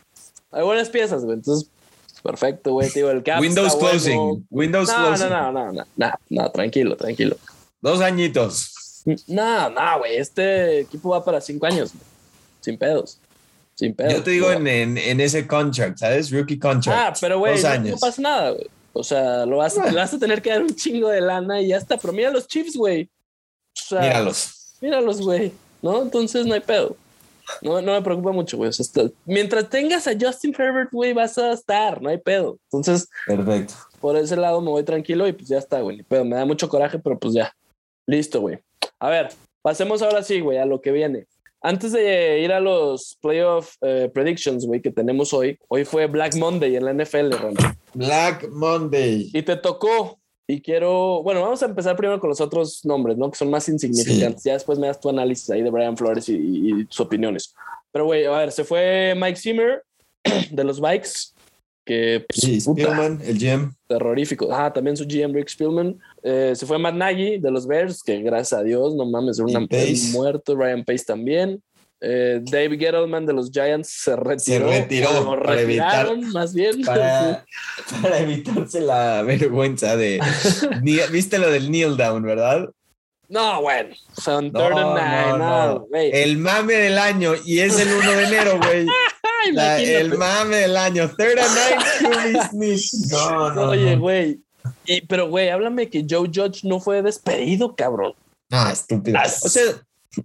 hay 0.51 0.65
buenas 0.65 0.91
piezas, 0.91 1.25
güey. 1.25 1.37
Entonces, 1.37 1.71
perfecto, 2.25 2.73
güey. 2.73 2.91
el 2.95 3.23
cap 3.23 3.41
Windows 3.41 3.77
closing. 3.77 4.47
Windows 4.51 4.89
no, 4.89 4.97
closing. 4.97 5.29
No, 5.29 5.53
no, 5.53 5.73
no, 5.73 5.85
no, 5.97 6.13
no, 6.31 6.51
tranquilo, 6.51 6.97
tranquilo. 6.97 7.37
Dos 7.81 8.01
añitos. 8.01 9.05
No, 9.27 9.69
no, 9.69 9.99
güey. 9.99 10.17
Este 10.17 10.81
equipo 10.81 11.11
va 11.11 11.23
para 11.23 11.41
cinco 11.41 11.67
años, 11.67 11.93
sin 12.61 12.79
pedos. 12.79 13.19
Sin 13.75 13.95
pedos. 13.95 14.15
Yo 14.15 14.23
te 14.23 14.31
digo 14.31 14.51
en, 14.51 14.67
en, 14.67 15.21
ese 15.21 15.47
contract, 15.47 15.99
¿sabes? 15.99 16.31
Rookie 16.31 16.59
contract. 16.59 16.99
Ah, 16.99 17.19
pero 17.21 17.39
güey, 17.39 17.63
no, 17.63 17.79
no 17.91 17.97
pasa 17.99 18.23
nada, 18.23 18.51
güey. 18.53 18.67
O 18.95 19.05
sea, 19.05 19.45
lo 19.45 19.59
vas, 19.59 19.77
le 19.77 19.97
vas 19.97 20.15
a 20.15 20.19
tener 20.19 20.41
que 20.41 20.51
dar 20.51 20.63
un 20.63 20.75
chingo 20.75 21.09
de 21.09 21.21
lana 21.21 21.61
y 21.61 21.69
ya 21.69 21.77
está. 21.77 21.99
Pero 21.99 22.13
mira 22.13 22.31
los 22.31 22.47
Chiefs, 22.47 22.77
güey. 22.77 23.05
O 23.05 23.89
sea, 23.89 24.01
míralos. 24.01 24.77
Míralos, 24.81 25.21
güey. 25.21 25.53
¿No? 25.83 26.03
Entonces 26.03 26.47
no 26.47 26.55
hay 26.55 26.61
pedo. 26.61 26.97
No, 27.63 27.81
no 27.83 27.93
me 27.93 28.03
preocupa 28.03 28.33
mucho, 28.33 28.57
güey. 28.57 28.71
mientras 29.25 29.69
tengas 29.69 30.07
a 30.07 30.13
Justin 30.19 30.55
Herbert, 30.57 30.91
güey, 30.93 31.13
vas 31.13 31.37
a 31.39 31.53
estar, 31.53 32.01
no 32.01 32.09
hay 32.09 32.19
pedo. 32.19 32.59
Entonces, 32.71 33.09
perfecto. 33.27 33.75
Por 34.01 34.17
ese 34.17 34.37
lado 34.37 34.61
me 34.61 34.71
voy 34.71 34.83
tranquilo 34.83 35.27
y 35.29 35.33
pues 35.33 35.49
ya 35.49 35.59
está, 35.59 35.81
güey. 35.81 36.03
Pero 36.09 36.25
me 36.25 36.37
da 36.37 36.45
mucho 36.45 36.69
coraje, 36.69 36.99
pero 36.99 37.19
pues 37.19 37.35
ya. 37.35 37.55
Listo, 38.07 38.41
güey. 38.41 38.59
A 38.99 39.09
ver, 39.09 39.31
pasemos 39.63 40.03
ahora 40.03 40.23
sí, 40.23 40.41
güey, 40.41 40.59
a 40.59 40.67
lo 40.67 40.81
que 40.81 40.93
viene. 40.93 41.27
Antes 41.63 41.93
de 41.93 42.41
ir 42.41 42.53
a 42.53 42.61
los 42.61 43.17
playoff 43.23 43.77
eh, 43.81 44.11
predictions, 44.13 44.67
güey, 44.67 44.83
que 44.83 44.91
tenemos 44.91 45.33
hoy, 45.33 45.59
hoy 45.69 45.87
fue 45.87 46.07
Black 46.07 46.37
Monday 46.37 46.77
en 46.77 46.85
la 46.85 46.93
NFL, 46.93 47.33
Randy. 47.33 47.65
Black 47.95 48.49
Monday. 48.51 49.31
Y 49.33 49.43
te 49.43 49.57
tocó. 49.57 50.19
Y 50.47 50.61
quiero, 50.61 51.23
bueno, 51.23 51.41
vamos 51.41 51.63
a 51.63 51.67
empezar 51.67 51.97
primero 51.97 52.21
con 52.21 52.29
los 52.29 52.41
otros 52.41 52.85
nombres, 52.85 53.17
¿no? 53.17 53.31
Que 53.31 53.39
son 53.39 53.51
más 53.51 53.67
insignificantes. 53.69 54.45
Ya 54.45 54.53
después 54.53 54.79
me 54.79 54.87
das 54.87 55.01
tu 55.01 55.09
análisis 55.09 55.49
ahí 55.51 55.63
de 55.63 55.71
Brian 55.71 55.97
Flores 55.97 56.29
y, 56.29 56.87
sus 56.91 57.01
opiniones. 57.01 57.55
Pero, 57.91 58.05
güey, 58.05 58.27
a 58.27 58.31
ver, 58.39 58.53
se 58.53 58.65
fue 58.65 59.15
Mike 59.17 59.37
Zimmer 59.39 59.83
de 60.51 60.65
los 60.65 60.81
Bikes. 60.81 61.33
que 61.87 62.25
pues, 62.29 62.41
Sí, 62.41 62.61
puta, 62.61 62.83
Spielman, 62.83 63.21
el 63.25 63.39
GM. 63.39 63.73
terrorífico. 63.87 64.49
Ah, 64.53 64.71
también 64.71 64.97
su 64.97 65.07
GM 65.07 65.33
Rick 65.33 65.49
Spielman. 65.49 65.99
Eh, 66.23 66.53
se 66.55 66.67
fue 66.67 66.79
Matt 66.79 66.95
Nagy 66.95 67.39
de 67.39 67.51
los 67.51 67.67
Bears, 67.67 68.03
que 68.03 68.21
gracias 68.21 68.61
a 68.61 68.63
Dios, 68.63 68.95
no 68.95 69.07
mames, 69.07 69.39
era 69.39 69.61
Y 69.61 69.67
Pace. 69.67 70.11
muerto. 70.13 70.57
Ryan 70.57 70.85
Pace 70.85 71.05
también. 71.07 71.63
Eh, 72.01 72.41
David 72.43 72.79
Gettleman 72.81 73.25
de 73.25 73.33
los 73.33 73.51
Giants 73.51 73.89
se 73.89 74.15
retiró. 74.17 74.69
retiró 74.69 75.11
o 75.33 75.37
para 75.41 75.61
evitar- 75.63 76.07
retiraron, 76.07 76.33
más 76.33 76.53
bien. 76.55 76.83
Para, 76.83 77.45
para 78.03 78.19
evitarse 78.19 78.81
la 78.81 79.23
vergüenza 79.23 79.97
de. 79.97 80.21
¿Viste 81.11 81.39
lo 81.39 81.51
del 81.51 81.69
kneel 81.69 81.97
down, 81.97 82.23
verdad? 82.23 82.69
No, 83.29 83.63
bueno. 83.63 83.95
Son 84.21 84.53
No, 84.53 84.61
third 84.61 84.79
and 84.79 84.95
nine, 84.97 85.29
no, 85.31 85.39
no, 85.39 85.75
no. 85.75 85.87
El 85.93 86.37
mame 86.39 86.75
del 86.75 86.99
año 86.99 87.33
y 87.45 87.61
es 87.61 87.79
el 87.81 87.89
1 87.95 88.11
de 88.13 88.23
enero, 88.25 88.59
güey. 88.59 88.87
El 89.47 90.17
mame 90.17 90.57
del 90.57 90.77
año. 90.77 91.11
Third 91.17 91.39
and 91.39 92.33
nine. 92.53 92.79
No, 93.11 93.51
no. 93.55 93.71
Oye, 93.71 93.95
no. 93.97 94.01
güey. 94.03 94.41
Pero, 95.09 95.29
güey, 95.29 95.51
háblame 95.51 95.89
que 95.91 96.05
Joe 96.09 96.29
Judge 96.33 96.61
no 96.65 96.81
fue 96.81 97.03
despedido, 97.03 97.75
cabrón. 97.75 98.15
Ah, 98.51 98.71
estúpido. 98.73 99.19
O 99.43 99.49
sea, 99.49 99.63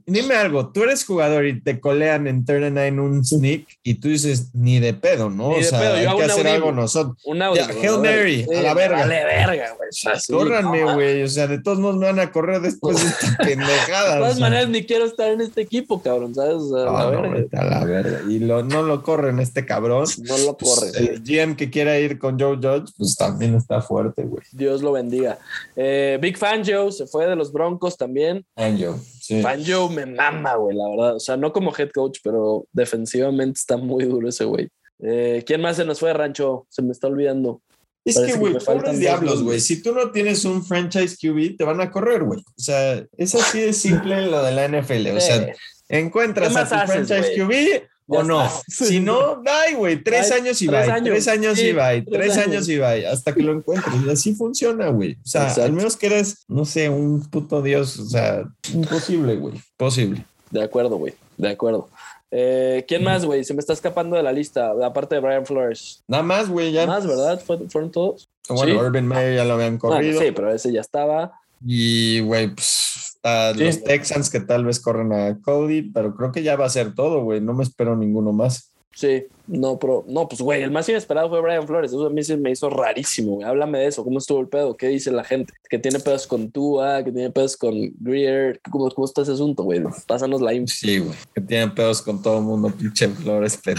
dime 0.05 0.35
algo. 0.35 0.71
Tú 0.71 0.83
eres 0.83 1.05
jugador 1.05 1.45
y 1.45 1.61
te 1.61 1.79
colean 1.79 2.27
en 2.27 2.45
and 2.49 2.77
nine 2.77 3.01
un 3.01 3.23
sneak 3.25 3.65
y 3.83 3.95
tú 3.95 4.07
dices 4.09 4.49
ni 4.53 4.79
de 4.79 4.93
pedo, 4.93 5.29
¿no? 5.29 5.49
Ni 5.51 5.59
o 5.59 5.63
sea, 5.63 5.79
pedo, 5.79 5.93
hay 5.95 6.17
que 6.17 6.23
hacer 6.23 6.47
algo 6.47 6.71
nosotros. 6.71 7.17
Un 7.25 7.41
audio. 7.41 7.61
Ya, 7.67 7.73
Hail 7.73 7.99
Mary, 7.99 8.45
a 8.57 8.61
la 8.61 8.73
verga. 8.73 8.97
Vale, 8.99 9.23
verga, 9.25 9.75
güey. 9.77 9.89
Córranme, 10.29 10.81
no, 10.81 10.93
güey. 10.95 11.23
O 11.23 11.27
sea, 11.27 11.47
de 11.47 11.61
todos 11.61 11.79
modos 11.79 11.97
me 11.97 12.05
van 12.07 12.19
a 12.19 12.31
correr 12.31 12.61
después 12.61 13.01
de 13.01 13.07
esta 13.09 13.37
pendejada. 13.43 14.11
De 14.15 14.17
o 14.17 14.19
todas 14.23 14.37
sea. 14.37 14.41
maneras, 14.41 14.69
ni 14.69 14.85
quiero 14.85 15.05
estar 15.05 15.31
en 15.31 15.41
este 15.41 15.61
equipo, 15.61 16.01
cabrón, 16.01 16.33
¿sabes? 16.35 16.55
O 16.55 16.69
sea, 16.75 16.85
No, 16.85 16.91
la 17.11 17.11
no, 17.11 17.21
verga. 17.31 17.61
a 17.61 17.65
la 17.65 17.85
verga. 17.85 18.21
Y 18.29 18.39
lo, 18.39 18.63
no 18.63 18.83
lo 18.83 19.03
corren 19.03 19.39
este 19.39 19.65
cabrón. 19.65 20.05
No 20.23 20.37
lo 20.39 20.57
corre. 20.57 20.89
El 20.97 21.21
GM 21.23 21.55
que 21.55 21.69
quiera 21.69 21.97
ir 21.99 22.17
con 22.19 22.39
Joe 22.39 22.55
Judge, 22.57 22.91
pues 22.97 23.15
también 23.15 23.55
está 23.55 23.81
fuerte, 23.81 24.23
güey. 24.23 24.43
Dios 24.51 24.81
lo 24.81 24.91
bendiga. 24.91 25.37
Eh, 25.75 26.17
Big 26.21 26.37
Fangio 26.37 26.91
se 26.91 27.05
fue 27.07 27.25
de 27.27 27.35
los 27.35 27.51
Broncos 27.51 27.97
también. 27.97 28.45
Angel, 28.55 28.93
sí. 29.29 29.41
Fangio 29.41 29.89
me 29.89 30.05
mama, 30.05 30.55
güey, 30.55 30.75
la 30.75 30.89
verdad. 30.89 31.15
O 31.15 31.19
sea, 31.19 31.37
no 31.37 31.53
como 31.53 31.73
head 31.77 31.89
coach, 31.93 32.19
pero 32.23 32.65
defensivamente 32.71 33.59
está 33.59 33.77
muy 33.77 34.05
duro 34.05 34.27
ese 34.27 34.45
güey. 34.45 34.69
Eh, 35.01 35.43
¿Quién 35.45 35.61
más 35.61 35.77
se 35.77 35.85
nos 35.85 35.99
fue, 35.99 36.13
Rancho? 36.13 36.65
Se 36.69 36.81
me 36.81 36.91
está 36.91 37.07
olvidando. 37.07 37.61
Es 38.03 38.15
Parece 38.15 38.33
que, 38.33 38.39
güey, 38.39 38.53
pobres 38.65 38.99
diablos, 38.99 39.43
güey. 39.43 39.59
Si 39.59 39.81
tú 39.83 39.93
no 39.93 40.11
tienes 40.11 40.43
un 40.45 40.65
franchise 40.65 41.15
QB, 41.21 41.57
te 41.57 41.63
van 41.63 41.79
a 41.79 41.91
correr, 41.91 42.23
güey. 42.23 42.39
O 42.39 42.61
sea, 42.61 43.05
es 43.17 43.35
así 43.35 43.59
de 43.61 43.73
simple 43.73 44.25
lo 44.25 44.41
de 44.43 44.51
la 44.51 44.67
NFL. 44.67 45.15
O 45.15 45.19
sea, 45.21 45.37
Eh, 45.37 45.55
encuentras 45.89 46.53
¿Qué 46.53 46.59
a 46.59 46.67
tu 46.67 46.75
haces, 46.75 47.07
franchise? 47.07 47.35
QB 47.35 47.87
o 48.09 48.23
no. 48.23 48.45
está. 48.45 48.61
Si 48.85 48.99
no, 48.99 49.41
bye, 49.41 49.75
güey. 49.75 50.03
Tres 50.03 50.29
Bye. 50.29 50.39
años 50.39 50.61
y 50.61 50.67
Tres 50.67 50.85
bye. 50.85 50.91
años. 50.95 51.09
Tres 51.09 51.27
años 51.27 51.57
Sí, 51.57 51.65
y 51.67 51.73
bye. 51.73 52.01
tres 52.01 52.05
Tres 52.11 52.37
años. 52.37 52.47
años 52.47 52.69
y 52.69 52.77
bye. 52.77 53.07
Hasta 53.07 53.33
que 53.33 53.41
lo 53.43 53.53
encuentres. 53.53 53.93
Y 54.05 54.09
así 54.09 54.33
funciona, 54.35 54.89
güey. 54.89 55.13
O 55.13 55.27
sea, 55.27 55.43
Exacto. 55.43 55.63
al 55.63 55.71
menos 55.73 55.95
que 55.95 56.05
eres, 56.07 56.43
no 56.47 56.65
sé, 56.65 56.89
un 56.89 57.21
puto 57.29 57.61
dios. 57.61 57.97
O 57.99 58.05
sea, 58.05 58.43
imposible, 58.73 59.35
güey. 59.37 59.55
Posible. 59.77 60.25
De 60.51 60.63
acuerdo, 60.63 60.97
güey. 60.97 61.13
De 61.37 61.49
acuerdo. 61.49 61.89
Eh, 62.31 62.85
¿Quién 62.87 63.03
más, 63.03 63.25
güey? 63.25 63.43
Se 63.43 63.53
me 63.55 63.59
está 63.59 63.73
escapando 63.73 64.15
de 64.15 64.21
la 64.23 64.31
lista, 64.31 64.71
aparte 64.83 65.15
de 65.15 65.21
Brian 65.21 65.45
Flores. 65.45 66.03
Nada 66.07 66.21
más, 66.23 66.47
güey, 66.49 66.71
ya. 66.71 66.85
Más, 66.85 67.05
¿verdad? 67.07 67.41
¿Fue- 67.45 67.67
¿Fueron 67.69 67.91
todos? 67.91 68.29
Bueno, 68.47 68.73
Sí. 68.73 68.85
Urban 68.85 69.07
Meyer 69.07 69.35
ya 69.37 69.45
lo 69.45 69.53
habían 69.55 69.77
Bueno, 69.77 69.95
corrido. 69.95 70.21
sí, 70.21 70.31
pero 70.31 70.53
ese 70.53 70.71
ya 70.71 70.81
estaba. 70.81 71.31
Y, 71.65 72.19
güey, 72.21 72.53
pues 72.53 73.08
a 73.23 73.53
Sí. 73.55 73.63
los 73.63 73.83
Texans 73.83 74.29
que 74.29 74.39
tal 74.39 74.65
vez 74.65 74.79
corren 74.79 75.11
a 75.13 75.37
Cody, 75.41 75.81
pero 75.83 76.15
creo 76.15 76.31
que 76.31 76.43
ya 76.43 76.55
va 76.55 76.65
a 76.65 76.69
ser 76.69 76.93
todo, 76.95 77.23
güey. 77.23 77.41
No 77.41 77.53
me 77.53 77.63
espero 77.63 77.95
ninguno 77.95 78.31
más. 78.31 78.71
Sí, 78.95 79.23
no, 79.47 79.77
pero 79.79 80.03
no, 80.09 80.27
pues 80.27 80.41
güey, 80.41 80.61
el 80.61 80.71
más 80.71 80.89
inesperado 80.89 81.29
fue 81.29 81.39
Brian 81.41 81.65
Flores. 81.65 81.91
Eso 81.91 82.07
a 82.07 82.09
mí 82.09 82.21
se 82.23 82.35
me 82.35 82.51
hizo 82.51 82.69
rarísimo, 82.69 83.35
güey. 83.35 83.47
Háblame 83.47 83.79
de 83.79 83.87
eso. 83.87 84.03
¿Cómo 84.03 84.17
estuvo 84.17 84.41
el 84.41 84.49
pedo? 84.49 84.75
¿Qué 84.75 84.87
dice 84.87 85.11
la 85.11 85.23
gente? 85.23 85.53
Que 85.69 85.79
tiene 85.79 85.99
pedos 85.99 86.27
con 86.27 86.51
Tua, 86.51 87.03
que 87.03 87.11
tiene 87.11 87.29
pedos 87.29 87.55
con 87.55 87.73
Greer. 87.99 88.59
¿Cómo, 88.69 88.89
cómo 88.89 89.05
está 89.05 89.21
ese 89.21 89.33
asunto, 89.33 89.63
güey? 89.63 89.81
Pásanos 90.05 90.41
la 90.41 90.53
info. 90.53 90.73
Sí, 90.75 90.97
güey. 90.99 91.15
Que 91.33 91.39
tienen 91.39 91.73
pedos 91.73 92.01
con 92.01 92.21
todo 92.21 92.39
el 92.39 92.43
mundo, 92.43 92.69
pinche 92.71 93.07
Flores. 93.09 93.59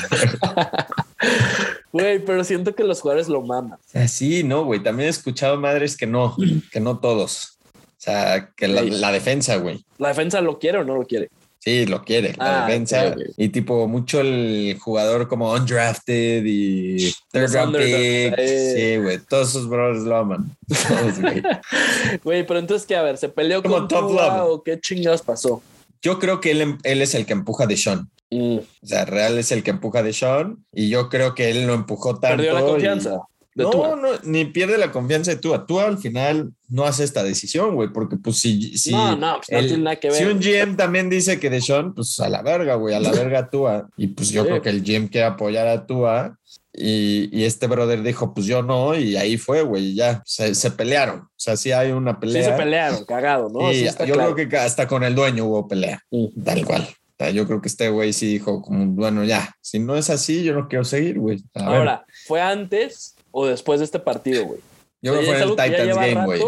Güey, 1.92 2.24
pero 2.24 2.44
siento 2.44 2.74
que 2.74 2.84
los 2.84 3.00
jugadores 3.00 3.28
lo 3.28 3.42
maman. 3.42 3.78
Así, 3.94 4.44
no, 4.44 4.64
güey. 4.64 4.80
También 4.80 5.08
he 5.08 5.10
escuchado 5.10 5.58
madres 5.58 5.96
que 5.96 6.06
no, 6.06 6.36
que 6.70 6.78
no 6.78 6.98
todos. 7.00 7.58
O 8.00 8.02
sea, 8.02 8.50
que 8.56 8.66
la, 8.66 8.80
Sí. 8.82 8.90
la 8.92 9.12
defensa, 9.12 9.56
güey. 9.56 9.84
¿La 9.98 10.08
defensa 10.08 10.40
lo 10.40 10.58
quiere 10.58 10.78
o 10.78 10.84
no 10.84 10.94
lo 10.96 11.06
quiere? 11.06 11.28
Sí, 11.58 11.84
lo 11.84 12.02
quiere, 12.02 12.32
la 12.38 12.64
Ah, 12.64 12.66
defensa. 12.66 13.14
Y 13.36 13.50
tipo, 13.50 13.86
mucho 13.86 14.22
el 14.22 14.78
jugador 14.80 15.28
como 15.28 15.52
undrafted 15.52 16.42
y 16.46 17.12
third 17.30 17.52
round 17.52 17.76
pick. 17.76 17.84
eh. 18.38 18.72
Sí, 18.96 19.02
güey. 19.02 19.18
Todos 19.18 19.50
esos 19.50 19.68
brothers 19.68 20.04
lo 20.04 20.16
aman. 20.16 20.56
Todos, 20.66 21.20
güey. 22.24 22.46
Pero 22.46 22.58
entonces, 22.58 22.86
¿qué? 22.86 22.96
A 22.96 23.02
ver, 23.02 23.18
¿se 23.18 23.28
peleó 23.28 23.62
Como 23.62 23.74
con 23.76 23.88
top 23.88 24.08
Tua 24.12 24.38
love. 24.38 24.46
o 24.50 24.62
qué 24.62 24.80
chingados 24.80 25.20
pasó? 25.20 25.62
Yo 26.00 26.18
creo 26.18 26.40
que 26.40 26.52
él, 26.52 26.78
él 26.82 27.02
es 27.02 27.14
el 27.14 27.26
que 27.26 27.34
empuja 27.34 27.66
de 27.66 27.76
Sean. 27.76 28.08
Mm, 28.30 28.56
O 28.82 28.86
sea, 28.86 29.04
Real 29.04 29.36
es 29.36 29.52
el 29.52 29.62
que 29.62 29.70
empuja 29.72 30.02
de 30.02 30.14
Sean 30.14 30.64
y 30.72 30.88
yo 30.88 31.10
creo 31.10 31.34
que 31.34 31.50
él 31.50 31.66
lo 31.66 31.74
empujó 31.74 32.18
tanto. 32.18 32.38
perdió 32.38 32.54
la 32.54 32.60
y- 32.62 32.64
confianza 32.64 33.20
de 33.54 33.64
no, 33.64 33.70
Tua. 33.70 33.96
no, 33.96 34.08
ni 34.24 34.44
pierde 34.44 34.78
la 34.78 34.92
confianza 34.92 35.32
de 35.32 35.36
Tua. 35.38 35.66
Tua 35.66 35.86
al 35.86 35.98
final 35.98 36.50
no 36.68 36.84
hace 36.84 37.02
esta 37.04 37.22
decisión, 37.24 37.74
güey, 37.74 37.88
porque 37.92 38.16
pues 38.16 38.38
si, 38.38 38.76
si, 38.78 38.92
no, 38.92 39.16
no, 39.16 39.40
pues 39.46 39.62
no 39.62 39.68
tiene 39.68 39.82
nada 39.84 39.96
que 39.96 40.08
ver. 40.08 40.16
si 40.16 40.24
un 40.24 40.38
GM 40.40 40.76
también 40.76 41.10
dice 41.10 41.40
que 41.40 41.50
de 41.50 41.60
Sean, 41.60 41.94
pues 41.94 42.18
a 42.20 42.28
la 42.28 42.42
verga, 42.42 42.76
güey, 42.76 42.94
a 42.94 43.00
la 43.00 43.10
verga 43.10 43.50
Tua. 43.50 43.88
Y 43.96 44.08
pues 44.08 44.30
yo 44.30 44.42
Sí. 44.42 44.48
creo 44.48 44.62
que 44.62 44.70
el 44.70 44.82
GM 44.84 45.08
quiere 45.08 45.26
apoyar 45.26 45.66
a 45.66 45.84
Tua 45.86 46.36
y, 46.72 47.28
y 47.36 47.44
este 47.44 47.66
brother 47.66 48.02
dijo, 48.04 48.32
pues 48.32 48.46
yo 48.46 48.62
no, 48.62 48.96
y 48.96 49.16
ahí 49.16 49.36
fue, 49.36 49.62
güey, 49.62 49.94
ya 49.94 50.22
se, 50.24 50.54
se 50.54 50.70
pelearon. 50.70 51.18
O 51.22 51.28
sea, 51.36 51.56
sí 51.56 51.72
hay 51.72 51.90
una 51.90 52.12
sí 52.12 52.18
pelea. 52.20 52.44
se 52.44 52.52
pelearon, 52.52 53.04
cagado, 53.04 53.48
¿no? 53.52 53.72
Y 53.72 53.76
Sí 53.80 53.84
yo 54.06 54.14
claro. 54.14 54.34
creo 54.34 54.48
que 54.48 54.56
hasta 54.56 54.86
con 54.86 55.02
el 55.02 55.14
dueño 55.16 55.46
hubo 55.46 55.66
pelea, 55.66 56.00
Mm. 56.10 56.42
tal 56.44 56.64
cual. 56.64 56.88
Yo 57.34 57.46
creo 57.46 57.60
que 57.60 57.68
este 57.68 57.90
güey 57.90 58.14
sí 58.14 58.26
dijo, 58.28 58.62
como, 58.62 58.86
bueno, 58.86 59.24
ya, 59.24 59.52
si 59.60 59.78
no 59.78 59.94
es 59.94 60.08
así, 60.08 60.42
yo 60.42 60.54
no 60.54 60.68
quiero 60.68 60.84
seguir, 60.84 61.18
güey. 61.18 61.36
Ver. 61.54 61.64
Ahora, 61.64 62.06
¿fue 62.26 62.40
antes 62.40 63.14
o 63.30 63.46
después 63.46 63.80
de 63.80 63.84
este 63.84 63.98
partido, 63.98 64.44
güey? 64.46 64.60
yo 65.02 65.14
¿es 65.18 65.26
fue 65.26 65.36
en 65.36 65.42
el 65.42 65.50
Titans 65.50 65.96
Game, 65.96 66.24
güey. 66.26 66.42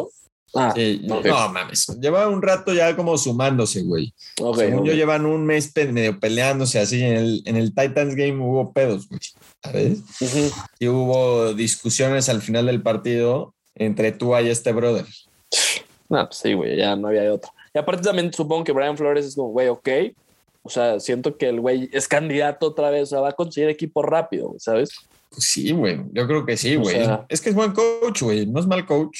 Ah, 0.55 0.73
Sí, 0.77 1.07
ok. 1.11 1.25
No 1.25 1.49
mames, 1.49 1.87
lleva 1.99 2.29
un 2.29 2.43
rato 2.43 2.75
ya 2.75 2.95
como 2.95 3.17
sumándose, 3.17 3.83
güey. 3.83 4.13
ok, 4.41 4.59
Según 4.59 4.81
ok. 4.81 4.87
yo, 4.87 4.93
llevan 4.93 5.25
un 5.25 5.47
mes 5.47 5.73
medio 5.75 6.21
peleándose 6.21 6.79
así. 6.79 7.03
En 7.03 7.17
el, 7.17 7.43
en 7.47 7.57
el 7.57 7.75
Titans 7.75 8.15
Game 8.15 8.39
hubo 8.45 8.73
pedos, 8.73 9.09
güey. 9.09 9.21
¿Sabes? 9.63 10.01
Ujú. 10.21 10.51
Y 10.79 10.89
hubo 10.89 11.55
discusiones 11.55 12.29
al 12.29 12.43
final 12.43 12.67
del 12.67 12.83
partido 12.83 13.55
entre 13.75 14.13
tú 14.13 14.37
y 14.39 14.49
este 14.49 14.73
brother. 14.73 15.07
No, 16.11 16.27
pues 16.27 16.37
sí, 16.37 16.53
güey, 16.53 16.77
ya 16.77 16.97
no 16.97 17.09
había 17.09 17.23
de 17.23 17.31
otra. 17.31 17.51
Y 17.73 17.79
aparte 17.79 18.03
también 18.03 18.31
supongo 18.33 18.65
que 18.65 18.73
Brian 18.73 18.99
Flores 18.99 19.25
es 19.25 19.35
como, 19.35 19.49
güey, 19.49 19.69
ok. 19.69 19.89
O 20.63 20.69
sea, 20.69 21.01
siento 21.01 21.39
que 21.39 21.49
el 21.49 21.61
güey 21.61 21.89
es 21.93 22.07
candidato 22.07 22.67
otra 22.67 22.91
vez, 22.91 23.05
o 23.05 23.07
sea, 23.07 23.21
va 23.21 23.31
a 23.31 23.33
conseguir 23.33 23.71
equipo 23.71 24.03
rápido, 24.03 24.55
¿sabes? 24.59 24.91
Pues 25.33 25.45
sí, 25.49 25.73
güey. 25.73 26.01
Yo 26.13 26.27
creo 26.27 26.45
que 26.45 26.57
sí, 26.57 26.77
O 26.77 26.81
güey. 26.83 26.97
sea- 26.97 27.27
es 27.29 27.41
que 27.41 27.49
es 27.51 27.55
buen 27.55 27.73
coach, 27.73 28.23
güey. 28.23 28.47
No 28.47 28.61
es 28.61 28.67
mal 28.67 28.85
coach. 28.87 29.19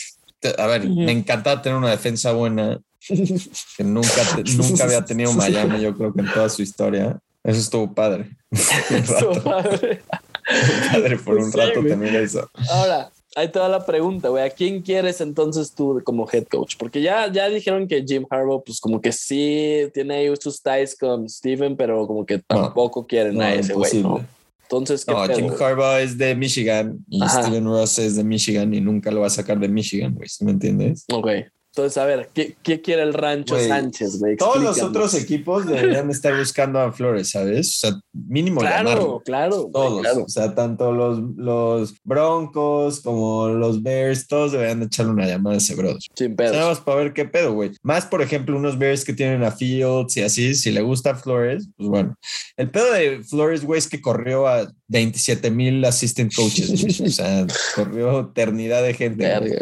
A 0.59 0.67
ver, 0.67 0.89
me 0.89 1.13
encanta 1.13 1.63
tener 1.63 1.79
una 1.79 1.91
defensa 1.91 2.33
buena 2.33 2.81
que 3.09 3.85
nunca, 3.85 4.11
te- 4.37 4.45
nunca 4.55 4.85
había 4.85 5.05
tenido 5.05 5.33
Miami, 5.33 5.81
yo 5.81 5.95
creo 5.97 6.13
que 6.13 6.21
en 6.21 6.33
toda 6.33 6.49
su 6.49 6.63
historia. 6.63 7.19
Eso 7.45 7.59
estuvo 7.61 7.93
padre. 7.93 8.31
Rato. 9.09 9.43
padre. 9.43 10.03
padre 10.93 11.17
por 11.19 11.37
un 11.39 11.51
Sí, 11.51 11.59
rato 11.59 11.81
güey. 11.81 11.93
tener 11.93 12.15
eso. 12.17 12.49
Ahora, 12.71 13.11
ahí 13.35 13.49
te 13.49 13.59
va 13.59 13.69
la 13.69 13.85
pregunta, 13.87 14.29
güey. 14.29 14.45
¿A 14.45 14.51
quién 14.51 14.83
quieres 14.83 15.21
entonces 15.21 15.73
tú 15.73 16.01
como 16.05 16.29
head 16.33 16.45
coach? 16.49 16.77
Porque 16.79 17.01
ya, 17.03 17.31
ya 17.33 17.49
dijeron 17.49 17.89
que 17.89 18.05
Jim 18.07 18.25
Harbaugh, 18.31 18.63
pues 18.65 18.81
como 18.81 19.01
que 19.01 19.11
sí 19.13 19.89
tiene 19.95 20.15
ahí 20.17 20.35
sus 20.41 20.61
ties 20.63 20.97
con 20.97 21.29
Steven, 21.29 21.77
pero 21.77 22.07
como 22.07 22.25
que 22.27 22.39
tampoco 22.39 23.07
quieren 23.07 23.35
No, 23.37 23.43
a 23.43 23.55
ese 23.55 23.75
güey, 23.75 24.03
¿no? 24.03 24.25
Entonces, 24.73 25.05
¿qué 25.05 25.13
No, 25.13 25.27
pedo, 25.27 25.37
Jim? 25.37 25.51
Harbaugh 25.61 25.99
es 25.99 26.17
de 26.17 26.35
Michigan 26.35 27.05
y 27.11 27.23
Ajá. 27.23 27.43
Steven 27.43 27.65
Ross 27.65 27.99
es 27.99 28.17
de 28.17 28.25
Michigan 28.25 28.73
y 28.73 28.81
nunca 28.81 29.11
lo 29.11 29.21
va 29.21 29.27
a 29.27 29.31
sacar 29.31 29.59
de 29.59 29.69
Michigan, 29.69 30.15
güey. 30.15 30.29
¿sí 30.29 30.45
¿Me 30.47 30.53
entiendes? 30.53 31.05
Ok. 31.13 31.29
Entonces, 31.75 31.97
a 31.97 32.05
ver, 32.05 32.29
¿qué, 32.35 32.55
qué 32.63 32.83
quiere 32.83 33.03
el 33.03 33.15
rancho 33.15 33.59
Sánchez, 33.59 34.19
güey? 34.19 34.37
Todos 34.37 34.63
los 34.63 34.83
otros 34.83 35.15
equipos 35.15 35.67
deberían 35.67 36.11
estar 36.11 36.37
buscando 36.37 36.79
a 36.79 36.93
Flores, 36.93 37.31
¿sabes? 37.31 37.69
O 37.83 37.89
sea, 37.89 38.01
mínimo 38.13 38.61
Claro, 38.61 38.91
llamarlo. 38.91 39.23
claro. 39.25 39.71
Todos, 39.73 40.03
claro. 40.03 40.25
o 40.25 40.29
sea, 40.29 40.55
tanto 40.55 40.93
los, 40.93 41.19
los 41.37 41.95
Broncos 42.05 43.01
como 43.01 43.49
los 43.49 43.83
Bears, 43.83 44.27
todos 44.27 44.53
deberían 44.53 44.83
echarle 44.83 45.13
una 45.13 45.27
llamada 45.27 45.55
a 45.55 45.59
ese 45.59 45.75
brother. 45.75 45.97
Sin 46.15 46.33
O 46.33 46.37
sea, 46.37 46.47
Nada 46.47 46.53
pedos. 46.53 46.69
más 46.69 46.81
para 46.81 46.99
ver 46.99 47.13
qué 47.15 47.25
pedo, 47.25 47.55
güey. 47.55 47.71
Más, 47.83 48.05
por 48.05 48.21
ejemplo, 48.21 48.55
unos 48.55 48.79
Bears 48.79 49.05
que 49.07 49.15
tienen 49.15 49.43
a 49.43 49.51
Fields 49.51 50.15
y 50.19 50.23
así, 50.23 50.55
si 50.55 50.73
le 50.73 50.83
gusta 50.83 51.13
a 51.13 51.15
Flores, 51.15 51.69
pues 51.79 51.89
bueno. 51.89 52.15
El 52.59 52.71
pedo 52.71 52.93
de 52.93 53.23
Flores, 53.25 53.65
güey, 53.65 53.79
es 53.79 53.89
que 53.89 54.03
corrió 54.03 54.47
a 54.47 54.71
27 54.89 55.51
mil 55.51 55.83
assistant 55.87 56.35
coaches. 56.35 57.01
O 57.01 57.09
sea, 57.09 57.47
corrió 57.75 58.21
eternidad 58.21 58.83
de 58.83 58.93
gente. 58.93 59.25
Verga. 59.25 59.59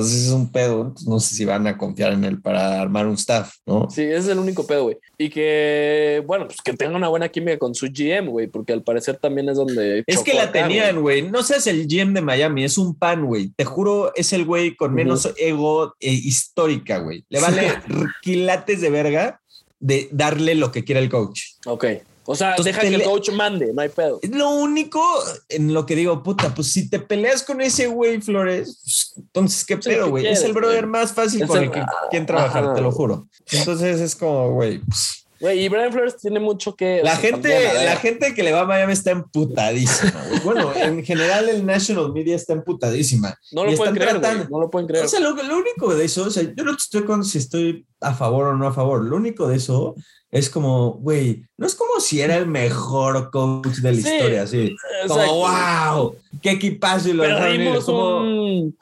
Entonces 0.00 0.26
es 0.26 0.32
un 0.32 0.50
pedo. 0.50 0.94
No 1.06 1.20
sé 1.20 1.34
si 1.34 1.44
van 1.44 1.66
a 1.66 1.76
confiar 1.76 2.12
en 2.12 2.24
él 2.24 2.40
para 2.40 2.80
armar 2.80 3.06
un 3.06 3.14
staff, 3.14 3.56
¿no? 3.66 3.88
Sí, 3.90 4.02
ese 4.02 4.16
es 4.16 4.28
el 4.28 4.38
único 4.38 4.66
pedo, 4.66 4.84
güey. 4.84 4.96
Y 5.18 5.28
que, 5.28 6.22
bueno, 6.26 6.46
pues 6.46 6.62
que 6.62 6.72
tenga 6.72 6.96
una 6.96 7.08
buena 7.08 7.28
química 7.28 7.58
con 7.58 7.74
su 7.74 7.86
GM, 7.86 8.28
güey, 8.28 8.46
porque 8.46 8.72
al 8.72 8.82
parecer 8.82 9.18
también 9.18 9.48
es 9.50 9.56
donde. 9.56 10.02
Es 10.06 10.22
que 10.22 10.32
la 10.34 10.50
tenían, 10.50 11.02
güey. 11.02 11.22
No 11.22 11.42
seas 11.42 11.66
el 11.66 11.86
GM 11.86 12.14
de 12.14 12.22
Miami, 12.22 12.64
es 12.64 12.78
un 12.78 12.94
pan, 12.94 13.26
güey. 13.26 13.50
Te 13.56 13.64
juro, 13.64 14.12
es 14.14 14.32
el 14.32 14.46
güey 14.46 14.74
con 14.74 14.94
menos 14.94 15.30
ego 15.36 15.94
eh, 16.00 16.10
histórica, 16.10 16.98
güey. 16.98 17.24
Le 17.28 17.40
vale 17.40 17.74
quilates 18.22 18.80
de 18.80 18.90
verga 18.90 19.40
de 19.80 20.08
darle 20.12 20.54
lo 20.54 20.72
que 20.72 20.84
quiera 20.84 21.00
el 21.00 21.10
coach. 21.10 21.42
Ok. 21.66 21.84
O 22.30 22.36
sea, 22.36 22.54
deja 22.62 22.82
que 22.82 22.94
el 22.94 23.02
coach 23.02 23.30
mande, 23.30 23.72
no 23.72 23.82
hay 23.82 23.88
pedo. 23.88 24.20
Es 24.22 24.30
lo 24.30 24.50
único 24.50 25.02
en 25.48 25.74
lo 25.74 25.84
que 25.84 25.96
digo, 25.96 26.22
puta, 26.22 26.54
pues 26.54 26.70
si 26.70 26.88
te 26.88 27.00
peleas 27.00 27.42
con 27.42 27.60
ese 27.60 27.88
güey, 27.88 28.20
Flores, 28.20 28.78
pues, 28.84 29.14
entonces 29.16 29.64
qué 29.64 29.76
pedo, 29.76 30.10
güey. 30.10 30.28
Es 30.28 30.44
el 30.44 30.52
brother 30.52 30.86
más 30.86 31.12
fácil 31.12 31.44
con 31.48 31.60
el, 31.60 31.72
que 31.72 31.82
quien 32.08 32.26
trabajar, 32.26 32.72
te 32.72 32.80
lo 32.80 32.92
juro. 32.92 33.26
Entonces 33.50 34.00
es 34.00 34.14
como, 34.14 34.52
güey, 34.52 34.78
pues, 34.78 35.20
Güey, 35.40 35.64
y 35.64 35.68
Brian 35.70 35.90
Flores 35.90 36.18
tiene 36.18 36.38
mucho 36.38 36.76
que. 36.76 37.00
La 37.02 37.16
gente, 37.16 37.48
la 37.82 37.96
gente 37.96 38.34
que 38.34 38.42
le 38.42 38.52
va 38.52 38.60
a 38.60 38.64
Miami 38.66 38.92
está 38.92 39.10
emputadísima. 39.10 40.22
Bueno, 40.44 40.70
en 40.76 41.02
general 41.02 41.48
el 41.48 41.64
national 41.64 42.12
media 42.12 42.36
está 42.36 42.52
emputadísima. 42.52 43.34
No 43.50 43.64
lo 43.64 43.74
pueden 43.74 43.94
creer. 43.94 44.50
no 44.50 44.60
lo 44.60 44.70
pueden 44.70 44.86
creer. 44.86 45.06
O 45.06 45.08
sea, 45.08 45.18
lo, 45.18 45.32
único 45.32 45.94
de 45.94 46.04
eso, 46.04 46.24
o 46.24 46.30
sea, 46.30 46.42
yo 46.42 46.62
no 46.62 46.72
estoy 46.76 47.04
con 47.04 47.24
si 47.24 47.38
estoy 47.38 47.86
a 48.02 48.14
favor 48.14 48.48
o 48.48 48.56
no 48.56 48.66
a 48.66 48.72
favor. 48.74 49.02
Lo 49.02 49.16
único 49.16 49.48
de 49.48 49.56
eso 49.56 49.94
es 50.30 50.48
como, 50.48 50.92
güey, 50.94 51.42
no 51.56 51.66
es 51.66 51.74
como 51.74 51.98
si 52.00 52.20
era 52.20 52.36
el 52.36 52.46
mejor 52.46 53.30
coach 53.30 53.78
de 53.78 53.92
la 53.92 53.98
historia, 53.98 54.42
así. 54.42 54.76
Como, 55.08 55.34
wow, 55.34 56.16
qué 56.40 56.52
equipazo 56.52 57.08
y 57.08 57.12
lo 57.14 57.24
Pero 57.24 57.84
como 57.84 58.72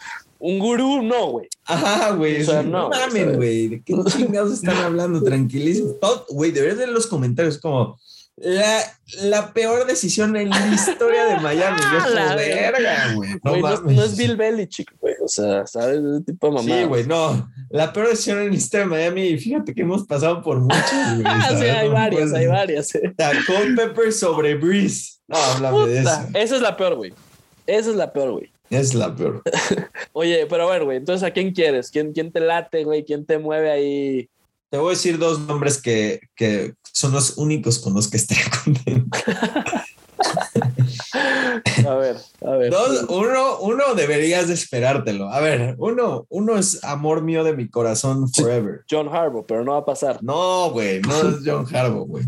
un 0.40 0.58
gurú, 0.58 1.02
no, 1.02 1.26
güey. 1.30 1.48
Ajá, 1.64 2.12
güey. 2.12 2.42
O 2.42 2.44
sea, 2.44 2.62
no. 2.62 2.90
mames, 2.90 3.36
güey. 3.36 3.68
¿De 3.68 3.82
qué 3.82 3.94
chingados 4.16 4.52
están 4.52 4.76
hablando? 4.76 5.22
Tranquilísimo. 5.22 5.94
Güey, 6.28 6.52
deberías 6.52 6.78
ver 6.78 6.88
los 6.90 7.06
comentarios 7.06 7.58
como 7.58 7.98
la, 8.40 8.80
la, 9.22 9.52
peor 9.52 9.86
decisión 9.86 10.36
en 10.36 10.50
la 10.50 10.66
historia 10.68 11.24
de 11.24 11.40
Miami. 11.40 11.80
Yo 11.92 12.14
la 12.14 12.36
verga, 12.36 13.14
güey. 13.14 13.30
No, 13.42 13.80
no, 13.80 14.04
es 14.04 14.16
Bill 14.16 14.36
Belichick, 14.36 14.92
güey. 15.00 15.14
O 15.24 15.28
sea, 15.28 15.66
¿sabes? 15.66 15.98
Ese 15.98 16.24
tipo 16.24 16.46
de 16.46 16.52
mamá. 16.52 16.68
Sí, 16.68 16.84
güey, 16.84 17.06
no. 17.06 17.50
La 17.70 17.92
peor 17.92 18.08
decisión 18.08 18.38
en 18.40 18.50
la 18.50 18.56
historia 18.56 18.86
de 18.86 18.90
Miami. 18.90 19.22
Y 19.22 19.38
fíjate 19.38 19.74
que 19.74 19.82
hemos 19.82 20.06
pasado 20.06 20.42
por 20.42 20.60
muchas, 20.60 21.20
güey. 21.20 21.34
sí, 21.58 21.64
hay 21.64 21.88
varias, 21.88 22.32
hay 22.32 22.46
varias. 22.46 22.94
Eh. 22.94 23.12
Tacón 23.16 23.74
Pepper 23.74 24.12
sobre 24.12 24.54
Breeze. 24.54 25.18
No, 25.26 25.36
háblame 25.36 25.88
de 25.88 26.00
eso. 26.00 26.20
Esa 26.34 26.56
es 26.56 26.62
la 26.62 26.76
peor, 26.76 26.94
güey. 26.94 27.12
Esa 27.66 27.90
es 27.90 27.96
la 27.96 28.12
peor, 28.12 28.32
güey. 28.32 28.52
Es 28.70 28.94
la 28.94 29.14
peor. 29.16 29.42
Oye, 30.12 30.46
pero 30.48 30.68
a 30.68 30.72
ver, 30.72 30.84
güey, 30.84 30.98
entonces 30.98 31.26
¿a 31.26 31.32
quién 31.32 31.52
quieres? 31.52 31.90
¿Quién, 31.90 32.12
quién 32.12 32.30
te 32.30 32.40
late, 32.40 32.84
güey? 32.84 33.02
¿Quién 33.04 33.24
te 33.24 33.38
mueve 33.38 33.70
ahí? 33.70 34.28
Te 34.70 34.78
voy 34.78 34.88
a 34.88 34.96
decir 34.96 35.18
dos 35.18 35.40
nombres 35.40 35.80
que, 35.80 36.20
que 36.34 36.74
son 36.92 37.12
los 37.12 37.38
únicos 37.38 37.78
con 37.78 37.94
los 37.94 38.08
que 38.08 38.18
estaría 38.18 38.44
contento. 38.64 39.18
a 41.86 41.94
ver, 41.94 42.16
a 42.44 42.50
ver. 42.50 42.70
Dos, 42.70 43.06
uno, 43.08 43.58
uno 43.60 43.94
deberías 43.94 44.48
de 44.48 44.54
esperártelo. 44.54 45.30
A 45.30 45.40
ver, 45.40 45.74
uno, 45.78 46.26
uno 46.28 46.58
es 46.58 46.82
amor 46.84 47.22
mío 47.22 47.44
de 47.44 47.54
mi 47.54 47.68
corazón 47.68 48.30
forever. 48.32 48.82
John 48.90 49.08
Harbaugh, 49.08 49.46
pero 49.46 49.64
no 49.64 49.72
va 49.72 49.78
a 49.78 49.84
pasar. 49.84 50.22
No, 50.22 50.70
güey, 50.70 51.00
no 51.00 51.28
es 51.28 51.36
John 51.44 51.66
Harbaugh, 51.74 52.06
güey. 52.06 52.24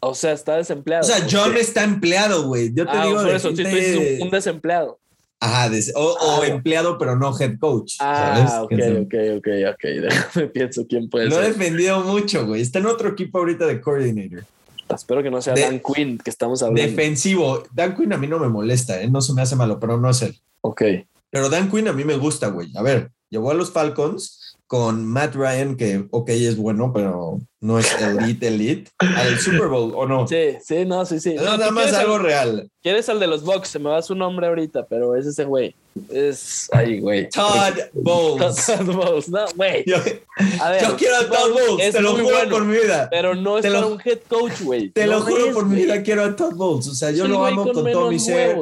O 0.00 0.14
sea, 0.14 0.32
está 0.32 0.56
desempleado. 0.56 1.04
O 1.04 1.06
sea, 1.06 1.26
John 1.30 1.56
está 1.58 1.84
empleado, 1.84 2.46
güey. 2.46 2.72
Yo 2.72 2.86
te 2.86 2.96
ah, 2.96 3.04
digo. 3.04 3.22
Por 3.22 3.30
eso, 3.30 3.50
tú 3.50 3.56
dices 3.56 4.20
un 4.22 4.30
desempleado. 4.30 4.98
Ajá, 5.42 5.70
o, 5.94 6.16
ah, 6.20 6.46
empleado, 6.46 6.98
pero 6.98 7.16
no 7.16 7.34
head 7.38 7.58
coach. 7.58 7.96
Ah, 7.98 8.60
ok, 8.62 8.72
ok, 8.72 9.14
ok, 9.38 9.48
ok. 9.72 9.82
Déjame 9.82 10.46
pienso 10.52 10.86
quién 10.86 11.08
puede 11.08 11.26
Lo 11.26 11.36
ser. 11.36 11.40
Lo 11.40 11.46
he 11.46 11.52
defendido 11.52 12.00
mucho, 12.00 12.46
güey. 12.46 12.60
Está 12.60 12.78
en 12.78 12.86
otro 12.86 13.08
equipo 13.08 13.38
ahorita 13.38 13.66
de 13.66 13.80
coordinator. 13.80 14.44
Espero 14.94 15.22
que 15.22 15.30
no 15.30 15.40
sea 15.40 15.54
Dan 15.54 15.80
Quinn, 15.80 16.18
que 16.18 16.28
estamos 16.28 16.62
hablando. 16.62 16.82
Defensivo. 16.82 17.62
Dan 17.72 17.96
Quinn 17.96 18.12
a 18.12 18.18
mí 18.18 18.26
no 18.26 18.38
me 18.38 18.48
molesta, 18.48 19.00
¿eh? 19.00 19.08
no 19.08 19.22
se 19.22 19.32
me 19.32 19.40
hace 19.40 19.56
malo, 19.56 19.80
pero 19.80 19.96
no 19.96 20.10
es 20.10 20.20
él. 20.22 20.36
Ok. 20.60 20.82
Pero 21.30 21.48
Dan 21.48 21.70
Quinn 21.70 21.88
a 21.88 21.92
mí 21.92 22.04
me 22.04 22.16
gusta, 22.16 22.48
güey. 22.48 22.70
A 22.76 22.82
ver, 22.82 23.10
llevó 23.30 23.50
a 23.50 23.54
los 23.54 23.70
Falcons 23.70 24.39
con 24.70 25.04
Matt 25.04 25.34
Ryan, 25.34 25.76
que 25.76 26.06
ok 26.12 26.28
es 26.28 26.56
bueno, 26.56 26.92
pero 26.92 27.40
no 27.60 27.80
es 27.80 27.92
elite, 28.00 28.46
elite, 28.46 28.88
al 28.98 29.36
Super 29.36 29.66
Bowl, 29.66 29.92
¿o 29.96 30.06
no? 30.06 30.28
Sí, 30.28 30.58
sí, 30.62 30.84
no, 30.86 31.04
sí, 31.04 31.18
sí. 31.18 31.34
No, 31.34 31.56
nada 31.56 31.72
más 31.72 31.92
algo 31.92 32.18
real. 32.18 32.70
¿Quieres 32.80 33.08
al 33.08 33.18
de 33.18 33.26
los 33.26 33.42
Bucks? 33.42 33.66
Se 33.66 33.80
me 33.80 33.90
va 33.90 34.00
su 34.00 34.14
nombre 34.14 34.46
ahorita, 34.46 34.86
pero 34.86 35.16
es 35.16 35.26
ese 35.26 35.44
güey. 35.44 35.74
Es 36.08 36.68
ahí, 36.72 37.00
güey. 37.00 37.28
Todd 37.28 37.74
Bowles. 37.92 38.66
Todd 38.66 38.86
Bowles, 38.86 39.28
no, 39.28 39.44
güey. 39.56 39.84
Yo, 39.86 39.96
yo 39.98 40.96
quiero 40.96 41.16
a 41.16 41.28
Todd 41.28 41.52
Bowles, 41.52 41.92
te 41.92 42.00
lo 42.00 42.16
juro 42.16 42.48
por 42.50 42.64
mi 42.64 42.76
vida. 42.78 43.08
Pero 43.10 43.34
no 43.34 43.58
es 43.58 43.66
para 43.66 43.86
un 43.86 44.00
head 44.04 44.20
coach, 44.28 44.60
güey. 44.62 44.90
Te 44.90 45.06
lo 45.06 45.20
juro 45.20 45.52
por 45.52 45.66
mi 45.66 45.76
vida, 45.76 46.02
quiero 46.02 46.24
a 46.24 46.36
Todd 46.36 46.54
Bowles. 46.54 46.86
O 46.88 46.94
sea, 46.94 47.10
yo 47.10 47.26
lo 47.26 47.44
amo 47.44 47.64
con, 47.72 47.90
todo 47.90 48.10
mi 48.10 48.18
ser. 48.18 48.56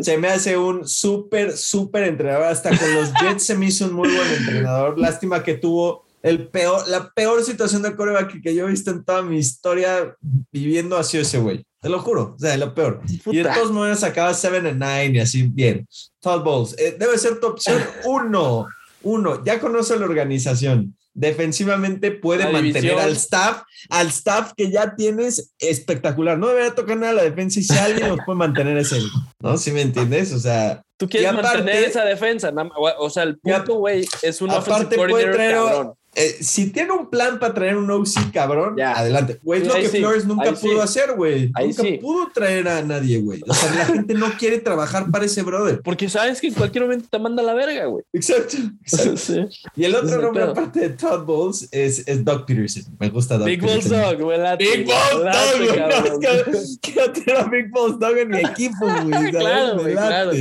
Se 0.00 0.18
me 0.18 0.28
hace 0.28 0.56
un 0.56 0.86
súper, 0.88 1.56
súper 1.56 2.04
entrenador. 2.04 2.44
Hasta 2.44 2.76
con 2.76 2.94
los 2.94 3.12
Jets 3.22 3.44
se 3.44 3.54
me 3.54 3.66
hizo 3.66 3.86
un 3.86 3.92
muy 3.92 4.08
buen 4.08 4.32
entrenador. 4.38 4.98
Lástima 4.98 5.42
que 5.42 5.54
tuvo 5.54 6.04
el 6.22 6.48
peor, 6.48 6.88
la 6.88 7.10
peor 7.10 7.44
situación 7.44 7.82
de 7.82 7.94
coreback 7.94 8.40
que 8.42 8.54
yo 8.54 8.66
he 8.66 8.70
visto 8.70 8.90
en 8.90 9.04
toda 9.04 9.20
mi 9.20 9.36
historia 9.36 10.16
viviendo 10.50 10.96
ha 10.96 11.04
sido 11.04 11.22
ese 11.22 11.38
güey. 11.38 11.66
Te 11.84 11.90
lo 11.90 11.98
juro, 11.98 12.34
o 12.34 12.38
sea, 12.38 12.56
lo 12.56 12.72
peor. 12.72 13.02
Y 13.26 13.36
de 13.36 13.44
todos 13.44 13.70
modos 13.70 14.02
acaba 14.04 14.32
7 14.32 14.56
and 14.56 14.78
9 14.78 15.10
y 15.12 15.18
así, 15.18 15.42
bien. 15.42 15.86
Todd 16.18 16.42
Bowles, 16.42 16.74
eh, 16.78 16.96
debe 16.98 17.18
ser 17.18 17.38
tu 17.40 17.48
opción 17.48 17.78
uno. 18.06 18.66
Uno, 19.02 19.44
ya 19.44 19.60
conoce 19.60 19.98
la 19.98 20.06
organización. 20.06 20.96
Defensivamente 21.12 22.10
puede 22.10 22.50
mantener 22.50 22.98
al 22.98 23.12
staff, 23.12 23.64
al 23.90 24.06
staff 24.06 24.52
que 24.56 24.70
ya 24.70 24.96
tienes 24.96 25.52
espectacular. 25.58 26.38
No 26.38 26.48
debería 26.48 26.74
tocar 26.74 26.96
nada 26.96 27.12
la 27.12 27.24
defensa 27.24 27.60
y 27.60 27.64
si 27.64 27.76
alguien 27.76 28.08
los 28.08 28.20
puede 28.24 28.38
mantener 28.38 28.78
es 28.78 28.90
él. 28.92 29.04
¿No? 29.40 29.58
Si 29.58 29.70
me 29.70 29.82
entiendes? 29.82 30.32
O 30.32 30.38
sea, 30.38 30.82
tú 30.96 31.06
quieres 31.06 31.34
mantener 31.34 31.84
esa 31.84 32.02
defensa. 32.06 32.50
O 32.98 33.10
sea, 33.10 33.24
el 33.24 33.36
punto, 33.36 33.74
güey, 33.74 34.08
es 34.22 34.40
un 34.40 34.52
aparte 34.52 34.96
puede 34.96 35.30
traer, 35.30 35.54
cabrón. 35.56 35.94
Eh, 36.16 36.36
si 36.40 36.70
tiene 36.70 36.92
un 36.92 37.10
plan 37.10 37.38
para 37.38 37.54
traer 37.54 37.76
un 37.76 37.90
OC 37.90 38.32
cabrón, 38.32 38.80
adelante. 38.80 39.38
Güey, 39.42 39.62
es 39.62 39.68
lo 39.68 39.74
que 39.74 39.88
Flores 39.88 40.24
nunca 40.26 40.52
pudo 40.52 40.82
hacer, 40.82 41.14
güey. 41.16 41.50
Nunca 41.58 41.82
pudo 42.00 42.30
traer 42.32 42.68
a 42.68 42.82
nadie, 42.82 43.20
güey. 43.20 43.42
O 43.46 43.54
sea, 43.54 43.74
la 43.74 43.86
gente 43.86 44.14
no 44.14 44.30
quiere 44.38 44.58
trabajar 44.58 45.10
para 45.10 45.24
ese 45.24 45.42
brother. 45.42 45.80
Porque 45.82 46.08
sabes 46.08 46.40
que 46.40 46.48
en 46.48 46.54
cualquier 46.54 46.84
momento 46.84 47.08
te 47.10 47.18
manda 47.18 47.42
la 47.42 47.54
verga, 47.54 47.86
güey. 47.86 48.04
Exacto. 48.12 48.56
Y 49.76 49.84
el 49.84 49.94
otro 49.94 50.20
nombre, 50.20 50.44
aparte 50.44 50.80
de 50.80 50.90
Todd 50.90 51.24
Bowles, 51.24 51.68
es, 51.72 52.06
es 52.06 52.24
Doug 52.24 52.46
Peterson. 52.46 52.84
Me 52.98 53.08
gusta 53.08 53.36
Doug 53.36 53.46
Big 53.46 53.60
Balls 53.60 53.88
Dog, 53.88 54.20
güey. 54.20 54.38
Big 54.58 54.86
Balls 54.86 55.12
Dog, 55.12 56.20
güey. 56.20 56.78
Quiero 56.80 57.12
tener 57.12 57.36
a 57.36 57.44
Big 57.44 57.70
Balls 57.70 57.98
Dog 57.98 58.18
en 58.18 58.28
mi 58.28 58.38
equipo, 58.38 58.86
güey. 58.86 59.30
claro, 59.30 59.80
güey, 59.80 59.92
claro. 59.94 60.32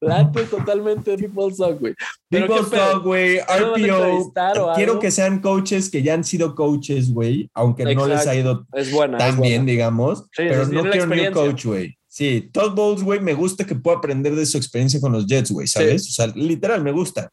Late 0.00 0.44
totalmente 0.44 1.16
Big 1.16 1.32
Balls 1.32 1.58
Dog, 1.58 1.78
güey. 1.78 1.94
Big 2.30 2.46
Balls 2.46 2.70
Dog, 2.70 3.02
güey. 3.02 3.38
RPO. 3.40 4.32
Quiero 4.74 4.93
que 4.98 5.10
sean 5.10 5.40
coaches 5.40 5.90
que 5.90 6.02
ya 6.02 6.14
han 6.14 6.24
sido 6.24 6.54
coaches, 6.54 7.12
güey, 7.12 7.50
aunque 7.54 7.94
no 7.94 8.06
les 8.06 8.26
ha 8.26 8.34
ido 8.34 8.66
tan 9.18 9.40
bien, 9.40 9.66
digamos, 9.66 10.24
pero 10.36 10.66
no 10.66 10.82
quiero 10.90 11.10
un 11.10 11.32
coach, 11.32 11.66
güey. 11.66 11.96
Sí, 12.08 12.48
Todd 12.52 12.74
Bowles, 12.74 13.02
güey, 13.02 13.18
me 13.18 13.34
gusta 13.34 13.66
que 13.66 13.74
pueda 13.74 13.96
aprender 13.96 14.36
de 14.36 14.46
su 14.46 14.56
experiencia 14.56 15.00
con 15.00 15.12
los 15.12 15.26
Jets, 15.26 15.50
güey, 15.50 15.66
¿sabes? 15.66 16.08
O 16.08 16.12
sea, 16.12 16.28
literal, 16.28 16.82
me 16.82 16.92
gusta. 16.92 17.28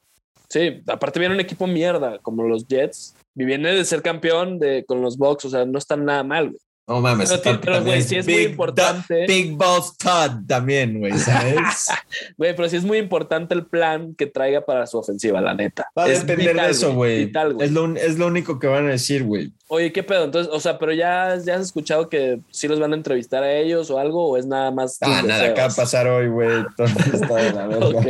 Sí, 0.50 0.82
aparte 0.88 1.20
viene 1.20 1.36
un 1.36 1.40
equipo 1.40 1.68
mierda 1.68 2.18
como 2.20 2.44
los 2.44 2.68
Jets. 2.68 3.16
Viene 3.34 3.74
de 3.74 3.86
ser 3.86 4.02
campeón 4.02 4.60
de, 4.60 4.84
con 4.86 5.02
los 5.02 5.18
Bucks, 5.18 5.46
o 5.46 5.50
sea, 5.50 5.66
no 5.66 5.78
están 5.78 6.04
nada 6.04 6.24
mal, 6.24 6.50
güey. 6.50 6.60
No 6.88 7.00
mames, 7.00 7.32
pero, 7.42 7.84
güey, 7.84 8.02
sí 8.02 8.18
es 8.18 8.28
muy 8.28 8.42
importante. 8.42 9.26
Big 9.28 9.54
Boss 9.56 9.96
Todd 9.98 10.46
también, 10.48 11.00
güey, 11.00 11.18
¿sabes? 11.18 11.58
Güey, 12.38 12.56
pero 12.56 12.68
sí 12.68 12.76
es 12.76 12.84
muy 12.84 12.98
importante 12.98 13.54
el 13.54 13.66
plan 13.66 14.14
que 14.16 14.26
traiga 14.26 14.62
para 14.62 14.86
su 14.88 14.98
ofensiva, 14.98 15.40
la 15.40 15.54
neta. 15.54 15.88
Va 15.98 16.04
a 16.04 16.08
depender 16.08 16.56
de 16.56 16.70
eso, 16.70 16.94
güey. 16.94 17.32
Es 17.60 17.72
lo, 17.72 17.96
es 17.96 18.18
lo 18.18 18.28
único 18.28 18.60
que 18.60 18.68
van 18.68 18.88
a 18.88 18.92
decir, 18.92 19.24
güey. 19.24 19.54
Oye, 19.68 19.94
¿qué 19.94 20.04
pedo? 20.04 20.26
Entonces, 20.26 20.52
o 20.54 20.60
sea, 20.60 20.78
pero 20.78 20.92
ya, 20.92 21.38
ya 21.46 21.56
has 21.56 21.62
escuchado 21.62 22.10
que 22.10 22.42
sí 22.52 22.68
los 22.68 22.80
van 22.80 22.92
a 22.92 22.96
entrevistar 22.96 23.44
a 23.44 23.54
ellos 23.54 23.90
o 23.90 23.98
algo, 23.98 24.28
o 24.28 24.38
es 24.38 24.46
nada 24.46 24.72
más. 24.72 24.98
Ah, 25.02 25.22
nada, 25.26 25.46
acá 25.46 25.70
pasar 25.70 26.08
hoy, 26.08 26.28
güey. 26.28 26.66
está 27.14 27.36
de 27.36 27.54
la 27.54 27.68
verdad. 27.68 27.90
ok, 27.90 28.06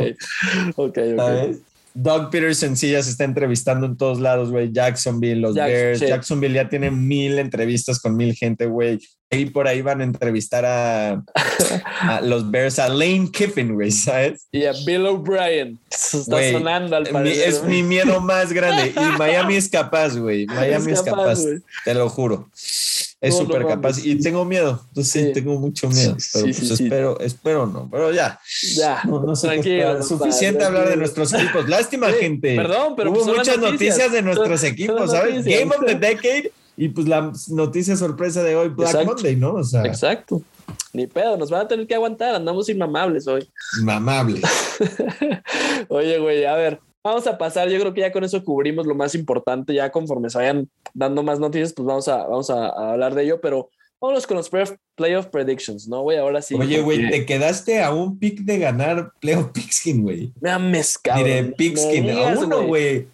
ok, 0.76 0.98
ok. 1.18 1.56
Doug 1.94 2.30
Peterson 2.30 2.76
sí 2.76 2.90
ya 2.90 3.02
se 3.02 3.10
está 3.10 3.24
entrevistando 3.24 3.86
en 3.86 3.96
todos 3.96 4.20
lados, 4.20 4.50
güey. 4.50 4.72
Jacksonville, 4.72 5.40
los 5.40 5.54
Bears. 5.54 6.00
Jacksonville 6.00 6.54
ya 6.54 6.68
tiene 6.68 6.90
mil 6.90 7.38
entrevistas 7.38 8.00
con 8.00 8.16
mil 8.16 8.34
gente, 8.34 8.66
güey. 8.66 8.98
Y 9.30 9.46
por 9.46 9.66
ahí 9.66 9.80
van 9.80 10.02
a 10.02 10.04
entrevistar 10.04 10.64
a, 10.66 12.20
los 12.22 12.50
Bears, 12.50 12.78
a 12.78 12.88
Lane 12.88 13.30
Kiffin, 13.32 13.74
güey, 13.74 13.90
¿sabes? 13.90 14.46
Y 14.52 14.64
a 14.64 14.72
Bill 14.84 15.06
O'Brien. 15.06 15.78
Está 15.90 16.52
sonando 16.52 16.96
al 16.96 17.06
parecer. 17.06 17.48
Es 17.48 17.64
mi 17.64 17.82
miedo 17.82 18.20
más 18.20 18.52
grande. 18.52 18.92
Y 18.94 19.18
Miami 19.18 19.56
es 19.56 19.68
capaz, 19.68 20.16
güey. 20.16 20.46
Miami 20.46 20.92
es 20.92 21.02
capaz, 21.02 21.38
te 21.84 21.94
lo 21.94 22.08
juro. 22.08 22.50
Es 23.22 23.34
No, 23.38 23.42
súper 23.46 23.64
capaz 23.66 24.04
y 24.04 24.16
tengo 24.20 24.44
miedo. 24.44 24.84
Entonces 24.88 25.12
sí, 25.12 25.32
tengo 25.32 25.58
mucho 25.58 25.88
miedo. 25.88 26.16
Pero 26.32 26.46
sí, 26.46 26.52
pues 26.52 26.76
sí, 26.76 26.84
espero, 26.84 27.20
espero 27.20 27.66
no. 27.66 27.88
Pero 27.88 28.12
ya, 28.12 28.38
Ya, 28.76 29.00
no, 29.04 29.32
tranquilo. 29.32 30.02
Suficiente 30.02 30.64
hablar 30.64 30.88
de 30.88 30.96
nuestros 30.96 31.32
equipos. 31.32 31.68
Lástima, 31.68 32.08
gente. 32.10 32.56
Perdón, 32.56 32.94
pero 32.96 33.12
Hubo 33.12 33.24
pues 33.24 33.36
muchas 33.38 33.58
noticias. 33.58 34.10
de 34.10 34.22
nuestros 34.22 34.60
Son- 34.60 34.68
equipos, 34.70 34.98
son 34.98 35.08
¿sabes? 35.08 35.36
noticias. 35.36 35.60
Game 35.60 35.74
of 35.74 35.86
the 35.86 35.94
Decade 35.94 36.52
y 36.76 36.88
pues 36.88 37.06
la 37.06 37.32
noticia 37.50 37.96
sorpresa 37.96 38.42
de 38.42 38.56
hoy, 38.56 38.70
Black 38.70 38.88
Exacto. 38.90 39.14
Monday, 39.14 39.36
¿no? 39.36 39.54
O 39.54 39.62
sea, 39.64 39.84
Exacto. 39.84 40.42
Ni 40.92 41.06
pedo, 41.06 41.36
nos 41.36 41.48
van 41.48 41.62
a 41.66 41.68
tener 41.68 41.86
que 41.86 41.94
aguantar, 41.94 42.34
andamos 42.34 42.68
inmamables 42.68 43.26
hoy. 43.28 43.48
mamable. 43.82 44.40
Oye, 45.88 46.18
güey, 46.18 46.44
a 46.44 46.54
ver, 46.54 46.80
vamos 47.04 47.26
a 47.26 47.38
pasar. 47.38 47.68
Yo 47.68 47.78
creo 47.80 47.94
que 47.94 48.00
ya 48.00 48.12
con 48.12 48.24
eso 48.24 48.42
cubrimos 48.44 48.86
lo 48.86 48.94
más 48.94 49.14
importante. 49.14 49.74
Ya 49.74 49.90
conforme 49.90 50.30
se 50.30 50.38
vayan 50.38 50.68
dando 50.94 51.22
más 51.22 51.38
noticias, 51.38 51.72
pues 51.72 51.86
vamos 51.86 52.08
a, 52.08 52.26
vamos 52.26 52.50
a, 52.50 52.66
a 52.66 52.92
hablar 52.92 53.14
de 53.14 53.24
ello. 53.24 53.40
Pero 53.40 53.70
vámonos 54.02 54.26
con 54.26 54.36
los 54.36 54.48
playoff, 54.48 54.72
playoff 54.96 55.26
predictions, 55.26 55.86
¿no, 55.86 56.02
güey? 56.02 56.18
Ahora 56.18 56.42
sí. 56.42 56.54
Oye, 56.56 56.80
güey, 56.80 57.08
te 57.08 57.24
quedaste 57.24 57.82
a 57.82 57.92
un 57.92 58.18
pick 58.18 58.40
de 58.40 58.58
ganar 58.58 59.12
Playoff 59.20 59.52
Pigskin, 59.52 60.02
güey. 60.02 60.32
Me 60.40 60.50
ames, 60.50 60.98
cabrón. 60.98 61.24
Diré 61.24 61.42
Me 61.42 61.52
Pigskin, 61.52 62.10
a 62.10 62.38
uno, 62.38 62.66
güey. 62.66 63.06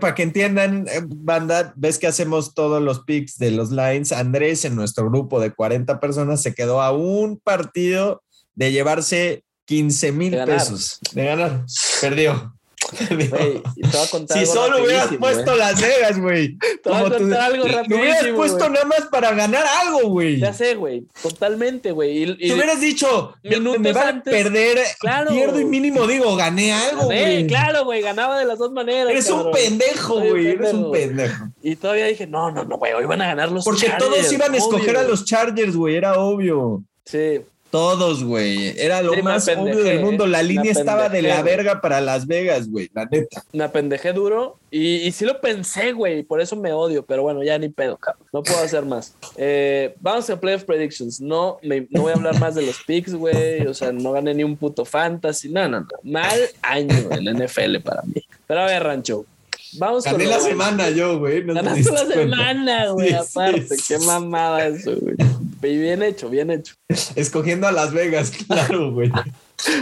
Para 0.00 0.14
que 0.16 0.24
entiendan, 0.24 0.86
eh, 0.88 1.00
banda, 1.06 1.72
ves 1.76 1.98
que 1.98 2.08
hacemos 2.08 2.52
todos 2.52 2.82
los 2.82 3.00
picks 3.04 3.38
de 3.38 3.52
los 3.52 3.70
lines. 3.70 4.10
Andrés, 4.10 4.64
en 4.64 4.74
nuestro 4.74 5.08
grupo 5.08 5.40
de 5.40 5.52
40 5.52 6.00
personas, 6.00 6.42
se 6.42 6.52
quedó 6.52 6.82
a 6.82 6.90
un 6.90 7.38
partido 7.38 8.22
de 8.56 8.72
llevarse 8.72 9.44
15 9.66 10.12
mil 10.12 10.32
De 10.32 10.44
pesos. 10.44 10.98
De 11.12 11.24
ganar. 11.24 11.64
Perdió. 12.00 12.57
Perdió. 12.96 13.30
Güey, 13.30 13.62
y 13.76 13.80
te 13.88 13.96
voy 13.96 14.06
a 14.06 14.10
contar 14.10 14.36
Si 14.38 14.42
algo 14.50 14.54
solo 14.54 14.84
hubieras 14.84 15.08
puesto. 15.18 15.56
Las 15.56 15.80
Vegas, 15.80 16.20
güey. 16.20 16.56
Te 16.58 16.88
voy 16.88 16.92
a 16.98 17.02
Como 17.02 17.10
tú- 17.14 17.18
contar 17.18 17.40
algo 17.42 17.56
Lo 17.68 17.96
hubieras 17.96 18.26
puesto 18.36 18.68
nada 18.70 18.84
más 18.86 19.00
para 19.10 19.32
ganar 19.32 19.64
algo, 19.82 20.08
güey. 20.08 20.38
Ya 20.38 20.52
sé, 20.52 20.74
güey. 20.74 21.04
Totalmente, 21.22 21.92
güey. 21.92 22.36
Te 22.36 22.52
hubieras 22.54 22.80
dicho, 22.80 23.34
me, 23.42 23.50
minutos 23.50 23.80
me 23.80 23.92
van 23.92 24.08
antes- 24.08 24.32
a 24.32 24.36
perder, 24.36 24.78
Claro. 25.00 25.30
pierdo 25.30 25.60
y 25.60 25.64
mínimo 25.64 26.06
digo, 26.06 26.34
gané 26.36 26.72
algo, 26.72 27.04
güey. 27.06 27.46
claro, 27.46 27.84
güey. 27.84 28.00
Ganaba 28.02 28.38
de 28.38 28.44
las 28.44 28.58
dos 28.58 28.72
maneras. 28.72 29.10
Eres 29.12 29.30
un 29.30 29.50
pendejo, 29.50 30.20
güey. 30.20 30.46
Eres 30.48 30.72
un 30.72 30.90
pendejo. 30.92 31.44
Y 31.62 31.76
todavía 31.76 32.06
dije, 32.06 32.26
no, 32.26 32.50
no, 32.50 32.64
no, 32.64 32.78
güey. 32.78 32.92
Hoy 32.92 33.04
van 33.04 33.20
a 33.22 33.26
ganar 33.26 33.50
los 33.52 33.64
Porque 33.64 33.86
Chargers, 33.86 34.04
todos 34.04 34.32
iban 34.32 34.54
a 34.54 34.56
escoger 34.56 34.90
obvio. 34.96 35.00
a 35.00 35.02
los 35.04 35.24
Chargers, 35.24 35.76
güey. 35.76 35.96
Era 35.96 36.18
obvio. 36.18 36.82
Sí. 37.04 37.40
Todos, 37.70 38.24
güey. 38.24 38.78
Era 38.80 39.02
lo 39.02 39.12
Sí, 39.12 39.20
más 39.22 39.46
obvio 39.48 39.76
del 39.84 40.00
mundo. 40.00 40.26
La 40.26 40.42
línea 40.42 40.72
estaba 40.72 41.08
de 41.10 41.20
la 41.22 41.42
verga 41.42 41.80
para 41.82 42.00
Las 42.00 42.26
Vegas, 42.26 42.68
güey. 42.70 42.88
La 42.94 43.04
neta. 43.04 43.44
Me 43.52 43.64
apendejé 43.64 44.12
duro 44.14 44.58
y, 44.70 44.96
y 45.06 45.12
sí 45.12 45.24
lo 45.26 45.38
pensé, 45.40 45.92
güey. 45.92 46.22
Por 46.22 46.40
eso 46.40 46.56
me 46.56 46.72
odio, 46.72 47.04
pero 47.04 47.22
bueno, 47.22 47.42
ya 47.42 47.58
ni 47.58 47.68
pedo, 47.68 47.98
cabrón. 47.98 48.26
No 48.32 48.42
puedo 48.42 48.58
hacer 48.60 48.84
más. 48.86 49.14
Eh, 49.36 49.94
vamos 50.00 50.30
a 50.30 50.40
Playoff 50.40 50.64
Predictions. 50.64 51.20
No, 51.20 51.58
me- 51.62 51.86
no 51.90 52.02
voy 52.02 52.12
a 52.12 52.14
hablar 52.16 52.38
más 52.40 52.54
de 52.54 52.62
los 52.62 52.82
picks, 52.84 53.14
güey. 53.14 53.66
O 53.66 53.74
sea, 53.74 53.92
no 53.92 54.12
gané 54.12 54.32
ni 54.34 54.44
un 54.44 54.56
puto 54.56 54.84
fantasy. 54.86 55.50
No, 55.50 55.68
no, 55.68 55.80
no. 55.80 55.86
Mal 56.04 56.38
año 56.62 56.94
en 57.10 57.24
la 57.24 57.32
NFL 57.32 57.80
para 57.84 58.00
mí. 58.02 58.22
Pero 58.46 58.60
a 58.60 58.66
ver, 58.66 58.82
Rancho. 58.82 59.26
Vamos 59.74 60.04
Gané 60.04 60.24
con 60.24 60.32
la 60.32 60.40
semana 60.40 60.90
yo, 60.90 61.18
güey. 61.18 61.44
No 61.44 61.54
te 61.54 61.60
Ganaste 61.62 61.92
la 61.92 62.06
semana, 62.06 62.88
güey, 62.92 63.08
Sí, 63.10 63.14
aparte. 63.14 63.76
sí, 63.76 63.84
Qué 63.88 63.98
mamada 63.98 64.66
eso, 64.66 64.92
güey. 65.00 65.16
Y 65.60 65.76
bien 65.78 66.02
hecho, 66.02 66.28
bien 66.30 66.50
hecho. 66.50 66.74
Escogiendo 67.16 67.66
a 67.66 67.72
Las 67.72 67.92
Vegas, 67.92 68.30
claro, 68.46 68.92
güey. 68.92 69.10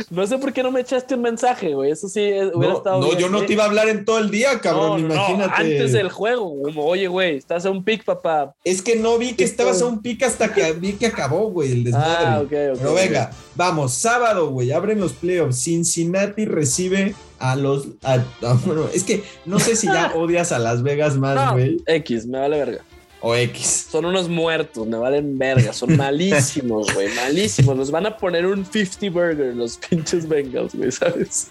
No 0.09 0.27
sé 0.27 0.39
por 0.39 0.55
qué 0.55 0.63
no 0.63 0.71
me 0.71 0.81
echaste 0.81 1.15
un 1.15 1.21
mensaje, 1.21 1.75
güey. 1.75 1.91
Eso 1.91 2.09
sí 2.09 2.21
eh, 2.21 2.51
hubiera 2.55 2.73
No, 2.73 2.79
estado 2.79 3.01
no, 3.01 3.07
bien, 3.09 3.19
yo 3.19 3.29
no 3.29 3.43
¿eh? 3.43 3.47
te 3.47 3.53
iba 3.53 3.65
a 3.65 3.67
hablar 3.67 3.91
en 3.91 4.07
todo 4.07 4.19
el 4.19 4.31
día, 4.31 4.59
cabrón. 4.61 5.03
No, 5.03 5.09
no, 5.09 5.15
no, 5.15 5.15
imagínate. 5.15 5.55
antes 5.55 5.93
del 5.93 6.09
juego, 6.09 6.63
como, 6.63 6.87
oye, 6.87 7.09
güey, 7.09 7.37
estás 7.37 7.67
a 7.67 7.71
un 7.71 7.85
pick, 7.85 8.05
papá. 8.05 8.55
Es 8.65 8.81
que 8.81 8.97
no 8.97 9.19
vi 9.19 9.35
que 9.35 9.45
estabas 9.45 9.83
a 9.83 9.87
un 9.87 10.01
pick 10.01 10.23
hasta 10.23 10.55
que 10.55 10.73
vi 10.73 10.95
que 10.95 11.07
acabó, 11.07 11.51
güey, 11.51 11.73
el 11.73 11.85
desmadre. 11.85 12.27
Ah, 12.27 12.41
ok, 12.41 12.53
ok. 12.73 12.79
Pero 12.79 12.95
venga, 12.95 13.31
vamos, 13.55 13.93
sábado, 13.93 14.49
güey, 14.49 14.73
abren 14.73 14.99
los 14.99 15.13
playoffs. 15.13 15.63
Cincinnati 15.63 16.47
recibe 16.47 17.15
a 17.39 17.57
los. 17.57 17.87
a- 18.03 18.25
a- 18.43 18.53
bueno, 18.65 18.89
es 18.93 19.05
que 19.05 19.23
no 19.45 19.59
sé 19.59 19.77
si 19.77 19.87
ya 19.87 20.13
odias 20.17 20.53
a 20.53 20.59
Las 20.59 20.83
Vegas 20.83 21.17
más, 21.17 21.35
No, 21.37 21.53
güey, 21.53 21.79
X, 21.87 22.27
me 22.27 22.39
vale 22.39 22.59
verga. 22.59 22.79
o 23.21 23.35
X. 23.35 23.87
Son 23.91 24.05
unos 24.05 24.29
muertos, 24.29 24.87
me 24.87 24.97
valen 24.97 25.39
verga. 25.39 25.73
Son 25.73 25.97
malísimos, 25.97 26.93
güey, 26.95 27.09
malísimos. 27.15 27.77
Nos 27.77 27.91
van 27.91 28.07
a 28.07 28.17
poner 28.17 28.47
un 28.47 28.65
50 28.65 29.11
burger 29.11 29.55
los 29.55 29.77
pinches 29.79 30.29
Bengals, 30.29 30.75
güey, 30.75 30.93
¿sabes? 30.93 31.49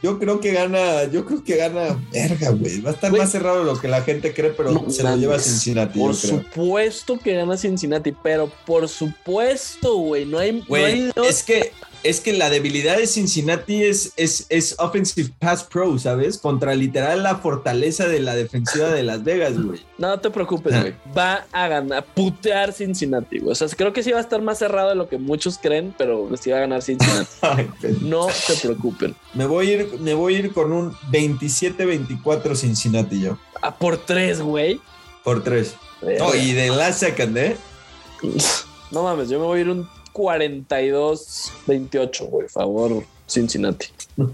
Yo 0.00 0.20
creo 0.20 0.38
que 0.38 0.52
gana, 0.52 1.04
yo 1.10 1.24
creo 1.24 1.42
que 1.42 1.56
gana, 1.56 1.98
verga, 2.12 2.50
güey. 2.50 2.80
Va 2.80 2.90
a 2.90 2.92
estar 2.92 3.10
más 3.10 3.32
cerrado 3.32 3.58
de 3.58 3.64
lo 3.64 3.80
que 3.80 3.88
la 3.88 4.02
gente 4.02 4.32
cree, 4.32 4.50
pero 4.50 4.70
No 4.70 4.88
se 4.90 5.02
lo 5.02 5.16
lleva 5.16 5.32
mames. 5.32 5.46
Cincinnati, 5.46 5.98
Por 5.98 6.14
supuesto 6.14 7.18
que 7.18 7.34
gana 7.34 7.56
Cincinnati, 7.56 8.12
pero 8.22 8.48
por 8.64 8.88
supuesto, 8.88 9.96
güey, 9.96 10.24
no 10.24 10.38
hay, 10.38 10.52
no 10.52 10.64
Güey, 10.68 10.84
hay 10.84 11.12
dos- 11.16 11.26
es 11.28 11.42
que 11.42 11.72
es 12.04 12.20
que 12.20 12.32
la 12.32 12.48
debilidad 12.50 12.96
de 12.96 13.06
Cincinnati 13.06 13.82
es, 13.84 14.12
es, 14.16 14.46
es 14.48 14.76
offensive 14.78 15.30
pass 15.38 15.64
pro, 15.64 15.98
¿sabes? 15.98 16.38
Contra 16.38 16.74
literal 16.74 17.22
la 17.22 17.36
fortaleza 17.38 18.06
de 18.06 18.20
la 18.20 18.34
defensiva 18.36 18.88
de 18.90 19.02
Las 19.02 19.24
Vegas, 19.24 19.60
güey. 19.62 19.80
No 19.98 20.18
te 20.20 20.30
preocupes, 20.30 20.72
Ah. 20.74 20.80
güey. 20.82 20.94
Va 21.16 21.46
a 21.52 21.66
ganar, 21.68 22.04
putear 22.14 22.72
Cincinnati, 22.72 23.38
güey. 23.40 23.52
O 23.52 23.54
sea, 23.54 23.66
creo 23.68 23.92
que 23.92 24.02
sí 24.04 24.12
va 24.12 24.18
a 24.18 24.20
estar 24.20 24.40
más 24.42 24.58
cerrado 24.58 24.90
de 24.90 24.94
lo 24.94 25.08
que 25.08 25.18
muchos 25.18 25.58
creen, 25.58 25.92
pero 25.98 26.28
sí 26.40 26.50
va 26.50 26.58
a 26.58 26.60
ganar 26.60 26.82
Cincinnati. 26.82 27.28
Ay, 27.42 27.68
No 28.00 28.28
se 28.30 28.54
preocupen. 28.54 29.16
me 29.34 29.46
voy 29.46 29.68
a 29.70 29.72
ir, 29.74 29.98
me 30.00 30.14
voy 30.14 30.36
a 30.36 30.38
ir 30.38 30.52
con 30.52 30.72
un 30.72 30.92
27-24 31.10 32.54
Cincinnati 32.56 33.20
yo. 33.22 33.38
A 33.60 33.74
por 33.76 33.96
tres, 33.98 34.40
güey. 34.40 34.80
Por 35.24 35.42
tres. 35.42 35.74
No, 36.18 36.32
y 36.34 36.52
de 36.52 36.68
la 36.70 36.92
second, 36.92 37.36
¿eh? 37.36 37.56
No 38.92 39.02
mames, 39.02 39.28
yo 39.28 39.38
me 39.40 39.46
voy 39.46 39.58
a 39.58 39.62
ir 39.62 39.68
un 39.68 39.88
42-28, 40.18 42.26
güey. 42.28 42.48
Favor, 42.48 43.04
Cincinnati. 43.28 43.86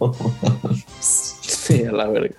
Sí, 1.01 1.85
a 1.85 1.93
la 1.93 2.07
verga. 2.09 2.35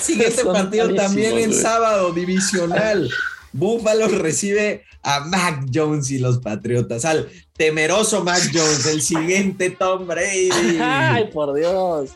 Siguiente 0.00 0.42
Son 0.42 0.52
partido 0.52 0.94
también 0.94 1.38
en 1.38 1.52
sábado, 1.52 2.12
divisional. 2.12 3.10
Buffalo 3.52 4.08
recibe 4.08 4.84
a 5.02 5.20
Mac 5.20 5.66
Jones 5.72 6.10
y 6.10 6.18
los 6.18 6.38
Patriotas. 6.38 7.04
Al 7.04 7.28
temeroso 7.56 8.24
Mac 8.24 8.42
Jones, 8.52 8.86
el 8.86 9.02
siguiente 9.02 9.70
Tom 9.70 10.06
Brady. 10.06 10.78
Ay, 10.80 11.30
por 11.32 11.54
Dios. 11.54 12.10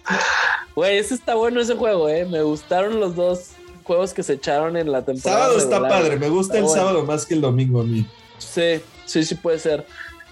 Güey, 0.74 0.98
ese 0.98 1.14
está 1.14 1.34
bueno 1.34 1.60
ese 1.60 1.74
juego, 1.74 2.08
eh. 2.08 2.26
Me 2.26 2.42
gustaron 2.42 3.00
los 3.00 3.14
dos 3.14 3.50
juegos 3.84 4.12
que 4.14 4.22
se 4.22 4.34
echaron 4.34 4.76
en 4.76 4.90
la 4.92 5.04
temporada. 5.04 5.42
Sábado 5.44 5.58
está 5.58 5.80
padre, 5.80 6.18
me 6.18 6.28
gusta 6.28 6.54
Está 6.54 6.58
el 6.58 6.64
bueno. 6.64 6.80
sábado 6.80 7.04
más 7.04 7.26
que 7.26 7.34
el 7.34 7.40
domingo 7.40 7.80
a 7.80 7.84
mí. 7.84 8.06
Sí, 8.38 8.80
sí, 9.04 9.24
sí 9.24 9.34
puede 9.34 9.58
ser. 9.58 9.86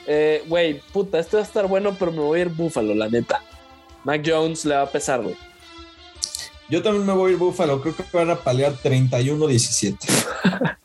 Eh, 0.07 0.45
Güey, 0.47 0.81
puta, 0.93 1.19
este 1.19 1.37
va 1.37 1.43
a 1.43 1.47
estar 1.47 1.67
bueno, 1.67 1.97
pero 1.99 2.13
me 2.13 2.21
voy 2.21 2.39
a 2.39 2.43
ir 2.43 2.49
Búfalo, 2.49 2.95
la 2.95 3.09
neta. 3.09 3.43
Mac 4.05 4.23
Jones 4.25 4.65
le 4.65 4.77
va 4.77 4.83
a 4.83 4.91
pesar, 4.91 5.23
güey. 5.23 5.37
Yo 6.69 6.83
también 6.83 7.07
me 7.07 7.13
voy 7.13 7.31
a 7.31 7.35
ir 7.35 7.39
Buffalo, 7.39 7.81
creo 7.81 7.95
que 7.95 8.05
van 8.13 8.31
a 8.31 8.37
palear 8.37 8.75
31-17. 8.77 9.97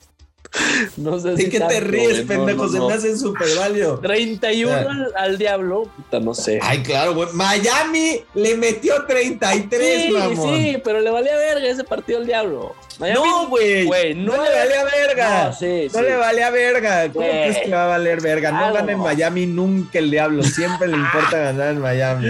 No 0.98 1.20
sé 1.20 1.30
¿De 1.32 1.38
si 1.44 1.50
qué 1.50 1.60
te 1.62 1.80
ríes, 1.80 2.22
pendejo? 2.22 2.68
Se 2.68 2.80
me 2.80 2.94
hace 2.94 3.18
súper 3.18 3.48
válido. 3.58 4.00
31 4.04 4.72
Ah. 4.74 4.80
al, 4.90 5.14
al 5.16 5.38
diablo, 5.38 5.84
puta, 5.96 6.20
no 6.20 6.34
sé. 6.34 6.60
Ay, 6.62 6.84
claro, 6.84 7.14
güey. 7.16 7.30
Miami 7.34 8.22
le 8.34 8.56
metió 8.58 9.06
33, 9.06 10.04
sí, 10.08 10.12
mamón. 10.12 10.56
sí, 10.58 10.78
pero 10.84 11.00
le 11.00 11.10
valía 11.10 11.36
verga 11.38 11.68
ese 11.70 11.84
partido 11.84 12.20
al 12.20 12.26
diablo. 12.26 12.76
Miami- 13.00 13.20
No, 13.20 13.48
güey. 13.48 13.86
No, 14.16 14.36
no 14.36 14.44
le 14.44 14.50
valía 14.50 14.84
verga. 14.84 15.46
No, 15.46 15.54
sí, 15.54 15.88
No 15.94 16.00
sí. 16.00 16.06
le 16.06 16.16
valía 16.18 16.50
verga. 16.52 17.10
¿Cómo 17.12 17.26
crees 17.28 17.58
que 17.60 17.72
va 17.72 17.86
a 17.86 17.88
valer 17.88 18.22
verga? 18.22 18.52
No 18.52 18.74
gana 18.74 18.92
en 18.92 19.00
Miami 19.00 19.46
nunca 19.48 20.00
el 20.00 20.12
diablo. 20.12 20.44
Siempre 20.44 20.88
le 20.90 20.98
importa 20.98 21.38
ganar 21.38 21.70
en 21.72 21.80
Miami. 21.80 22.28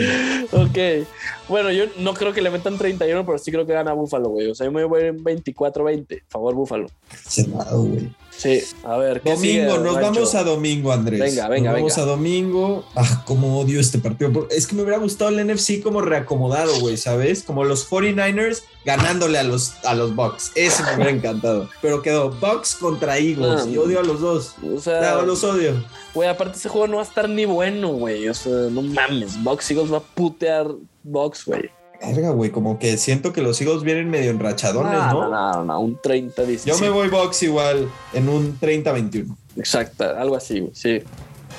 Ok. 0.52 1.08
Bueno, 1.52 1.70
yo 1.70 1.84
no 1.98 2.14
creo 2.14 2.32
que 2.32 2.42
le 2.42 2.50
metan 2.50 2.78
31, 2.78 3.26
pero 3.26 3.38
sí 3.38 3.52
creo 3.52 3.66
que 3.66 3.74
gana 3.74 3.92
Búfalo, 3.92 4.30
güey. 4.30 4.48
O 4.48 4.56
sea, 4.56 4.68
yo 4.68 4.72
me 4.72 4.86
voy 4.86 5.02
a 5.02 5.04
ir 5.04 5.08
en 5.10 5.22
24-20. 5.22 6.24
Favor, 6.30 6.56
Búfalo. 6.56 6.88
Cerrado, 7.28 7.84
güey. 7.84 8.10
Sí, 8.42 8.64
a 8.84 8.98
ver. 8.98 9.22
¿qué 9.22 9.38
sigue, 9.38 9.66
Domingo, 9.66 9.84
nos 9.84 10.02
vamos 10.02 10.34
a 10.34 10.44
domingo, 10.44 10.92
Andrés. 10.92 11.20
Venga, 11.20 11.48
venga, 11.48 11.70
Nos 11.70 11.80
vamos 11.80 11.98
a 12.00 12.06
domingo. 12.06 12.86
Ah, 12.96 13.24
cómo 13.28 13.60
odio 13.60 13.80
este 13.80 14.00
partido. 14.00 14.48
Es 14.50 14.66
que 14.66 14.76
me 14.76 14.82
hubiera 14.82 14.98
gustado 14.98 15.30
el 15.30 15.46
NFC 15.46 15.80
como 15.84 16.02
reacomodado, 16.02 16.80
güey, 16.80 16.98
¿sabes? 16.98 17.44
Como 17.44 17.64
los 17.66 17.88
49ers 17.88 18.64
ganándole 18.84 19.38
a 19.38 19.44
los, 19.44 19.76
a 19.86 19.94
los 19.94 20.16
Bucks. 20.16 20.54
Eso 20.56 20.84
me 20.84 20.96
hubiera 20.96 21.12
encantado. 21.12 21.70
Pero 21.84 22.02
quedó 22.02 22.32
Bucks 22.32 22.74
contra 22.74 23.20
Eagles. 23.20 23.62
Ah. 23.64 23.70
y 23.70 23.78
odio 23.78 24.00
a 24.00 24.04
los 24.04 24.20
dos. 24.20 24.56
O 24.76 24.80
sea, 24.80 25.22
los 25.22 25.44
odio. 25.44 25.76
güey, 26.16 26.28
aparte 26.28 26.58
ese 26.58 26.68
juego 26.68 26.88
no 26.88 26.96
va 26.96 27.04
a 27.04 27.06
estar 27.06 27.30
ni 27.30 27.46
bueno, 27.46 27.90
güey. 27.90 28.28
O 28.28 28.34
sea, 28.34 28.52
no 28.72 28.82
mames. 28.82 29.42
Box 29.44 29.70
Eagles 29.70 29.94
va 29.94 29.98
a 29.98 30.02
putear 30.02 30.66
Box, 31.04 31.46
güey. 31.46 31.70
Verga, 32.02 32.32
güey, 32.32 32.50
como 32.52 32.80
que 32.80 32.98
siento 32.98 33.32
que 33.32 33.42
los 33.42 33.62
Eagles 33.62 33.84
vienen 33.84 34.10
medio 34.10 34.32
enrachadones, 34.32 34.94
No, 34.94 35.14
¿no? 35.14 35.30
no, 35.30 35.52
no, 35.54 35.64
no, 35.66 35.80
un 35.80 35.98
30-17. 36.00 36.66
Yo 36.66 36.78
me 36.80 36.90
voy 36.90 37.10
Bucks 37.10 37.44
igual 37.44 37.90
en 38.14 38.30
un 38.30 38.60
30-21. 38.60 39.36
Exacto, 39.58 40.06
algo 40.18 40.36
así, 40.36 40.60
güey. 40.60 40.74
Sí. 40.74 41.00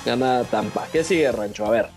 Gana 0.05 0.43
Tampa. 0.45 0.88
¿Qué 0.93 1.05
sigue, 1.05 1.30
Rancho? 1.30 1.66
A 1.66 1.70
ver. 1.70 1.88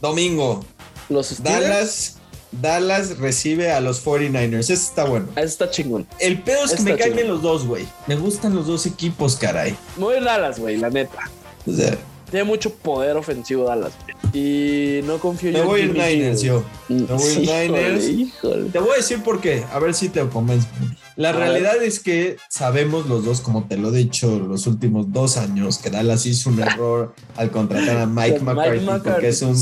Domingo, 0.00 0.64
Los 1.08 1.28
Steelers. 1.28 1.62
Dallas 1.62 2.18
Dallas 2.52 3.18
recibe 3.18 3.72
a 3.72 3.80
los 3.80 4.04
49ers. 4.04 4.58
Eso 4.58 4.72
está 4.74 5.04
bueno. 5.04 5.28
Eso 5.36 5.44
está 5.44 5.70
chingón. 5.70 6.06
El 6.18 6.42
pedo 6.42 6.64
es 6.64 6.74
que 6.74 6.82
me 6.82 6.96
caen 6.96 7.26
los 7.28 7.40
dos, 7.40 7.66
güey. 7.66 7.86
Me 8.06 8.16
gustan 8.16 8.54
los 8.54 8.66
dos 8.66 8.84
equipos, 8.84 9.36
caray. 9.36 9.74
Muy 9.96 10.20
Dallas, 10.20 10.58
güey, 10.60 10.76
la 10.76 10.90
neta. 10.90 11.30
O 11.66 11.72
sea, 11.72 11.96
Tiene 12.32 12.44
mucho 12.44 12.72
poder 12.74 13.16
ofensivo 13.16 13.66
Dallas. 13.66 13.92
Y 14.32 15.00
no 15.04 15.18
confío 15.18 15.50
yo 15.50 15.58
en 15.58 15.66
voy 15.66 15.80
a 15.80 15.84
ir 15.84 15.92
Jimmy 15.92 16.00
G, 16.04 16.16
Niners 16.16 16.42
yo. 16.42 16.64
Me 16.88 17.02
voy 17.02 17.22
a 17.22 17.32
ir 17.34 17.40
Híjole, 17.42 17.68
Niners. 17.68 18.08
híjole. 18.08 18.70
Te 18.70 18.78
voy 18.80 18.90
a 18.90 18.96
decir 18.96 19.22
por 19.22 19.40
qué, 19.40 19.62
a 19.72 19.78
ver 19.78 19.94
si 19.94 20.08
te 20.08 20.26
convenzo. 20.28 20.66
La 21.16 21.28
A 21.28 21.32
realidad 21.32 21.76
es 21.82 22.00
que 22.00 22.38
sabemos 22.48 23.06
los 23.06 23.24
dos, 23.24 23.40
como 23.42 23.68
te 23.68 23.76
lo 23.76 23.90
he 23.90 23.98
dicho 23.98 24.38
los 24.40 24.66
últimos 24.66 25.12
dos 25.12 25.36
años, 25.36 25.76
que 25.78 25.90
Dallas 25.90 26.24
hizo 26.26 26.48
un 26.50 26.60
error 26.60 27.14
al 27.36 27.50
contratar 27.50 27.98
a 27.98 28.06
Mike 28.06 28.40
Mike 28.40 28.44
McCarthy, 28.44 28.80
McCarthy. 28.86 29.10
porque 29.10 29.28
es 29.28 29.42
un 29.42 29.56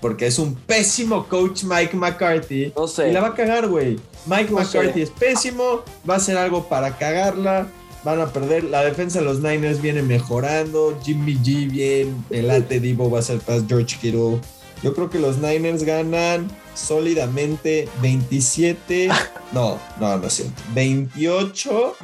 porque 0.00 0.26
es 0.26 0.38
un 0.38 0.54
pésimo 0.54 1.26
coach 1.28 1.64
Mike 1.64 1.94
McCarthy. 1.96 2.72
No 2.76 2.86
sé. 2.88 3.10
Y 3.10 3.12
la 3.12 3.20
va 3.20 3.28
a 3.28 3.34
cagar, 3.34 3.68
güey. 3.68 3.98
Mike 4.26 4.50
No 4.50 4.56
McCarthy 4.58 4.92
sé. 4.92 5.02
es 5.02 5.10
pésimo, 5.10 5.82
va 6.08 6.14
a 6.14 6.16
hacer 6.16 6.36
algo 6.38 6.68
para 6.68 6.96
cagarla. 6.96 7.66
Van 8.04 8.20
a 8.20 8.26
perder. 8.26 8.64
La 8.64 8.84
defensa 8.84 9.20
de 9.20 9.24
los 9.24 9.40
Niners 9.40 9.80
viene 9.80 10.02
mejorando. 10.02 10.98
Jimmy 11.02 11.34
G 11.34 11.70
bien. 11.70 12.24
El 12.30 12.50
AT 12.50 12.68
Divo 12.68 13.10
va 13.10 13.20
a 13.20 13.22
ser 13.22 13.40
tras 13.40 13.64
George 13.66 13.96
Kittle. 14.00 14.40
Yo 14.82 14.94
creo 14.94 15.08
que 15.08 15.18
los 15.18 15.38
Niners 15.38 15.82
ganan 15.84 16.48
sólidamente 16.74 17.88
27. 18.02 19.08
No, 19.52 19.78
no, 20.00 20.18
no 20.18 20.26
es 20.26 20.32
cierto. 20.32 20.60
28. 20.74 21.96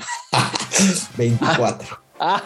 24. 1.17 1.99
Ah. 2.21 2.43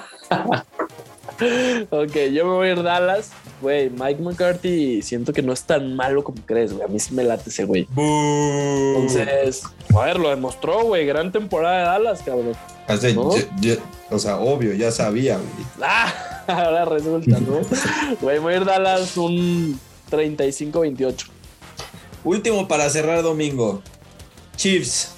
ok, 1.90 2.14
yo 2.32 2.46
me 2.46 2.52
voy 2.54 2.68
a 2.68 2.72
ir 2.72 2.82
Dallas. 2.82 3.32
Güey, 3.60 3.88
Mike 3.90 4.20
McCarthy 4.22 5.00
siento 5.02 5.32
que 5.32 5.40
no 5.42 5.52
es 5.52 5.62
tan 5.62 5.94
malo 5.96 6.22
como 6.24 6.38
crees, 6.44 6.72
güey. 6.72 6.84
A 6.84 6.88
mí 6.88 6.98
sí 6.98 7.14
me 7.14 7.24
late 7.24 7.48
ese 7.50 7.64
güey. 7.64 7.86
Entonces, 7.96 9.62
a 9.94 10.04
ver, 10.04 10.18
lo 10.18 10.28
demostró, 10.30 10.84
güey. 10.84 11.06
Gran 11.06 11.32
temporada 11.32 11.78
de 11.78 11.84
Dallas, 11.84 12.22
cabrón. 12.22 12.52
O 12.88 12.96
sea, 12.96 13.14
¿no? 13.14 13.36
yo- 13.36 13.44
yo- 13.60 13.76
o 14.10 14.18
sea, 14.18 14.36
obvio, 14.38 14.74
ya 14.74 14.90
sabía, 14.90 15.36
güey. 15.38 15.66
Ah, 15.80 16.12
ahora 16.46 16.84
resulta, 16.84 17.40
¿no? 17.40 17.60
Güey, 18.20 18.38
voy 18.38 18.54
a 18.54 18.56
ir 18.58 18.64
Dallas 18.64 19.16
un 19.16 19.78
35-28. 20.10 21.26
Último 22.24 22.68
para 22.68 22.88
cerrar 22.90 23.22
domingo. 23.22 23.82
Chiefs 24.56 25.13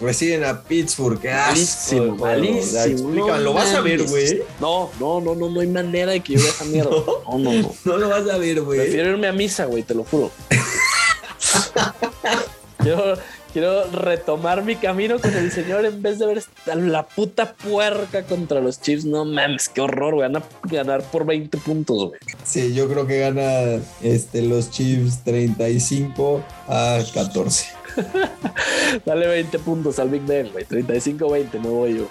reciben 0.00 0.44
a 0.44 0.62
Pittsburgh. 0.62 1.20
Qué 1.20 1.30
asco, 1.30 2.16
Malísimo, 2.16 3.10
no 3.10 3.38
¿lo 3.38 3.52
vas 3.52 3.74
a 3.74 3.80
ver, 3.80 4.02
güey? 4.04 4.42
No, 4.60 4.90
no, 5.00 5.20
no, 5.20 5.34
no, 5.34 5.50
no 5.50 5.60
hay 5.60 5.68
manera 5.68 6.12
de 6.12 6.20
que 6.20 6.34
yo 6.34 6.40
vea 6.40 6.50
esa 6.50 6.64
mierda. 6.64 6.90
No, 7.26 7.38
no, 7.38 7.52
no. 7.52 7.74
No 7.84 7.96
lo 7.96 8.08
vas 8.08 8.28
a 8.28 8.38
ver, 8.38 8.60
güey. 8.62 8.78
Prefiero 8.78 9.10
irme 9.10 9.26
a 9.26 9.32
misa, 9.32 9.66
güey, 9.66 9.82
te 9.82 9.94
lo 9.94 10.04
juro. 10.04 10.30
quiero, 12.78 13.14
quiero 13.52 13.90
retomar 13.90 14.64
mi 14.64 14.76
camino 14.76 15.18
con 15.18 15.34
el 15.34 15.50
Señor 15.50 15.84
en 15.84 16.02
vez 16.02 16.18
de 16.18 16.26
ver 16.26 16.42
la 16.76 17.06
puta 17.06 17.54
puerca 17.54 18.24
contra 18.24 18.60
los 18.60 18.80
Chiefs. 18.80 19.04
No 19.04 19.24
mames, 19.24 19.68
qué 19.68 19.80
horror, 19.80 20.14
güey. 20.14 20.30
Van 20.30 20.42
a 20.42 20.46
ganar 20.62 21.02
por 21.02 21.26
20 21.26 21.58
puntos, 21.58 22.08
güey. 22.08 22.20
Sí, 22.44 22.74
yo 22.74 22.88
creo 22.88 23.06
que 23.06 23.20
gana 23.20 23.80
este, 24.02 24.42
los 24.42 24.70
Chiefs 24.70 25.24
35 25.24 26.42
a 26.68 27.00
14. 27.12 27.66
Dale 29.04 29.26
20 29.26 29.58
puntos 29.60 29.98
al 29.98 30.08
Big 30.10 30.22
Ben, 30.22 30.50
güey. 30.52 30.64
35-20, 30.64 31.60
me 31.60 31.68
voy 31.68 31.98
yo. 31.98 32.08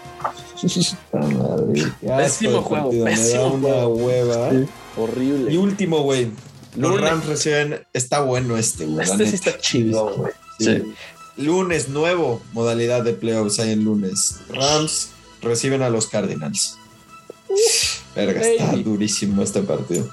Pésimo 2.17 2.61
juego, 2.61 2.86
partido, 2.86 3.05
pésimo 3.05 3.57
Me 3.57 3.69
da 3.69 3.77
una 3.77 3.86
juego. 3.86 3.95
hueva. 3.95 4.51
Sí, 4.51 4.65
horrible. 4.97 5.53
Y 5.53 5.57
último, 5.57 6.01
güey. 6.03 6.31
Los 6.75 6.91
Lunes. 6.91 7.09
Rams 7.09 7.25
reciben. 7.25 7.79
Está 7.93 8.21
bueno 8.21 8.57
este, 8.57 8.86
güey. 8.86 9.07
este 9.07 9.27
sí 9.27 9.36
está 9.36 9.57
chido, 9.57 10.15
güey. 10.15 10.33
Sí. 10.59 10.93
Lunes, 11.38 11.89
nuevo 11.89 12.41
modalidad 12.53 13.03
de 13.03 13.13
playoffs 13.13 13.59
hay 13.59 13.71
en 13.71 13.83
lunes. 13.83 14.38
Rams 14.49 15.09
reciben 15.41 15.81
a 15.81 15.89
los 15.89 16.07
Cardinals. 16.07 16.77
Verga, 18.15 18.41
está 18.41 18.71
durísimo 18.77 19.41
este 19.41 19.61
partido. 19.61 20.09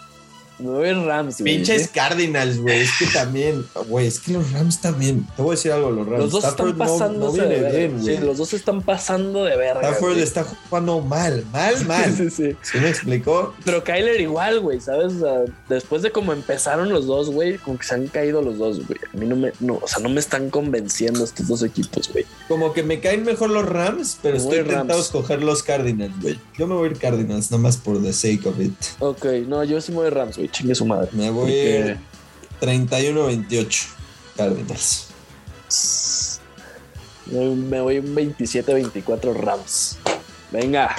Me 0.62 0.70
voy 0.70 0.88
a 0.88 0.94
Rams, 1.04 1.38
güey. 1.40 1.56
Pinches 1.56 1.88
Cardinals, 1.88 2.58
güey. 2.58 2.80
Es 2.80 2.90
que 2.98 3.06
también, 3.06 3.64
güey, 3.88 4.06
es 4.06 4.20
que 4.20 4.32
los 4.32 4.50
Rams 4.52 4.80
también. 4.80 5.26
Te 5.36 5.42
voy 5.42 5.52
a 5.52 5.56
decir 5.56 5.72
algo, 5.72 5.90
los 5.90 6.06
Rams. 6.06 6.18
Los 6.24 6.30
dos 6.32 6.44
Stafford 6.44 6.70
están 6.70 6.78
pasando 6.88 7.18
no, 7.18 7.26
no 7.26 7.32
de 7.32 7.48
verga. 7.48 7.78
bien, 7.78 8.04
sí, 8.04 8.16
los 8.18 8.38
dos 8.38 8.52
están 8.54 8.82
pasando 8.82 9.44
de 9.44 9.56
verga. 9.56 9.80
Stafford 9.80 10.12
güey. 10.12 10.22
está 10.22 10.44
jugando 10.44 11.00
mal, 11.00 11.44
mal, 11.52 11.84
mal. 11.86 12.16
Sí, 12.16 12.30
sí. 12.30 12.56
¿Sí 12.62 12.78
me 12.78 12.88
explicó? 12.88 13.54
Pero 13.64 13.82
Kyler 13.84 14.20
igual, 14.20 14.60
güey, 14.60 14.80
¿sabes? 14.80 15.14
O 15.14 15.20
sea, 15.20 15.54
después 15.68 16.02
de 16.02 16.10
como 16.12 16.32
empezaron 16.32 16.88
los 16.90 17.06
dos, 17.06 17.30
güey, 17.30 17.58
como 17.58 17.78
que 17.78 17.84
se 17.84 17.94
han 17.94 18.06
caído 18.06 18.42
los 18.42 18.58
dos, 18.58 18.86
güey. 18.86 18.98
A 19.12 19.16
mí 19.16 19.26
no 19.26 19.36
me, 19.36 19.52
no, 19.60 19.78
o 19.82 19.88
sea, 19.88 19.98
no 20.00 20.08
me 20.08 20.20
están 20.20 20.50
convenciendo 20.50 21.24
estos 21.24 21.48
dos 21.48 21.62
equipos, 21.62 22.10
güey. 22.12 22.24
Como 22.48 22.72
que 22.72 22.82
me 22.82 23.00
caen 23.00 23.24
mejor 23.24 23.50
los 23.50 23.66
Rams, 23.68 24.18
pero 24.22 24.34
Me 24.36 24.42
estoy 24.42 24.58
tentado 24.58 24.80
a 24.80 24.84
Rams. 24.94 25.00
escoger 25.06 25.42
los 25.42 25.62
Cardinals, 25.62 26.14
güey. 26.20 26.38
Yo 26.58 26.66
me 26.66 26.74
voy 26.74 26.88
a 26.88 26.90
ir 26.92 26.98
Cardinals, 26.98 27.50
nomás 27.50 27.76
por 27.76 28.02
the 28.02 28.12
sake 28.12 28.46
of 28.46 28.60
it. 28.60 28.72
Ok, 29.00 29.24
no, 29.46 29.64
yo 29.64 29.80
sí 29.80 29.92
me 29.92 29.98
voy 29.98 30.10
Rams, 30.10 30.36
güey, 30.36 30.48
chingue 30.52 30.74
su 30.74 30.86
madre. 30.86 31.08
Me 31.12 31.30
voy 31.30 31.50
Porque- 31.50 31.82
a 31.82 31.86
ir 31.88 31.98
31-28 32.60 33.86
Cardinals. 34.36 35.06
Me 37.30 37.80
voy 37.80 37.98
un 37.98 38.14
27-24 38.14 39.34
Rams. 39.34 39.98
Venga, 40.50 40.94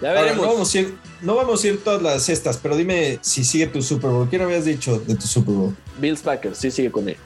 ya 0.00 0.08
Ahora, 0.08 0.22
veremos. 0.22 0.46
no, 0.46 0.52
vamos 0.52 0.74
a 0.74 0.78
ir, 0.78 0.98
no 1.22 1.34
vamos 1.36 1.62
a 1.64 1.68
ir 1.68 1.84
todas 1.84 2.02
las 2.02 2.22
cestas, 2.24 2.58
pero 2.60 2.76
dime 2.76 3.18
si 3.22 3.44
sigue 3.44 3.66
tu 3.68 3.80
Super 3.82 4.10
Bowl. 4.10 4.28
¿Quién 4.28 4.42
habías 4.42 4.64
dicho 4.64 4.98
de 4.98 5.14
tu 5.14 5.26
Super 5.26 5.54
Bowl? 5.54 5.76
Bills 6.00 6.20
Packers, 6.22 6.58
sí, 6.58 6.70
sigue 6.70 6.90
con 6.90 7.08
él. 7.08 7.16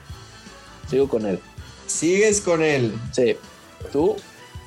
Sigo 0.89 1.09
con 1.09 1.25
él. 1.25 1.39
Sigues 1.87 2.39
con 2.41 2.61
él. 2.61 2.93
Sí. 3.13 3.35
¿Tú? 3.91 4.15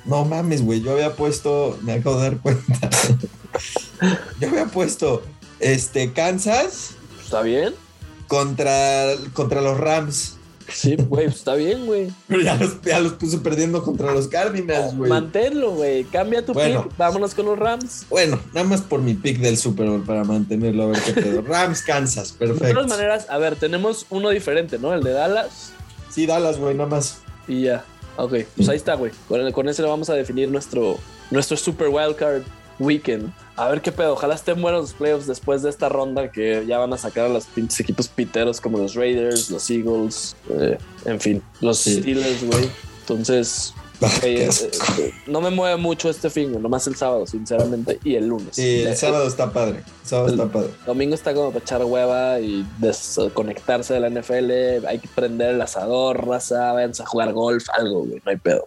No 0.04 0.24
mames, 0.24 0.62
güey. 0.62 0.80
Yo 0.82 0.92
había 0.92 1.14
puesto, 1.14 1.78
me 1.82 1.92
acabo 1.94 2.16
de 2.16 2.22
dar 2.30 2.38
cuenta. 2.38 2.90
Yo 4.40 4.48
había 4.48 4.66
puesto 4.66 5.22
este 5.60 6.12
Kansas 6.12 6.90
¿Está 7.34 7.42
bien? 7.42 7.74
contra, 8.28 9.06
contra 9.32 9.60
los 9.60 9.78
Rams. 9.78 10.36
Sí, 10.72 10.96
güey, 10.96 11.26
pues 11.26 11.36
está 11.36 11.54
bien, 11.54 11.84
güey. 11.86 12.10
Pero 12.26 12.40
ya 12.44 12.54
los, 12.54 12.80
ya 12.82 12.98
los 13.00 13.12
puse 13.14 13.38
perdiendo 13.38 13.82
contra 13.82 14.12
los 14.14 14.28
Cardinals, 14.28 14.96
güey. 14.96 15.10
Manténlo, 15.10 15.72
güey. 15.72 16.04
Cambia 16.04 16.44
tu 16.44 16.52
Bueno. 16.54 16.84
pick. 16.88 16.96
Vámonos 16.96 17.34
con 17.34 17.46
los 17.46 17.58
Rams. 17.58 18.06
Bueno, 18.08 18.40
nada 18.54 18.66
más 18.66 18.80
por 18.80 19.00
mi 19.02 19.14
pick 19.14 19.38
del 19.40 19.58
Super 19.58 19.88
Bowl 19.88 20.02
para 20.04 20.24
mantenerlo 20.24 20.84
a 20.84 20.86
ver 20.86 21.02
qué 21.02 21.12
pedo. 21.12 21.42
Rams, 21.46 21.82
Kansas, 21.82 22.32
De 22.38 22.46
perfecto. 22.46 22.72
todas 22.74 22.88
maneras, 22.88 23.26
a 23.28 23.36
ver, 23.38 23.56
tenemos 23.56 24.06
uno 24.10 24.30
diferente, 24.30 24.78
¿no? 24.78 24.94
El 24.94 25.02
de 25.02 25.12
Dallas 25.12 25.72
Sí, 26.10 26.26
Dallas, 26.26 26.58
güey, 26.58 26.74
nada 26.74 26.88
más. 26.88 27.18
y 27.48 27.62
ya. 27.62 27.84
Ok, 28.16 28.34
pues 28.56 28.68
ahí 28.68 28.76
está, 28.76 28.94
güey. 28.94 29.10
Con, 29.28 29.50
con 29.52 29.68
ese 29.68 29.82
le 29.82 29.88
vamos 29.88 30.08
a 30.08 30.14
definir 30.14 30.48
nuestro, 30.50 30.98
nuestro 31.30 31.56
Super 31.56 31.88
Wildcard 31.88 32.42
Weekend. 32.78 33.32
A 33.56 33.68
ver 33.68 33.80
qué 33.82 33.92
pedo. 33.92 34.14
Ojalá 34.14 34.34
estén 34.34 34.60
buenos 34.60 34.80
los 34.82 34.92
playoffs 34.94 35.26
después 35.26 35.62
de 35.62 35.70
esta 35.70 35.88
ronda 35.88 36.30
que 36.32 36.64
ya 36.66 36.78
van 36.78 36.92
a 36.92 36.98
sacar 36.98 37.26
a 37.26 37.28
los 37.28 37.44
pinches 37.46 37.78
equipos 37.80 38.08
piteros 38.08 38.60
como 38.60 38.78
los 38.78 38.94
Raiders, 38.94 39.48
los 39.50 39.70
Eagles, 39.70 40.34
eh, 40.50 40.76
en 41.04 41.20
fin, 41.20 41.42
los 41.60 41.78
Sí. 41.78 42.00
Steelers, 42.00 42.44
güey. 42.44 42.68
Entonces, 43.00 43.72
Ah, 44.02 44.10
eh, 44.24 44.50
eh, 44.98 45.12
no 45.28 45.40
me 45.40 45.50
mueve 45.50 45.76
mucho 45.76 46.10
este 46.10 46.28
fin, 46.28 46.60
nomás 46.60 46.86
el 46.88 46.96
sábado, 46.96 47.26
sinceramente, 47.28 48.00
y 48.02 48.16
el 48.16 48.26
lunes. 48.26 48.48
Sí, 48.56 48.82
el 48.82 48.96
sábado 48.96 49.26
está 49.28 49.52
padre. 49.52 49.78
El 50.02 50.08
sábado 50.08 50.28
el- 50.28 50.34
está 50.34 50.52
padre. 50.52 50.70
Domingo 50.84 51.14
está 51.14 51.32
como 51.32 51.52
para 51.52 51.60
echar 51.64 51.84
hueva 51.84 52.40
y 52.40 52.66
desconectarse 52.78 53.94
de 53.94 54.00
la 54.00 54.08
NFL. 54.10 54.84
Hay 54.88 54.98
que 54.98 55.08
prender 55.14 55.54
el 55.54 55.60
asador, 55.62 56.26
raza, 56.26 56.72
váyanse 56.72 57.04
a 57.04 57.06
jugar 57.06 57.32
golf, 57.32 57.66
algo, 57.72 58.00
güey, 58.04 58.20
no 58.24 58.30
hay 58.30 58.36
pedo. 58.36 58.66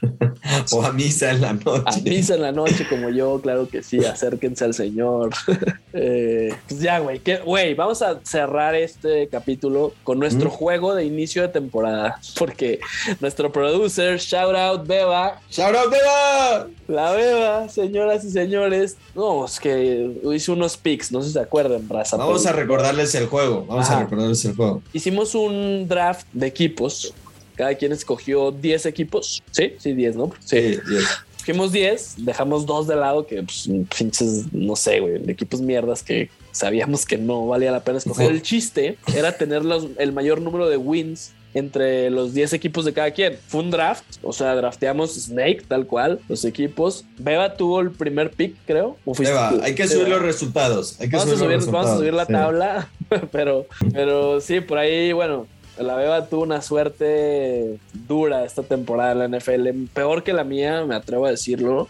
O 0.72 0.82
a 0.82 0.92
misa 0.92 1.30
en 1.32 1.40
la 1.42 1.50
A 1.50 1.52
noche. 1.54 2.00
misa 2.04 2.34
en 2.34 2.42
la 2.42 2.52
noche 2.52 2.86
como 2.88 3.10
yo, 3.10 3.40
claro 3.42 3.68
que 3.68 3.82
sí, 3.82 4.04
acérquense 4.04 4.64
al 4.64 4.74
Señor. 4.74 5.30
Eh, 5.98 6.54
pues 6.68 6.80
ya, 6.82 6.98
güey, 6.98 7.22
güey, 7.46 7.72
vamos 7.72 8.02
a 8.02 8.20
cerrar 8.22 8.74
este 8.74 9.28
capítulo 9.28 9.94
con 10.04 10.18
nuestro 10.18 10.50
Mm. 10.50 10.52
juego 10.52 10.94
de 10.94 11.06
inicio 11.06 11.40
de 11.40 11.48
temporada, 11.48 12.20
porque 12.38 12.80
nuestro 13.20 13.50
producer, 13.50 14.18
shout 14.18 14.54
out 14.54 14.86
Beba, 14.86 15.40
¡Shout 15.50 15.74
out, 15.74 15.90
Beba! 15.90 16.66
la 16.88 17.12
Beba, 17.12 17.68
señoras 17.70 18.26
y 18.26 18.30
señores, 18.30 18.98
no, 19.14 19.46
es 19.46 19.58
que 19.58 20.20
hice 20.34 20.52
unos 20.52 20.76
picks, 20.76 21.10
no 21.12 21.22
sé 21.22 21.28
si 21.28 21.32
se 21.32 21.40
acuerdan, 21.40 21.88
raza. 21.88 22.18
Vamos 22.18 22.42
pero- 22.42 22.54
a 22.54 22.60
recordarles 22.60 23.14
el 23.14 23.26
juego. 23.26 23.64
Vamos 23.66 23.88
a 23.88 24.00
recordarles 24.00 24.44
el 24.44 24.54
juego. 24.54 24.82
Hicimos 24.92 25.34
un 25.34 25.88
draft 25.88 26.26
de 26.34 26.46
equipos. 26.46 27.14
Cada 27.56 27.74
quien 27.74 27.92
escogió 27.92 28.50
10 28.52 28.86
equipos. 28.86 29.42
Sí, 29.50 29.74
sí, 29.78 29.92
10, 29.94 30.16
¿no? 30.16 30.32
Sí. 30.40 30.74
Sí, 30.74 30.78
yes. 30.90 31.08
Escogimos 31.38 31.70
10, 31.72 32.14
dejamos 32.18 32.66
dos 32.66 32.86
de 32.88 32.96
lado 32.96 33.24
que, 33.26 33.42
pues, 33.42 33.68
pinches, 33.96 34.52
no 34.52 34.74
sé, 34.74 34.98
güey, 35.00 35.22
equipos 35.30 35.60
mierdas 35.60 36.02
que 36.02 36.28
sabíamos 36.50 37.06
que 37.06 37.18
no 37.18 37.46
valía 37.46 37.70
la 37.70 37.84
pena 37.84 37.98
escoger. 37.98 38.26
Ujú. 38.26 38.34
El 38.34 38.42
chiste 38.42 38.98
era 39.14 39.36
tener 39.38 39.64
los- 39.64 39.86
el 39.98 40.12
mayor 40.12 40.40
número 40.40 40.68
de 40.68 40.76
wins 40.76 41.32
entre 41.54 42.10
los 42.10 42.34
10 42.34 42.52
equipos 42.52 42.84
de 42.84 42.92
cada 42.92 43.12
quien. 43.12 43.38
Fue 43.46 43.60
un 43.60 43.70
draft, 43.70 44.04
o 44.22 44.32
sea, 44.32 44.54
drafteamos 44.56 45.14
Snake, 45.14 45.62
tal 45.68 45.86
cual, 45.86 46.18
los 46.28 46.44
equipos. 46.44 47.04
Beba 47.16 47.54
tuvo 47.54 47.80
el 47.80 47.92
primer 47.92 48.30
pick, 48.32 48.56
creo. 48.66 48.96
¿O 49.06 49.14
Beba, 49.14 49.50
tú? 49.50 49.60
hay 49.62 49.74
que 49.74 49.84
Sí, 49.86 49.94
subir 49.94 50.06
Beba. 50.06 50.16
los 50.16 50.26
resultados. 50.26 51.00
Hay 51.00 51.08
que 51.08 51.16
Vamos 51.16 51.32
a, 51.32 51.36
subir, 51.38 51.56
los 51.56 51.66
vamos 51.66 51.90
a 51.90 51.94
resultados. 51.94 51.98
subir 52.00 52.12
la 52.14 52.26
Sí. 52.26 52.32
tabla, 52.32 52.90
pero, 53.32 53.66
pero 53.92 54.40
sí, 54.40 54.60
por 54.60 54.78
ahí, 54.78 55.12
bueno, 55.12 55.46
la 55.78 55.94
Beba 55.96 56.26
tuvo 56.26 56.42
una 56.42 56.62
suerte 56.62 57.78
dura 57.92 58.44
esta 58.44 58.62
temporada 58.62 59.12
en 59.12 59.30
la 59.30 59.38
NFL, 59.38 59.68
peor 59.92 60.22
que 60.22 60.32
la 60.32 60.44
mía, 60.44 60.84
me 60.86 60.94
atrevo 60.94 61.26
a 61.26 61.30
decirlo. 61.30 61.88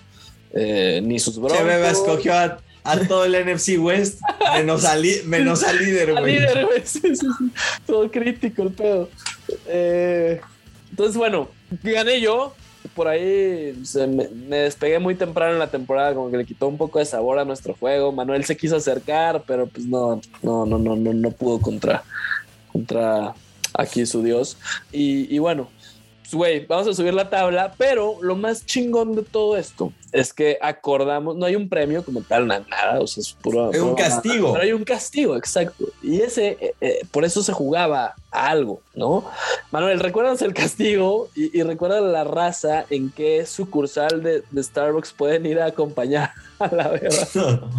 Eh, 0.53 1.01
ni 1.05 1.19
sus 1.19 1.37
broncos. 1.39 1.59
Che 1.59 1.65
Beba 1.65 1.91
escogió 1.91 2.33
a, 2.35 2.59
a 2.85 2.99
todo 3.07 3.25
el 3.25 3.33
NFC 3.33 3.79
West, 3.79 4.21
menos 4.55 4.85
a, 4.85 4.97
li- 4.97 5.23
menos 5.27 5.63
a 5.65 5.73
líder, 5.73 6.11
Al 6.11 6.21
güey. 6.21 6.35
líder, 6.39 6.65
güey. 6.67 6.83
Sí, 6.85 7.01
sí, 7.01 7.15
sí. 7.17 7.27
Todo 7.87 8.11
crítico 8.11 8.63
el 8.63 8.71
pedo. 8.73 9.09
Eh, 9.67 10.41
entonces, 10.91 11.17
bueno, 11.17 11.49
gané 11.83 12.21
yo. 12.21 12.55
Por 12.95 13.09
ahí 13.09 13.79
se 13.85 14.07
me, 14.07 14.29
me 14.29 14.57
despegué 14.59 14.99
muy 15.01 15.17
temprano 15.17 15.53
en 15.53 15.59
la 15.59 15.67
temporada, 15.67 16.15
como 16.15 16.31
que 16.31 16.39
le 16.39 16.47
quitó 16.47 16.69
un 16.69 16.79
poco 16.79 16.99
de 17.01 17.05
sabor 17.05 17.39
a 17.39 17.45
nuestro 17.45 17.75
juego. 17.75 18.13
Manuel 18.13 18.45
se 18.45 18.57
quiso 18.57 18.77
acercar, 18.77 19.43
pero 19.47 19.67
pues 19.67 19.85
no, 19.87 20.21
no, 20.43 20.65
no, 20.65 20.79
no, 20.79 20.97
no, 20.97 21.13
no 21.13 21.31
pudo 21.33 21.61
contra, 21.61 22.05
contra 22.73 23.35
aquí 23.79 24.07
su 24.07 24.23
dios. 24.23 24.57
Y, 24.93 25.35
y 25.35 25.39
bueno, 25.39 25.69
pues, 26.23 26.35
güey, 26.35 26.67
vamos 26.67 26.89
a 26.89 26.95
subir 26.95 27.15
la 27.15 27.31
tabla, 27.31 27.73
pero 27.79 28.17
lo 28.21 28.35
más 28.35 28.67
chingón 28.67 29.15
de 29.15 29.23
todo 29.23 29.57
esto 29.57 29.93
es 30.11 30.33
que 30.33 30.59
acordamos, 30.61 31.37
no 31.37 31.47
hay 31.47 31.55
un 31.55 31.69
premio 31.69 32.05
como 32.05 32.21
tal, 32.23 32.47
na- 32.49 32.65
nada, 32.69 33.01
o 33.01 33.07
sea, 33.07 33.21
es 33.21 33.33
puro... 33.35 33.71
Es 33.71 33.79
un 33.81 33.91
puro- 33.91 33.97
castigo. 34.03 34.53
Pero 34.53 34.65
hay 34.65 34.73
un 34.73 34.83
castigo, 34.85 35.37
exacto. 35.37 35.85
Y 36.03 36.21
ese, 36.23 36.57
eh, 36.61 36.75
eh, 36.81 37.01
por 37.13 37.25
eso 37.25 37.43
se 37.45 37.53
jugaba 37.53 38.15
a 38.33 38.49
algo, 38.49 38.81
¿no? 38.95 39.25
Manuel, 39.71 40.01
¿recuerdas 40.01 40.43
el 40.43 40.53
castigo 40.55 41.29
y, 41.37 41.57
y 41.57 41.63
recuerda 41.63 42.01
la 42.01 42.25
raza 42.25 42.87
en 42.91 43.11
qué 43.11 43.47
sucursal 43.47 44.23
de, 44.23 44.43
de 44.51 44.63
Starbucks 44.63 45.13
pueden 45.13 45.47
ir 45.47 45.61
a 45.61 45.67
acompañar 45.67 46.33
a 46.59 46.67
la 46.75 46.89
beba? 46.89 47.71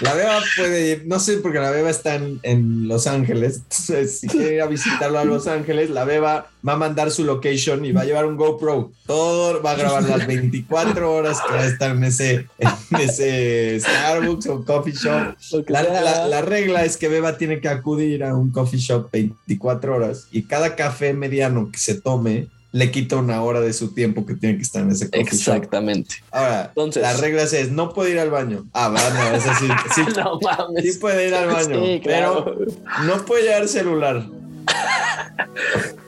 La 0.00 0.14
Beba 0.14 0.40
puede 0.56 0.90
ir, 0.90 1.02
no 1.06 1.18
sé, 1.20 1.38
porque 1.38 1.58
la 1.58 1.70
Beba 1.70 1.90
está 1.90 2.14
en, 2.16 2.40
en 2.42 2.88
Los 2.88 3.06
Ángeles. 3.06 3.56
Entonces, 3.58 4.20
si 4.20 4.26
quiere 4.28 4.54
ir 4.56 4.62
a 4.62 4.66
visitarlo 4.66 5.18
a 5.18 5.24
Los 5.24 5.46
Ángeles, 5.46 5.90
la 5.90 6.04
Beba 6.04 6.48
va 6.66 6.72
a 6.72 6.76
mandar 6.76 7.10
su 7.10 7.24
location 7.24 7.84
y 7.84 7.92
va 7.92 8.02
a 8.02 8.04
llevar 8.04 8.26
un 8.26 8.36
GoPro. 8.36 8.92
Todo 9.06 9.62
va 9.62 9.72
a 9.72 9.76
grabar 9.76 10.02
las 10.04 10.26
24 10.26 11.12
horas 11.12 11.38
que 11.46 11.52
va 11.54 11.60
a 11.60 11.66
estar 11.66 11.90
en 11.90 12.04
ese, 12.04 12.46
en 12.58 13.00
ese 13.00 13.78
Starbucks 13.80 14.46
o 14.48 14.64
coffee 14.64 14.92
shop. 14.94 15.34
La, 15.68 15.82
la- 15.82 16.26
la 16.28 16.40
regla 16.42 16.84
es 16.84 16.96
que 16.96 17.08
Beba 17.08 17.36
tiene 17.36 17.60
que 17.60 17.68
acudir 17.68 18.24
a 18.24 18.34
un 18.34 18.50
coffee 18.50 18.78
shop 18.80 19.10
24 19.12 19.94
horas 19.94 20.26
y 20.32 20.42
cada 20.44 20.74
café 20.76 21.12
mediano 21.12 21.70
que 21.70 21.78
se 21.78 21.94
tome 22.00 22.48
le 22.74 22.90
quita 22.90 23.14
una 23.14 23.40
hora 23.40 23.60
de 23.60 23.72
su 23.72 23.94
tiempo 23.94 24.26
que 24.26 24.34
tiene 24.34 24.56
que 24.56 24.62
estar 24.64 24.82
en 24.82 24.90
ese 24.90 25.06
coffee 25.08 25.22
shop. 25.24 25.54
Exactamente. 25.54 26.16
Ahora, 26.32 26.64
Entonces- 26.70 27.02
la 27.04 27.12
regla 27.16 27.42
es 27.44 27.70
no 27.70 27.92
puede 27.94 28.10
ir 28.10 28.18
al 28.18 28.30
baño. 28.30 28.66
Ah, 28.72 28.88
va, 28.88 28.98
no, 29.10 29.36
es 29.36 29.46
así. 29.46 29.68
Sí, 29.94 30.02
no 30.16 30.40
mames. 30.40 30.82
sí 30.94 30.98
puede 30.98 31.28
ir 31.28 31.34
al 31.36 31.46
baño, 31.46 31.84
Sí, 31.84 32.00
claro. 32.02 32.44
pero 32.44 32.66
no 33.06 33.24
puede 33.24 33.44
llevar 33.44 33.68
celular. 33.68 34.26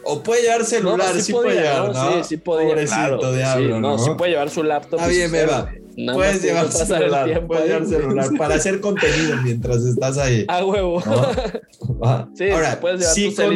O 0.03 0.23
puede 0.25 0.43
llevar 0.43 0.65
celular, 0.65 1.15
No, 1.15 1.21
sí, 1.21 1.33
puede 1.33 1.55
llevar, 1.63 1.93
¿no? 1.93 1.93
¿no? 1.93 2.13
Sí, 2.25 2.29
sí 2.31 2.37
podía. 2.37 2.69
Pobrecito 2.69 2.97
claro. 3.19 3.33
diablo, 3.33 3.75
Sí, 3.77 3.81
¿no? 3.81 3.99
sí 3.99 4.11
puede 4.19 4.31
llevar 4.33 4.51
su 4.51 4.63
laptop. 4.65 4.99
Está 4.99 5.09
bien, 5.09 5.27
su 5.29 5.33
Beba. 5.37 5.71
Nada 5.97 6.19
Puedes 6.19 6.43
llevar 6.43 6.71
celular, 6.71 7.25
tiempo 7.25 7.47
puedes 7.49 7.67
llevar 7.67 7.87
celular 7.87 8.31
para 8.37 8.55
hacer 8.57 8.81
contenido 8.83 9.37
mientras 9.43 9.83
estás 9.85 10.19
ahí. 10.19 10.45
A 10.47 10.65
huevo. 10.65 11.03
¿no? 11.07 12.31
Sí, 12.35 12.51
Ahora, 12.51 12.79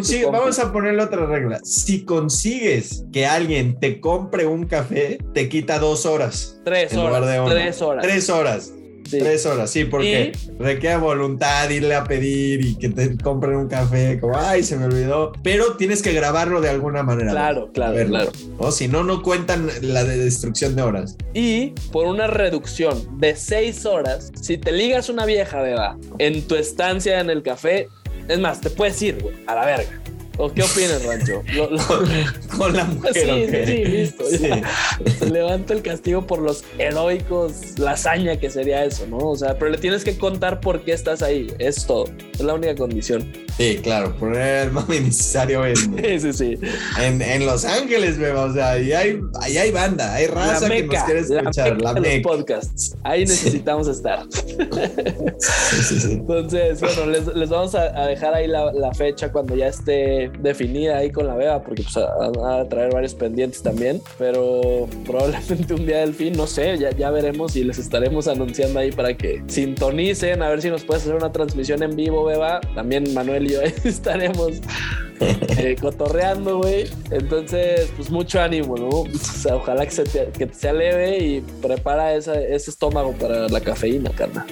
si 0.03 0.24
vamos 0.24 0.59
a 0.59 0.72
ponerle 0.72 1.03
otra 1.03 1.26
regla. 1.26 1.61
Si 1.62 2.05
consigues 2.05 3.05
que 3.12 3.26
alguien 3.26 3.78
te 3.78 4.01
compre 4.01 4.47
un 4.47 4.66
café, 4.66 5.18
te 5.34 5.49
quita 5.49 5.78
dos 5.78 6.07
horas. 6.07 6.61
Tres 6.64 6.95
horas. 6.95 7.51
Tres 7.51 7.82
horas. 7.82 8.03
Tres 8.03 8.30
horas. 8.30 8.72
Sí. 9.11 9.18
Tres 9.18 9.44
horas, 9.44 9.70
sí, 9.70 9.84
porque 9.84 10.32
requiere 10.58 10.96
voluntad 10.96 11.68
irle 11.70 11.96
a 11.96 12.04
pedir 12.04 12.64
y 12.64 12.76
que 12.76 12.90
te 12.90 13.16
compren 13.18 13.56
un 13.56 13.68
café, 13.68 14.20
como, 14.20 14.36
ay, 14.36 14.62
se 14.62 14.76
me 14.76 14.84
olvidó. 14.84 15.32
Pero 15.42 15.76
tienes 15.76 16.00
que 16.00 16.12
grabarlo 16.12 16.61
de 16.61 16.68
alguna 16.68 17.02
manera. 17.02 17.32
Claro, 17.32 17.70
claro, 17.72 17.94
Verlo. 17.94 18.11
claro. 18.12 18.32
O 18.58 18.70
si 18.70 18.86
no, 18.86 19.02
no 19.02 19.22
cuentan 19.22 19.68
la 19.82 20.04
de 20.04 20.16
destrucción 20.16 20.76
de 20.76 20.82
horas. 20.82 21.16
Y 21.34 21.70
por 21.90 22.06
una 22.06 22.28
reducción 22.28 23.18
de 23.18 23.34
seis 23.34 23.84
horas, 23.84 24.30
si 24.40 24.58
te 24.58 24.70
ligas 24.70 25.08
una 25.08 25.26
vieja, 25.26 25.61
beba, 25.61 25.98
en 26.18 26.46
tu 26.46 26.54
estancia 26.54 27.18
en 27.18 27.30
el 27.30 27.42
café, 27.42 27.88
es 28.28 28.38
más, 28.38 28.61
te 28.61 28.70
puedes 28.70 29.00
ir, 29.02 29.20
güey, 29.20 29.34
a 29.48 29.56
la 29.56 29.66
verga. 29.66 30.00
¿O 30.41 30.53
qué 30.53 30.62
opinas, 30.62 31.05
Rancho? 31.05 31.43
Lo- 31.55 31.70
lo- 31.70 32.59
Con 32.59 32.74
la 32.76 32.84
mujer. 32.84 33.12
Sí, 33.14 33.66
sí, 33.66 33.84
listo, 33.84 34.24
Sí. 34.30 35.26
Levanto 35.30 35.72
el 35.74 35.82
castigo 35.82 36.26
por 36.26 36.41
los 36.41 36.64
heroicos, 36.78 37.78
la 37.78 37.93
hazaña 37.93 38.38
que 38.38 38.49
sería 38.51 38.84
eso, 38.84 39.07
¿no? 39.07 39.18
O 39.18 39.36
sea, 39.36 39.59
pero 39.59 39.70
le 39.70 39.78
tienes 39.78 40.03
que 40.05 40.16
contar 40.16 40.61
por 40.61 40.82
qué 40.82 40.93
estás 40.93 41.22
ahí. 41.22 41.47
Es 41.59 41.86
todo. 41.86 42.05
Es 42.32 42.41
la 42.41 42.55
única 42.55 42.74
condición. 42.74 43.30
Sí, 43.59 43.78
claro, 43.82 44.16
poner 44.16 44.66
el 44.68 44.70
mami 44.72 45.01
necesario 45.01 45.66
en, 45.66 45.76
Sí, 45.76 46.20
sí, 46.20 46.32
sí. 46.32 46.59
en, 47.01 47.20
en 47.20 47.45
Los 47.45 47.64
Ángeles, 47.66 48.16
beba. 48.18 48.45
O 48.47 48.53
sea, 48.55 48.70
ahí 48.72 48.93
hay, 48.93 49.20
ahí 49.43 49.59
hay 49.59 49.70
banda, 49.70 50.14
hay 50.14 50.26
raza 50.26 50.68
la 50.68 50.74
que 50.74 50.82
nos 50.82 50.91
meca, 50.93 51.05
quiere 51.05 51.20
la 51.20 51.41
escuchar. 51.41 51.76
meca 51.76 51.82
La 51.84 51.95
de 51.95 52.01
los 52.01 52.09
meca. 52.09 52.28
podcasts. 52.28 52.97
Ahí 53.05 53.20
necesitamos 53.26 53.88
estar. 53.88 54.24
Sí, 55.38 55.82
sí, 55.82 56.01
sí. 56.01 56.12
Entonces, 56.12 56.80
bueno, 56.80 57.07
les, 57.07 57.26
les 57.26 57.49
vamos 57.49 57.74
a, 57.74 57.82
a 58.03 58.07
dejar 58.07 58.34
ahí 58.34 58.47
la, 58.47 58.72
la 58.72 58.93
fecha 58.93 59.30
cuando 59.32 59.55
ya 59.57 59.68
esté 59.68 60.30
definida 60.39 60.99
ahí 60.99 61.11
con 61.11 61.26
la 61.26 61.35
beba, 61.35 61.62
porque 61.62 61.83
pues 61.83 61.97
a, 61.97 62.61
a 62.61 62.64
traer 62.68 62.93
varios 62.93 63.14
pendientes 63.14 63.62
también, 63.62 64.01
pero 64.18 64.89
probablemente 65.07 65.74
un 65.74 65.87
día 65.87 65.99
del 65.99 66.14
fin, 66.14 66.33
no 66.37 66.47
sé, 66.47 66.78
ya, 66.78 66.91
ya 66.91 67.11
veremos 67.11 67.57
y 67.57 67.64
les 67.64 67.78
estaremos 67.78 68.28
anunciando 68.28 68.78
ahí 68.81 68.93
para 68.93 69.16
que 69.16 69.43
sintonicen, 69.47 70.43
a 70.43 70.49
ver 70.49 70.62
si 70.62 70.70
nos 70.70 70.85
puedes 70.85 71.03
hacer 71.03 71.14
una 71.16 71.33
transmisión 71.33 71.83
en 71.83 71.97
vivo, 71.97 72.24
beba. 72.24 72.61
También 72.74 73.12
Manuel 73.14 73.47
y 73.47 73.55
yo 73.55 73.61
estaremos 73.85 74.61
eh, 75.20 75.76
cotorreando, 75.81 76.59
güey. 76.59 76.87
Entonces, 77.11 77.91
pues 77.97 78.11
mucho 78.11 78.41
ánimo, 78.41 78.76
¿no? 78.76 78.89
O 78.89 79.07
sea, 79.18 79.57
ojalá 79.57 79.85
que 79.85 79.91
se, 79.93 80.05
te, 80.05 80.26
que 80.37 80.49
sea 80.55 80.72
leve 80.72 81.18
y 81.18 81.41
prepara 81.62 82.14
esa- 82.14 82.41
ese 82.41 82.70
estómago 82.70 83.12
para 83.12 83.49
la 83.49 83.61
cafeína, 83.61 84.11
carnal. 84.11 84.47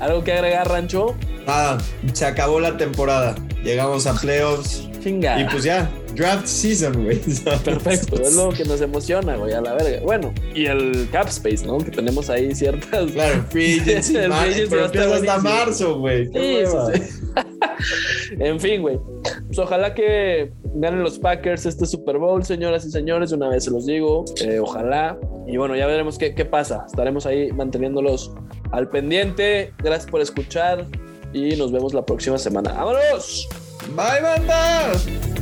¿Algo 0.00 0.22
que 0.22 0.32
agregar, 0.32 0.68
Rancho? 0.68 1.14
Nada, 1.46 1.78
se 2.12 2.24
acabó 2.24 2.60
la 2.60 2.76
temporada. 2.76 3.34
Llegamos 3.64 4.06
a 4.06 4.14
playoffs. 4.14 4.87
Chinga. 5.00 5.40
Y 5.40 5.44
pues 5.44 5.64
ya, 5.64 5.90
draft 6.14 6.46
season, 6.46 7.04
güey. 7.04 7.18
Perfecto, 7.64 8.20
es 8.20 8.34
lo 8.34 8.50
que 8.50 8.64
nos 8.64 8.80
emociona, 8.80 9.36
güey, 9.36 9.52
a 9.52 9.60
la 9.60 9.74
verga. 9.74 10.00
Bueno, 10.04 10.32
y 10.54 10.66
el 10.66 11.08
cap 11.10 11.28
space, 11.28 11.66
¿no? 11.66 11.78
Que 11.78 11.90
tenemos 11.90 12.30
ahí 12.30 12.54
ciertas. 12.54 13.10
Claro, 13.12 13.44
free 13.50 13.80
agency, 13.80 14.16
El 14.16 14.32
free 14.32 14.50
agency 14.50 14.66
pero 14.70 14.84
hasta 14.84 15.06
buenísimo. 15.08 15.38
marzo, 15.42 15.98
güey. 16.00 16.26
Sí, 16.26 16.64
sí, 16.66 17.02
sí. 17.02 18.36
en 18.38 18.60
fin, 18.60 18.82
güey. 18.82 18.98
Pues 19.46 19.58
ojalá 19.58 19.94
que 19.94 20.52
ganen 20.74 21.02
los 21.02 21.18
Packers 21.18 21.66
este 21.66 21.86
Super 21.86 22.18
Bowl, 22.18 22.44
señoras 22.44 22.84
y 22.84 22.90
señores. 22.90 23.32
Una 23.32 23.48
vez 23.48 23.64
se 23.64 23.70
los 23.70 23.86
digo. 23.86 24.24
eh, 24.42 24.58
ojalá. 24.58 25.18
Y 25.46 25.56
bueno, 25.56 25.74
ya 25.76 25.86
veremos 25.86 26.18
qué, 26.18 26.34
qué 26.34 26.44
pasa. 26.44 26.84
Estaremos 26.86 27.24
ahí 27.26 27.50
manteniéndolos 27.52 28.32
al 28.72 28.88
pendiente. 28.90 29.72
Gracias 29.82 30.10
por 30.10 30.20
escuchar 30.20 30.86
y 31.32 31.56
nos 31.56 31.72
vemos 31.72 31.94
la 31.94 32.04
próxima 32.04 32.36
semana. 32.38 32.72
¡Vámonos! 32.72 33.48
Bye, 33.96 34.20
banda. 34.20 35.37